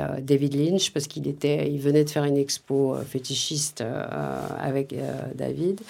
euh, 0.00 0.20
David 0.20 0.54
Lynch, 0.54 0.92
parce 0.92 1.06
qu'il 1.06 1.26
était, 1.26 1.70
il 1.70 1.80
venait 1.80 2.04
de 2.04 2.10
faire 2.10 2.24
une 2.24 2.36
expo 2.36 2.94
euh, 2.94 3.02
fétichiste 3.02 3.80
euh, 3.80 4.46
avec 4.58 4.94
David. 5.34 5.80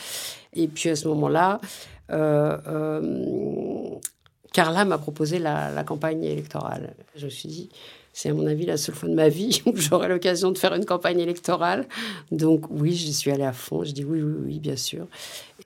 Et 0.55 0.68
puis 0.68 0.88
à 0.90 0.96
ce 0.96 1.09
moment-là, 1.09 1.61
Carla 4.53 4.84
m'a 4.84 4.99
proposé 4.99 5.39
la, 5.39 5.84
campagne 5.84 6.24
électorale. 6.24 6.95
Je 7.16 7.26
me 7.26 7.30
suis 7.30 7.49
dit, 7.49 7.68
c'est 8.13 8.29
à 8.29 8.35
mon 8.35 8.47
avis 8.47 8.67
la 8.67 8.77
seule 8.77 8.95
fois 8.95 9.09
de 9.09 9.15
ma 9.15 9.29
vie 9.29 9.63
où 9.67 9.73
j'aurai 9.77 10.09
l'occasion 10.09 10.51
de 10.51 10.59
faire 10.59 10.75
une 10.75 10.85
campagne 10.85 11.21
électorale. 11.21 11.87
Donc 12.31 12.67
oui, 12.71 12.95
je 12.95 13.11
suis 13.11 13.31
allée 13.31 13.45
à 13.45 13.53
fond. 13.53 13.85
Je 13.85 13.93
dis 13.93 14.05
oui, 14.05 14.23
oui, 14.23 14.35
oui, 14.45 14.59
bien 14.59 14.77
sûr. 14.77 15.07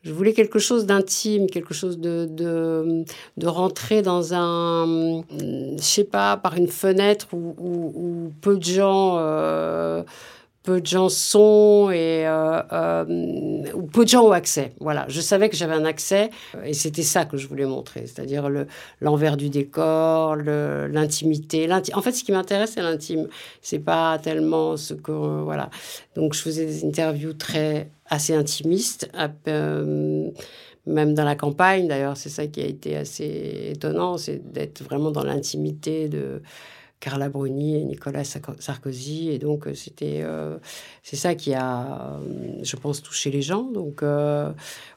Je 0.02 0.12
voulais 0.12 0.32
quelque 0.32 0.58
chose 0.60 0.86
d'intime, 0.86 1.48
quelque 1.48 1.74
chose 1.74 1.98
de, 1.98 2.26
de, 2.30 3.04
de, 3.36 3.46
rentrer 3.48 4.02
dans 4.02 4.34
un, 4.34 5.22
je 5.30 5.82
sais 5.82 6.04
pas, 6.04 6.36
par 6.36 6.56
une 6.56 6.68
fenêtre 6.68 7.28
où, 7.32 8.32
peu 8.40 8.56
de 8.56 8.64
gens... 8.64 9.16
Euh, 9.18 10.02
peu 10.66 10.80
de 10.80 10.86
gens 10.86 11.08
sont 11.08 11.90
et 11.92 12.26
euh, 12.26 12.60
euh, 12.72 13.04
peu 13.92 14.04
de 14.04 14.08
gens 14.08 14.24
ont 14.24 14.32
accès. 14.32 14.72
Voilà, 14.80 15.06
je 15.08 15.20
savais 15.20 15.48
que 15.48 15.56
j'avais 15.56 15.74
un 15.74 15.84
accès 15.84 16.30
et 16.64 16.74
c'était 16.74 17.04
ça 17.04 17.24
que 17.24 17.36
je 17.36 17.46
voulais 17.46 17.66
montrer, 17.66 18.00
c'est-à-dire 18.06 18.50
l'envers 19.00 19.36
du 19.36 19.48
décor, 19.48 20.34
l'intimité. 20.36 21.68
En 21.94 22.02
fait, 22.02 22.12
ce 22.12 22.24
qui 22.24 22.32
m'intéresse, 22.32 22.72
c'est 22.74 22.82
l'intime. 22.82 23.28
C'est 23.62 23.78
pas 23.78 24.18
tellement 24.18 24.76
ce 24.76 24.92
que 24.92 25.12
voilà. 25.12 25.70
Donc, 26.16 26.34
je 26.34 26.40
faisais 26.40 26.66
des 26.66 26.84
interviews 26.84 27.32
très 27.32 27.88
assez 28.08 28.34
intimistes. 28.34 29.08
Euh, 29.46 30.30
même 30.86 31.14
dans 31.14 31.24
la 31.24 31.36
campagne, 31.36 31.86
d'ailleurs, 31.86 32.16
c'est 32.16 32.28
ça 32.28 32.46
qui 32.48 32.60
a 32.60 32.66
été 32.66 32.96
assez 32.96 33.70
étonnant, 33.72 34.18
c'est 34.18 34.52
d'être 34.52 34.82
vraiment 34.82 35.10
dans 35.10 35.24
l'intimité 35.24 36.08
de, 36.08 36.42
Carla 37.00 37.28
Bruni 37.28 37.76
et 37.76 37.84
Nicolas 37.84 38.24
Sarkozy. 38.24 39.30
Et 39.30 39.38
donc, 39.38 39.66
euh, 39.66 39.74
c'était, 39.74 40.22
euh, 40.22 40.58
c'est 41.02 41.16
ça 41.16 41.34
qui 41.34 41.54
a, 41.54 42.18
euh, 42.20 42.60
je 42.62 42.76
pense, 42.76 43.02
touché 43.02 43.30
les 43.30 43.42
gens. 43.42 43.62
Donc, 43.62 44.02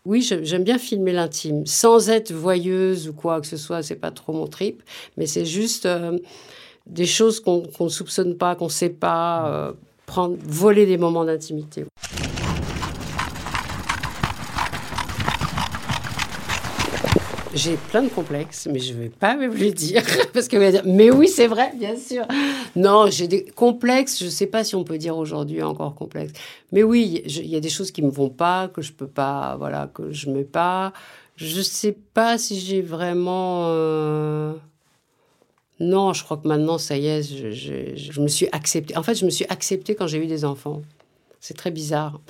oui, 0.05 0.21
j'aime 0.21 0.63
bien 0.63 0.77
filmer 0.77 1.13
l'intime, 1.13 1.65
sans 1.65 2.09
être 2.09 2.31
voyeuse 2.31 3.09
ou 3.09 3.13
quoi 3.13 3.41
que 3.41 3.47
ce 3.47 3.57
soit. 3.57 3.83
C'est 3.83 3.95
pas 3.95 4.11
trop 4.11 4.33
mon 4.33 4.47
trip, 4.47 4.83
mais 5.17 5.25
c'est 5.25 5.45
juste 5.45 5.87
des 6.87 7.05
choses 7.05 7.39
qu'on 7.39 7.63
ne 7.79 7.89
soupçonne 7.89 8.35
pas, 8.37 8.55
qu'on 8.55 8.65
ne 8.65 8.69
sait 8.69 8.89
pas, 8.89 9.73
prendre, 10.05 10.37
voler 10.43 10.85
des 10.85 10.97
moments 10.97 11.25
d'intimité. 11.25 11.85
J'ai 17.59 17.75
plein 17.75 18.03
de 18.03 18.07
complexes, 18.07 18.69
mais 18.71 18.79
je 18.79 18.93
ne 18.93 18.99
vais 18.99 19.09
pas 19.09 19.35
même 19.35 19.53
le 19.53 19.71
dire. 19.71 20.01
Parce 20.33 20.47
que 20.47 20.55
va 20.55 20.71
dire, 20.71 20.83
mais 20.85 21.11
oui, 21.11 21.27
c'est 21.27 21.47
vrai, 21.47 21.73
bien 21.75 21.97
sûr. 21.97 22.25
Non, 22.77 23.07
j'ai 23.11 23.27
des 23.27 23.43
complexes, 23.43 24.17
je 24.19 24.25
ne 24.25 24.29
sais 24.29 24.47
pas 24.47 24.63
si 24.63 24.75
on 24.75 24.85
peut 24.85 24.97
dire 24.97 25.17
aujourd'hui 25.17 25.61
encore 25.61 25.93
complexes. 25.93 26.31
Mais 26.71 26.83
oui, 26.83 27.21
il 27.25 27.47
y 27.47 27.57
a 27.57 27.59
des 27.59 27.69
choses 27.69 27.91
qui 27.91 28.01
ne 28.01 28.07
me 28.07 28.11
vont 28.13 28.29
pas, 28.29 28.69
que 28.69 28.81
je 28.81 28.93
peux 28.93 29.09
pas, 29.09 29.57
voilà, 29.57 29.91
que 29.93 30.09
je 30.13 30.29
ne 30.29 30.35
mets 30.35 30.45
pas. 30.45 30.93
Je 31.35 31.57
ne 31.57 31.61
sais 31.61 31.91
pas 32.13 32.37
si 32.37 32.57
j'ai 32.61 32.81
vraiment. 32.81 33.65
Euh, 33.65 34.53
non, 35.81 36.13
je 36.13 36.23
crois 36.23 36.37
que 36.37 36.47
maintenant, 36.47 36.77
ça 36.77 36.95
y 36.95 37.07
est, 37.07 37.23
je 37.23 38.21
me 38.21 38.29
suis 38.29 38.47
acceptée. 38.53 38.95
En 38.95 39.03
fait, 39.03 39.15
je 39.15 39.25
me 39.25 39.31
suis 39.31 39.45
acceptée 39.49 39.95
quand 39.95 40.07
j'ai 40.07 40.23
eu 40.23 40.27
des 40.27 40.45
enfants. 40.45 40.81
C'est 41.41 41.57
très 41.57 41.71
bizarre. 41.71 42.21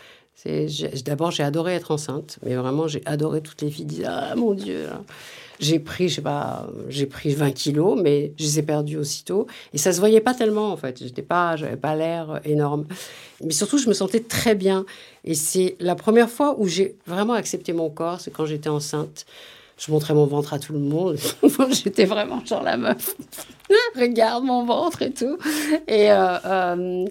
D'abord, 1.05 1.31
j'ai 1.31 1.43
adoré 1.43 1.75
être 1.75 1.91
enceinte, 1.91 2.39
mais 2.45 2.55
vraiment, 2.55 2.87
j'ai 2.87 3.01
adoré 3.05 3.41
toutes 3.41 3.61
les 3.61 3.69
filles 3.69 3.85
disent 3.85 4.05
Ah 4.07 4.35
mon 4.35 4.53
Dieu 4.53 4.87
J'ai 5.59 5.79
pris, 5.79 6.07
je 6.07 6.15
sais 6.15 6.21
pas, 6.21 6.67
j'ai 6.87 7.05
pris 7.05 7.33
20 7.33 7.51
kilos, 7.51 7.99
mais 8.01 8.31
je 8.37 8.43
les 8.43 8.59
ai 8.59 8.63
perdus 8.63 8.97
aussitôt. 8.97 9.47
Et 9.73 9.77
ça 9.77 9.91
se 9.91 9.99
voyait 9.99 10.21
pas 10.21 10.33
tellement, 10.33 10.71
en 10.71 10.77
fait. 10.77 10.99
J'étais 11.03 11.21
pas, 11.21 11.57
j'avais 11.57 11.75
pas 11.75 11.95
l'air 11.95 12.39
énorme. 12.45 12.85
Mais 13.43 13.51
surtout, 13.51 13.77
je 13.77 13.89
me 13.89 13.93
sentais 13.93 14.21
très 14.21 14.55
bien. 14.55 14.85
Et 15.25 15.35
c'est 15.35 15.75
la 15.79 15.95
première 15.95 16.29
fois 16.29 16.55
où 16.57 16.67
j'ai 16.67 16.95
vraiment 17.05 17.33
accepté 17.33 17.73
mon 17.73 17.89
corps, 17.89 18.21
c'est 18.21 18.31
quand 18.31 18.45
j'étais 18.45 18.69
enceinte. 18.69 19.25
Je 19.77 19.91
montrais 19.93 20.13
mon 20.13 20.25
ventre 20.25 20.53
à 20.53 20.59
tout 20.59 20.73
le 20.73 20.79
monde. 20.79 21.17
j'étais 21.71 22.03
vraiment 22.03 22.43
genre 22.45 22.63
la 22.63 22.75
meuf. 22.75 23.15
Regarde 23.95 24.43
mon 24.43 24.65
ventre 24.65 25.01
et 25.03 25.11
tout. 25.11 25.37
Euh, 25.89 26.37
euh, 26.45 27.05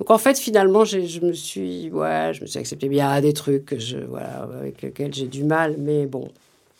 donc 0.00 0.10
en 0.10 0.16
fait, 0.16 0.38
finalement, 0.38 0.86
je 0.86 0.98
me 1.20 1.34
suis, 1.34 1.90
je 1.90 2.40
me 2.40 2.46
suis 2.46 2.58
accepté 2.58 2.88
bien 2.88 3.20
des 3.20 3.34
trucs 3.34 3.66
que 3.66 3.78
je, 3.78 3.98
voilà, 3.98 4.48
avec 4.58 4.80
lesquels 4.80 5.12
j'ai 5.12 5.26
du 5.26 5.44
mal, 5.44 5.76
mais 5.78 6.06
bon, 6.06 6.30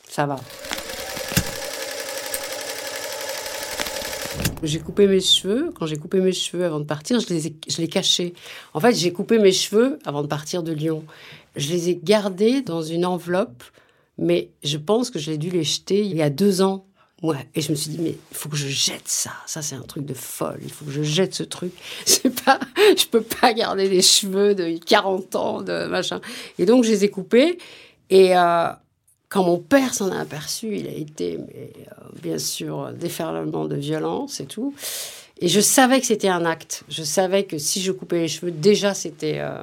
ça 0.09 0.25
va. 0.25 0.41
J'ai 4.63 4.79
coupé 4.79 5.07
mes 5.07 5.21
cheveux. 5.21 5.71
Quand 5.79 5.85
j'ai 5.85 5.99
coupé 5.99 6.21
mes 6.21 6.33
cheveux 6.33 6.65
avant 6.65 6.81
de 6.81 6.85
partir, 6.85 7.21
je 7.21 7.29
les 7.29 7.49
ai, 7.49 7.57
je 7.69 7.77
les 7.83 7.89
cachés. 7.89 8.33
En 8.73 8.81
fait, 8.81 8.95
j'ai 8.95 9.13
coupé 9.13 9.39
mes 9.39 9.53
cheveux 9.53 9.99
avant 10.07 10.23
de 10.23 10.27
partir 10.27 10.63
de 10.63 10.73
Lyon. 10.73 11.05
Je 11.57 11.69
les 11.69 11.91
ai 11.91 12.01
gardés 12.03 12.63
dans 12.63 12.81
une 12.81 13.05
enveloppe, 13.05 13.65
mais 14.17 14.49
je 14.63 14.79
pense 14.79 15.11
que 15.11 15.19
j'ai 15.19 15.37
dû 15.37 15.51
les 15.51 15.65
jeter 15.65 16.01
il 16.01 16.17
y 16.17 16.23
a 16.23 16.31
deux 16.31 16.63
ans 16.63 16.87
Ouais, 17.23 17.49
et 17.55 17.61
je 17.61 17.71
me 17.71 17.77
suis 17.77 17.91
dit, 17.91 17.99
mais 18.01 18.17
il 18.31 18.37
faut 18.37 18.49
que 18.49 18.57
je 18.57 18.69
jette 18.69 19.07
ça. 19.07 19.33
Ça, 19.47 19.61
c'est 19.61 19.75
un 19.75 19.83
truc 19.83 20.07
de 20.07 20.15
folle. 20.15 20.59
Il 20.63 20.73
faut 20.73 20.87
que 20.87 20.91
je 20.91 21.03
jette 21.03 21.35
ce 21.35 21.43
truc. 21.43 21.73
C'est 22.07 22.43
pas, 22.45 22.59
je 22.97 23.05
peux 23.07 23.21
pas 23.21 23.53
garder 23.53 23.89
des 23.89 24.01
cheveux 24.01 24.55
de 24.55 24.79
40 24.79 25.37
ans, 25.37 25.63
de 25.63 25.87
machin. 25.87 26.21
Et 26.59 26.65
donc, 26.65 26.85
je 26.85 26.91
les 26.91 27.05
ai 27.05 27.11
coupés. 27.11 27.59
Et 28.09 28.37
euh, 28.37 28.69
quand 29.29 29.45
mon 29.45 29.59
père 29.59 29.93
s'en 29.93 30.11
a 30.11 30.19
aperçu, 30.19 30.77
il 30.77 30.89
a 30.89 30.93
été, 30.93 31.37
euh, 31.37 31.67
bien 32.23 32.39
sûr, 32.39 32.91
déferlement 32.93 33.67
de 33.67 33.77
violence 33.77 34.41
et 34.41 34.47
tout. 34.47 34.75
Et 35.43 35.49
je 35.49 35.61
savais 35.61 36.01
que 36.01 36.07
c'était 36.07 36.29
un 36.29 36.45
acte. 36.45 36.83
Je 36.91 37.03
savais 37.03 37.45
que 37.45 37.57
si 37.57 37.81
je 37.81 37.93
coupais 37.93 38.21
les 38.21 38.29
cheveux, 38.29 38.51
déjà 38.51 38.93
c'était 38.93 39.39
euh, 39.39 39.59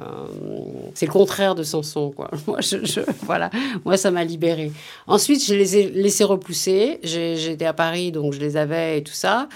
c'est 0.94 1.06
le 1.06 1.12
contraire 1.12 1.54
de 1.54 1.62
Samson 1.62 2.10
quoi. 2.10 2.30
Moi 2.48 2.60
je, 2.60 3.00
voilà, 3.22 3.50
moi 3.84 3.96
ça 3.96 4.10
m'a 4.10 4.24
libérée. 4.24 4.72
Ensuite 5.06 5.44
je 5.44 5.54
les 5.54 5.76
ai 5.76 5.88
laissés 5.88 6.24
repousser. 6.24 6.98
J'étais 7.04 7.64
à 7.64 7.72
Paris 7.72 8.10
donc 8.10 8.32
je 8.32 8.40
les 8.40 8.56
avais 8.56 8.98
et 8.98 9.02
tout 9.04 9.12
ça. 9.12 9.48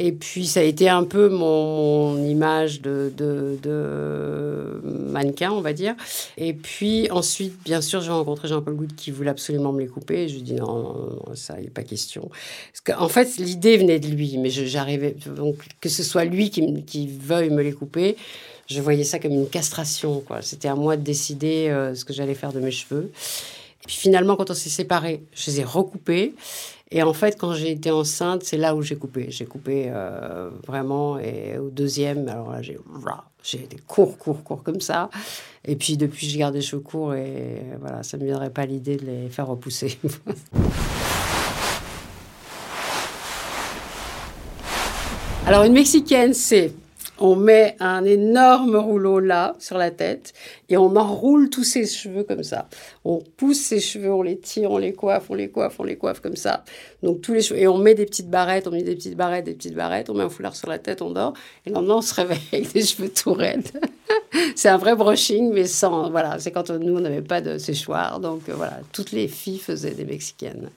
Et 0.00 0.12
puis, 0.12 0.46
ça 0.46 0.60
a 0.60 0.62
été 0.62 0.88
un 0.88 1.02
peu 1.02 1.28
mon, 1.28 2.24
image 2.24 2.80
de, 2.80 3.12
mannequin, 4.82 5.50
on 5.50 5.60
va 5.60 5.72
dire. 5.72 5.94
Et 6.36 6.52
puis, 6.52 7.10
ensuite, 7.10 7.60
bien 7.64 7.80
sûr, 7.80 8.00
j'ai 8.00 8.12
rencontré 8.12 8.46
Jean-Paul 8.46 8.74
Goutte 8.74 8.94
qui 8.96 9.10
voulait 9.10 9.30
absolument 9.30 9.72
me 9.72 9.80
les 9.80 9.88
couper. 9.88 10.28
je 10.28 10.34
lui 10.34 10.40
ai 10.40 10.44
dit 10.44 10.54
non, 10.54 11.18
ça, 11.34 11.56
n'est 11.56 11.68
pas 11.68 11.82
question. 11.82 12.30
Parce 12.86 13.00
en 13.00 13.08
fait, 13.08 13.36
l'idée 13.38 13.76
venait 13.76 13.98
de 13.98 14.06
lui, 14.06 14.38
mais 14.38 14.50
j'arrivais. 14.50 15.16
Donc, 15.36 15.56
que 15.80 15.88
ce 15.88 16.04
soit 16.04 16.24
lui 16.24 16.50
qui, 16.50 16.84
qui 16.84 17.08
veuille 17.08 17.50
me 17.50 17.62
les 17.62 17.72
couper, 17.72 18.16
je 18.68 18.80
voyais 18.80 19.04
ça 19.04 19.18
comme 19.18 19.32
une 19.32 19.48
castration. 19.48 20.22
C'était 20.42 20.68
à 20.68 20.74
moi 20.74 20.96
de 20.96 21.02
décider 21.02 21.68
euh, 21.68 21.94
ce 21.94 22.04
que 22.04 22.12
j'allais 22.12 22.34
faire 22.34 22.52
de 22.52 22.60
mes 22.60 22.70
cheveux. 22.70 23.10
Et 23.82 23.86
puis 23.86 23.96
finalement, 23.96 24.36
quand 24.36 24.50
on 24.50 24.54
s'est 24.54 24.68
séparés, 24.68 25.22
je 25.34 25.50
les 25.50 25.60
ai 25.60 25.64
recoupés. 25.64 26.34
Et 26.90 27.02
en 27.02 27.12
fait, 27.12 27.38
quand 27.38 27.52
j'ai 27.52 27.72
été 27.72 27.90
enceinte, 27.90 28.44
c'est 28.44 28.56
là 28.56 28.74
où 28.74 28.80
j'ai 28.80 28.96
coupé. 28.96 29.26
J'ai 29.30 29.44
coupé 29.44 29.88
euh, 29.88 30.48
vraiment. 30.66 31.18
Et 31.18 31.58
au 31.58 31.68
deuxième, 31.68 32.26
alors 32.28 32.50
là, 32.50 32.62
j'ai 32.62 32.78
j'ai 33.42 33.58
des 33.58 33.76
courts, 33.86 34.16
courts, 34.18 34.42
courts 34.42 34.62
comme 34.62 34.80
ça. 34.80 35.10
Et 35.64 35.76
puis 35.76 35.96
depuis, 35.96 36.34
garde 36.36 36.54
les 36.54 36.60
cheveux 36.60 36.82
courts 36.82 37.14
et 37.14 37.62
voilà, 37.80 38.02
ça 38.02 38.16
ne 38.16 38.22
me 38.22 38.28
viendrait 38.28 38.50
pas 38.50 38.66
l'idée 38.66 38.96
de 38.96 39.06
les 39.06 39.28
faire 39.28 39.46
repousser. 39.46 39.98
alors 45.46 45.64
une 45.64 45.72
mexicaine, 45.74 46.34
c'est 46.34 46.72
on 47.20 47.36
met 47.36 47.76
un 47.80 48.04
énorme 48.04 48.76
rouleau 48.76 49.20
là, 49.20 49.56
sur 49.58 49.78
la 49.78 49.90
tête, 49.90 50.32
et 50.68 50.76
on 50.76 50.96
enroule 50.96 51.50
tous 51.50 51.64
ses 51.64 51.86
cheveux 51.86 52.24
comme 52.24 52.42
ça. 52.42 52.68
On 53.04 53.20
pousse 53.36 53.60
ses 53.60 53.80
cheveux, 53.80 54.12
on 54.12 54.22
les 54.22 54.38
tire, 54.38 54.70
on 54.70 54.78
les 54.78 54.92
coiffe, 54.92 55.30
on 55.30 55.34
les 55.34 55.50
coiffe, 55.50 55.80
on 55.80 55.84
les 55.84 55.96
coiffe 55.96 56.20
comme 56.20 56.36
ça. 56.36 56.64
Donc 57.02 57.20
tous 57.20 57.32
les 57.32 57.42
cheveux, 57.42 57.60
et 57.60 57.68
on 57.68 57.78
met 57.78 57.94
des 57.94 58.06
petites 58.06 58.30
barrettes, 58.30 58.66
on 58.66 58.70
met 58.70 58.82
des 58.82 58.94
petites 58.94 59.16
barrettes, 59.16 59.44
des 59.46 59.54
petites 59.54 59.74
barrettes, 59.74 60.10
on 60.10 60.14
met 60.14 60.24
un 60.24 60.28
foulard 60.28 60.54
sur 60.54 60.68
la 60.68 60.78
tête, 60.78 61.02
on 61.02 61.10
dort, 61.10 61.34
et 61.66 61.70
le 61.70 61.74
lendemain 61.74 61.96
on 61.96 62.02
se 62.02 62.14
réveille 62.14 62.38
avec 62.52 62.72
des 62.72 62.82
cheveux 62.82 63.10
tout 63.10 63.32
raides. 63.32 63.68
c'est 64.56 64.68
un 64.68 64.78
vrai 64.78 64.94
brushing, 64.94 65.52
mais 65.52 65.66
sans, 65.66 66.10
voilà, 66.10 66.38
c'est 66.38 66.50
quand 66.50 66.70
nous 66.70 66.96
on 66.96 67.00
n'avait 67.00 67.22
pas 67.22 67.40
de 67.40 67.58
séchoir, 67.58 68.20
donc 68.20 68.48
euh, 68.48 68.54
voilà, 68.54 68.80
toutes 68.92 69.12
les 69.12 69.28
filles 69.28 69.58
faisaient 69.58 69.94
des 69.94 70.04
mexicaines. 70.04 70.70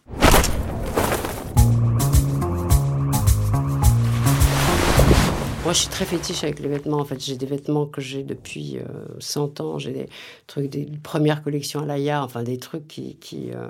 Moi, 5.71 5.75
je 5.75 5.83
suis 5.83 5.89
très 5.89 6.03
fétiche 6.03 6.43
avec 6.43 6.59
les 6.59 6.67
vêtements. 6.67 6.97
En 6.97 7.05
fait, 7.05 7.17
j'ai 7.23 7.37
des 7.37 7.45
vêtements 7.45 7.85
que 7.85 8.01
j'ai 8.01 8.23
depuis 8.23 8.77
100 9.19 9.61
euh, 9.61 9.63
ans. 9.63 9.79
J'ai 9.79 9.93
des 9.93 10.09
trucs, 10.45 10.69
des 10.69 10.85
premières 11.01 11.41
collections 11.41 11.79
à 11.79 11.85
l'Aya, 11.85 12.25
enfin 12.25 12.43
des 12.43 12.57
trucs 12.57 12.85
qui, 12.89 13.17
euh, 13.55 13.69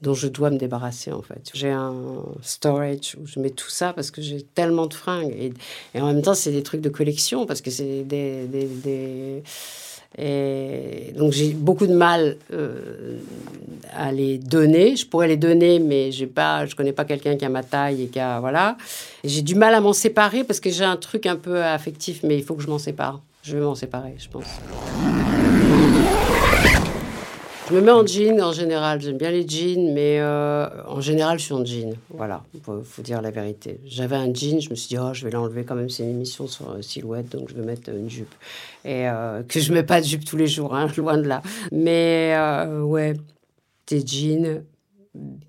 dont 0.00 0.12
je 0.12 0.26
dois 0.26 0.50
me 0.50 0.58
débarrasser 0.58 1.12
en 1.12 1.22
fait. 1.22 1.52
J'ai 1.54 1.70
un 1.70 1.94
storage 2.42 3.16
où 3.16 3.28
je 3.28 3.38
mets 3.38 3.50
tout 3.50 3.70
ça 3.70 3.92
parce 3.92 4.10
que 4.10 4.20
j'ai 4.20 4.42
tellement 4.42 4.88
de 4.88 4.94
fringues 4.94 5.52
et, 5.94 6.00
en 6.00 6.12
même 6.12 6.20
temps 6.20 6.34
c'est 6.34 6.50
des 6.50 6.64
trucs 6.64 6.80
de 6.80 6.88
collection 6.88 7.46
parce 7.46 7.60
que 7.60 7.70
c'est 7.70 8.02
des 8.02 9.44
et 10.18 11.12
donc 11.16 11.32
j'ai 11.32 11.52
beaucoup 11.52 11.86
de 11.86 11.94
mal 11.94 12.36
euh, 12.52 13.18
à 13.96 14.12
les 14.12 14.38
donner. 14.38 14.96
Je 14.96 15.06
pourrais 15.06 15.28
les 15.28 15.36
donner, 15.36 15.78
mais 15.78 16.12
j'ai 16.12 16.26
pas, 16.26 16.66
je 16.66 16.74
connais 16.74 16.92
pas 16.92 17.04
quelqu'un 17.04 17.36
qui 17.36 17.44
a 17.44 17.48
ma 17.48 17.62
taille 17.62 18.02
et 18.02 18.06
qui 18.08 18.18
a 18.18 18.40
voilà. 18.40 18.76
J'ai 19.24 19.42
du 19.42 19.54
mal 19.54 19.74
à 19.74 19.80
m'en 19.80 19.92
séparer 19.92 20.44
parce 20.44 20.60
que 20.60 20.70
j'ai 20.70 20.84
un 20.84 20.96
truc 20.96 21.26
un 21.26 21.36
peu 21.36 21.62
affectif, 21.62 22.20
mais 22.22 22.36
il 22.36 22.44
faut 22.44 22.54
que 22.54 22.62
je 22.62 22.68
m'en 22.68 22.78
sépare. 22.78 23.20
Je 23.42 23.56
vais 23.56 23.62
m'en 23.62 23.74
séparer, 23.74 24.16
je 24.18 24.28
pense. 24.28 24.46
Je 27.70 27.76
me 27.76 27.82
mets 27.82 27.92
en 27.92 28.04
jean 28.04 28.42
en 28.42 28.52
général. 28.52 29.00
J'aime 29.00 29.16
bien 29.16 29.30
les 29.30 29.46
jeans, 29.46 29.92
mais 29.94 30.18
euh, 30.18 30.68
en 30.88 31.00
général, 31.00 31.38
je 31.38 31.44
suis 31.44 31.54
en 31.54 31.64
jean. 31.64 31.94
Voilà, 32.08 32.42
faut, 32.64 32.82
faut 32.82 33.00
dire 33.00 33.22
la 33.22 33.30
vérité. 33.30 33.78
J'avais 33.84 34.16
un 34.16 34.34
jean, 34.34 34.60
je 34.60 34.70
me 34.70 34.74
suis 34.74 34.88
dit, 34.88 34.98
oh, 34.98 35.14
je 35.14 35.24
vais 35.24 35.30
l'enlever 35.30 35.62
quand 35.62 35.76
même. 35.76 35.88
C'est 35.88 36.02
une 36.02 36.10
émission 36.10 36.48
sur 36.48 36.68
euh, 36.68 36.82
silhouette, 36.82 37.28
donc 37.28 37.48
je 37.48 37.54
vais 37.54 37.64
mettre 37.64 37.90
une 37.90 38.10
jupe. 38.10 38.34
Et 38.84 39.08
euh, 39.08 39.44
que 39.44 39.60
je 39.60 39.72
mets 39.72 39.84
pas 39.84 40.00
de 40.00 40.06
jupe 40.06 40.24
tous 40.24 40.36
les 40.36 40.48
jours, 40.48 40.74
hein, 40.74 40.88
loin 40.96 41.16
de 41.16 41.28
là. 41.28 41.42
Mais 41.70 42.34
euh, 42.34 42.82
ouais, 42.82 43.14
des 43.86 44.04
jeans, 44.04 44.64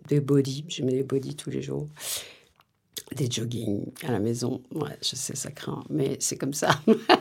des 0.08 0.20
bodys. 0.20 0.66
Je 0.68 0.84
mets 0.84 0.94
des 0.94 1.04
bodys 1.04 1.36
tous 1.36 1.50
les 1.50 1.64
jours. 1.64 1.88
Des 3.16 3.32
jogging 3.32 3.86
à 4.08 4.12
la 4.12 4.20
maison. 4.20 4.62
Ouais, 4.76 4.96
je 5.02 5.16
sais, 5.16 5.36
ça 5.36 5.50
craint, 5.50 5.84
mais 5.90 6.18
c'est 6.20 6.38
comme 6.38 6.54
ça. 6.54 6.70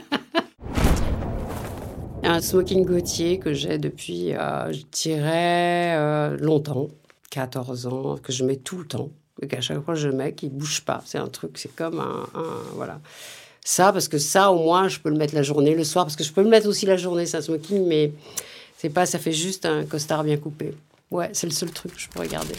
Un 2.33 2.41
smoking 2.41 2.85
Gautier 2.85 3.39
que 3.41 3.53
j'ai 3.53 3.77
depuis, 3.79 4.35
euh, 4.35 4.73
je 4.73 4.83
dirais, 4.93 5.97
euh, 5.97 6.37
longtemps, 6.39 6.87
14 7.31 7.87
ans, 7.89 8.19
que 8.23 8.33
je 8.33 8.45
mets 8.45 8.55
tout 8.55 8.79
le 8.79 8.85
temps. 8.87 9.11
Et 9.43 9.49
qu'à 9.49 9.61
chaque 9.61 9.81
fois 9.85 9.97
je 9.97 10.09
mets, 10.09 10.33
qu'il 10.33 10.53
ne 10.53 10.59
bouge 10.59 10.83
pas. 10.83 11.03
C'est 11.07 11.19
un 11.19 11.27
truc, 11.27 11.59
c'est 11.59 11.75
comme 11.75 11.99
un, 11.99 12.29
un- 12.39 12.63
Voilà. 12.77 13.01
Ça, 13.65 13.93
parce 13.93 14.07
que 14.07 14.19
ça, 14.19 14.53
au 14.53 14.63
moins, 14.63 14.87
je 14.87 15.01
peux 15.01 15.11
le 15.11 15.17
mettre 15.17 15.35
la 15.35 15.43
journée, 15.43 15.75
le 15.75 15.83
soir, 15.83 16.05
parce 16.05 16.15
que 16.15 16.23
je 16.23 16.33
peux 16.33 16.43
le 16.43 16.49
mettre 16.49 16.69
aussi 16.69 16.87
la 16.87 16.97
journée, 16.97 17.27
c'est 17.27 17.37
un 17.39 17.43
smoking, 17.43 17.85
mais 17.89 18.13
c'est 18.79 18.91
pas, 18.91 19.07
ça 19.07 19.19
fait 19.19 19.33
juste 19.33 19.67
un 19.67 19.85
costard 19.85 20.23
bien 20.23 20.37
coupé. 20.37 20.73
Ouais, 21.11 21.31
c'est 21.33 21.49
le 21.49 21.53
seul 21.53 21.73
truc 21.73 21.95
que 21.95 22.01
je 22.01 22.09
pourrais 22.09 22.29
garder. 22.29 22.55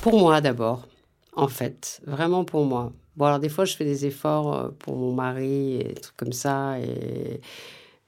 Pour 0.00 0.16
moi 0.18 0.40
d'abord, 0.40 0.86
en 1.34 1.48
fait, 1.48 2.00
vraiment 2.06 2.44
pour 2.44 2.64
moi. 2.64 2.92
Bon, 3.16 3.26
alors 3.26 3.38
des 3.40 3.48
fois, 3.48 3.64
je 3.64 3.74
fais 3.76 3.84
des 3.84 4.06
efforts 4.06 4.54
euh, 4.54 4.68
pour 4.78 4.96
mon 4.96 5.12
mari 5.12 5.76
et 5.76 5.94
trucs 5.94 6.16
comme 6.16 6.32
ça, 6.32 6.78
et... 6.80 7.40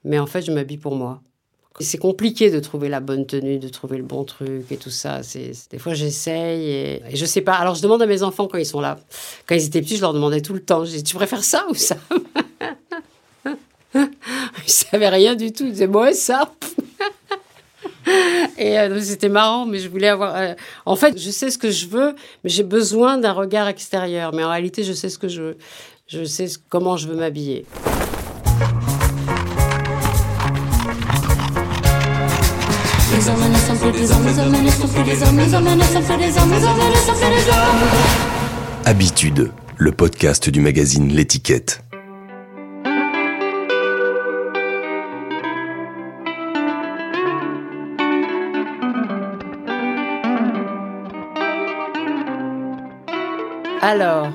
mais 0.05 0.18
en 0.18 0.27
fait, 0.27 0.43
je 0.43 0.53
m'habille 0.53 0.79
pour 0.79 0.95
moi. 0.97 1.22
C'est 1.81 1.99
compliqué 1.99 2.51
de 2.51 2.61
trouver 2.61 2.89
la 2.89 3.01
bonne 3.01 3.27
tenue, 3.27 3.59
de 3.59 3.68
trouver 3.68 3.97
le 3.99 4.05
bon 4.05 4.25
truc 4.25 4.70
et 4.72 4.77
tout 4.77 4.91
ça. 4.91 5.22
C'est- 5.25 5.70
des 5.72 5.79
fois 5.79 5.95
j'essaye 5.95 6.62
et... 6.70 7.03
et 7.11 7.16
je 7.16 7.27
sais 7.27 7.41
pas. 7.43 7.55
Alors 7.55 7.75
je 7.75 7.83
demande 7.83 8.03
à 8.03 8.07
mes 8.07 8.22
enfants 8.22 8.47
quand 8.49 8.59
ils 8.59 8.66
sont 8.66 8.81
là. 8.81 8.99
Quand 9.47 9.57
ils 9.57 9.66
étaient 9.66 9.83
petits, 9.83 9.97
je 9.97 10.03
leur 10.03 10.14
demandais 10.14 10.41
tout 10.43 10.55
le 10.55 10.61
temps. 10.62 10.85
Je 10.85 10.93
dis, 10.93 11.03
tu 11.05 11.16
préfères 11.16 11.45
ça 11.45 11.66
ou 11.70 11.75
ça? 11.75 11.97
Ils 13.95 14.70
savaient 14.70 15.09
rien 15.09 15.35
du 15.35 15.53
tout. 15.53 15.64
Ils 15.64 15.72
disaient 15.72 15.87
moi 15.87 16.12
ça. 16.12 16.53
Et 18.59 18.78
euh, 18.78 19.00
c'était 19.00 19.28
marrant, 19.28 19.66
mais 19.66 19.78
je 19.78 19.88
voulais 19.88 20.09
avoir. 20.09 20.34
euh, 20.36 20.55
En 20.86 20.96
fait, 20.96 21.18
je 21.18 21.30
sais 21.30 21.50
ce 21.50 21.59
que 21.59 21.70
je 21.70 21.86
veux, 21.86 22.14
mais 22.42 22.50
j'ai 22.50 22.62
besoin 22.62 23.18
d'un 23.18 23.32
regard 23.32 23.68
extérieur. 23.68 24.32
Mais 24.34 24.44
en 24.44 24.50
réalité, 24.50 24.82
je 24.84 24.92
sais 24.92 25.09
ce 25.09 25.18
que 25.18 25.28
je 25.28 25.42
veux. 25.42 25.57
Je 26.07 26.24
sais 26.24 26.48
ce- 26.48 26.59
comment 26.68 26.96
je 26.96 27.09
veux 27.09 27.16
m'habiller. 27.16 27.64
Les 33.12 33.28
hommes 33.28 33.55
sont 33.57 33.76
plus 33.76 33.92
des 33.92 34.11
hommes, 34.12 34.24
Alors, 53.87 54.28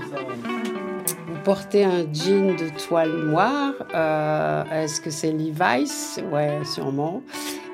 vous 1.25 1.39
portez 1.43 1.83
un 1.83 2.01
jean 2.13 2.55
de 2.55 2.69
toile 2.87 3.11
noire. 3.11 3.73
euh, 3.95 4.63
Est-ce 4.71 5.01
que 5.01 5.09
c'est 5.09 5.31
Levi's? 5.31 6.19
Ouais, 6.31 6.59
sûrement. 6.63 7.23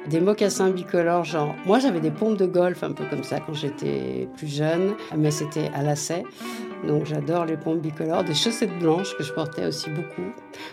Des 0.07 0.21
mocassins 0.21 0.69
bicolores, 0.69 1.25
genre. 1.25 1.53
Moi, 1.65 1.79
j'avais 1.79 1.99
des 1.99 2.11
pompes 2.11 2.37
de 2.37 2.45
golf 2.45 2.81
un 2.81 2.93
peu 2.93 3.03
comme 3.09 3.25
ça 3.25 3.41
quand 3.41 3.53
j'étais 3.55 4.29
plus 4.37 4.47
jeune, 4.47 4.93
mais 5.17 5.31
c'était 5.31 5.69
à 5.75 5.83
lacet. 5.83 6.23
Donc, 6.87 7.07
j'adore 7.07 7.43
les 7.43 7.57
pompes 7.57 7.81
bicolores. 7.81 8.23
Des 8.23 8.35
chaussettes 8.35 8.79
blanches 8.79 9.13
que 9.17 9.23
je 9.23 9.33
portais 9.33 9.65
aussi 9.65 9.89
beaucoup. 9.89 10.31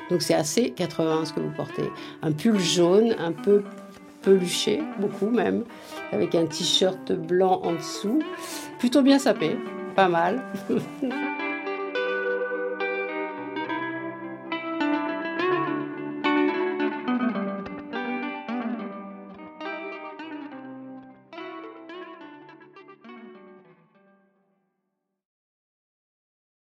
Donc, 0.08 0.22
c'est 0.22 0.34
assez 0.34 0.70
80 0.70 1.24
ce 1.24 1.32
que 1.32 1.40
vous 1.40 1.50
portez. 1.56 1.90
Un 2.22 2.30
pull 2.30 2.60
jaune, 2.60 3.16
un 3.18 3.32
peu 3.32 3.64
peluché, 4.20 4.80
beaucoup 5.00 5.30
même, 5.30 5.64
avec 6.12 6.36
un 6.36 6.46
t-shirt 6.46 7.10
blanc 7.10 7.60
en 7.64 7.72
dessous. 7.72 8.20
Plutôt 8.78 9.02
bien 9.02 9.18
sapé, 9.18 9.56
pas 9.92 10.08
mal. 10.08 10.42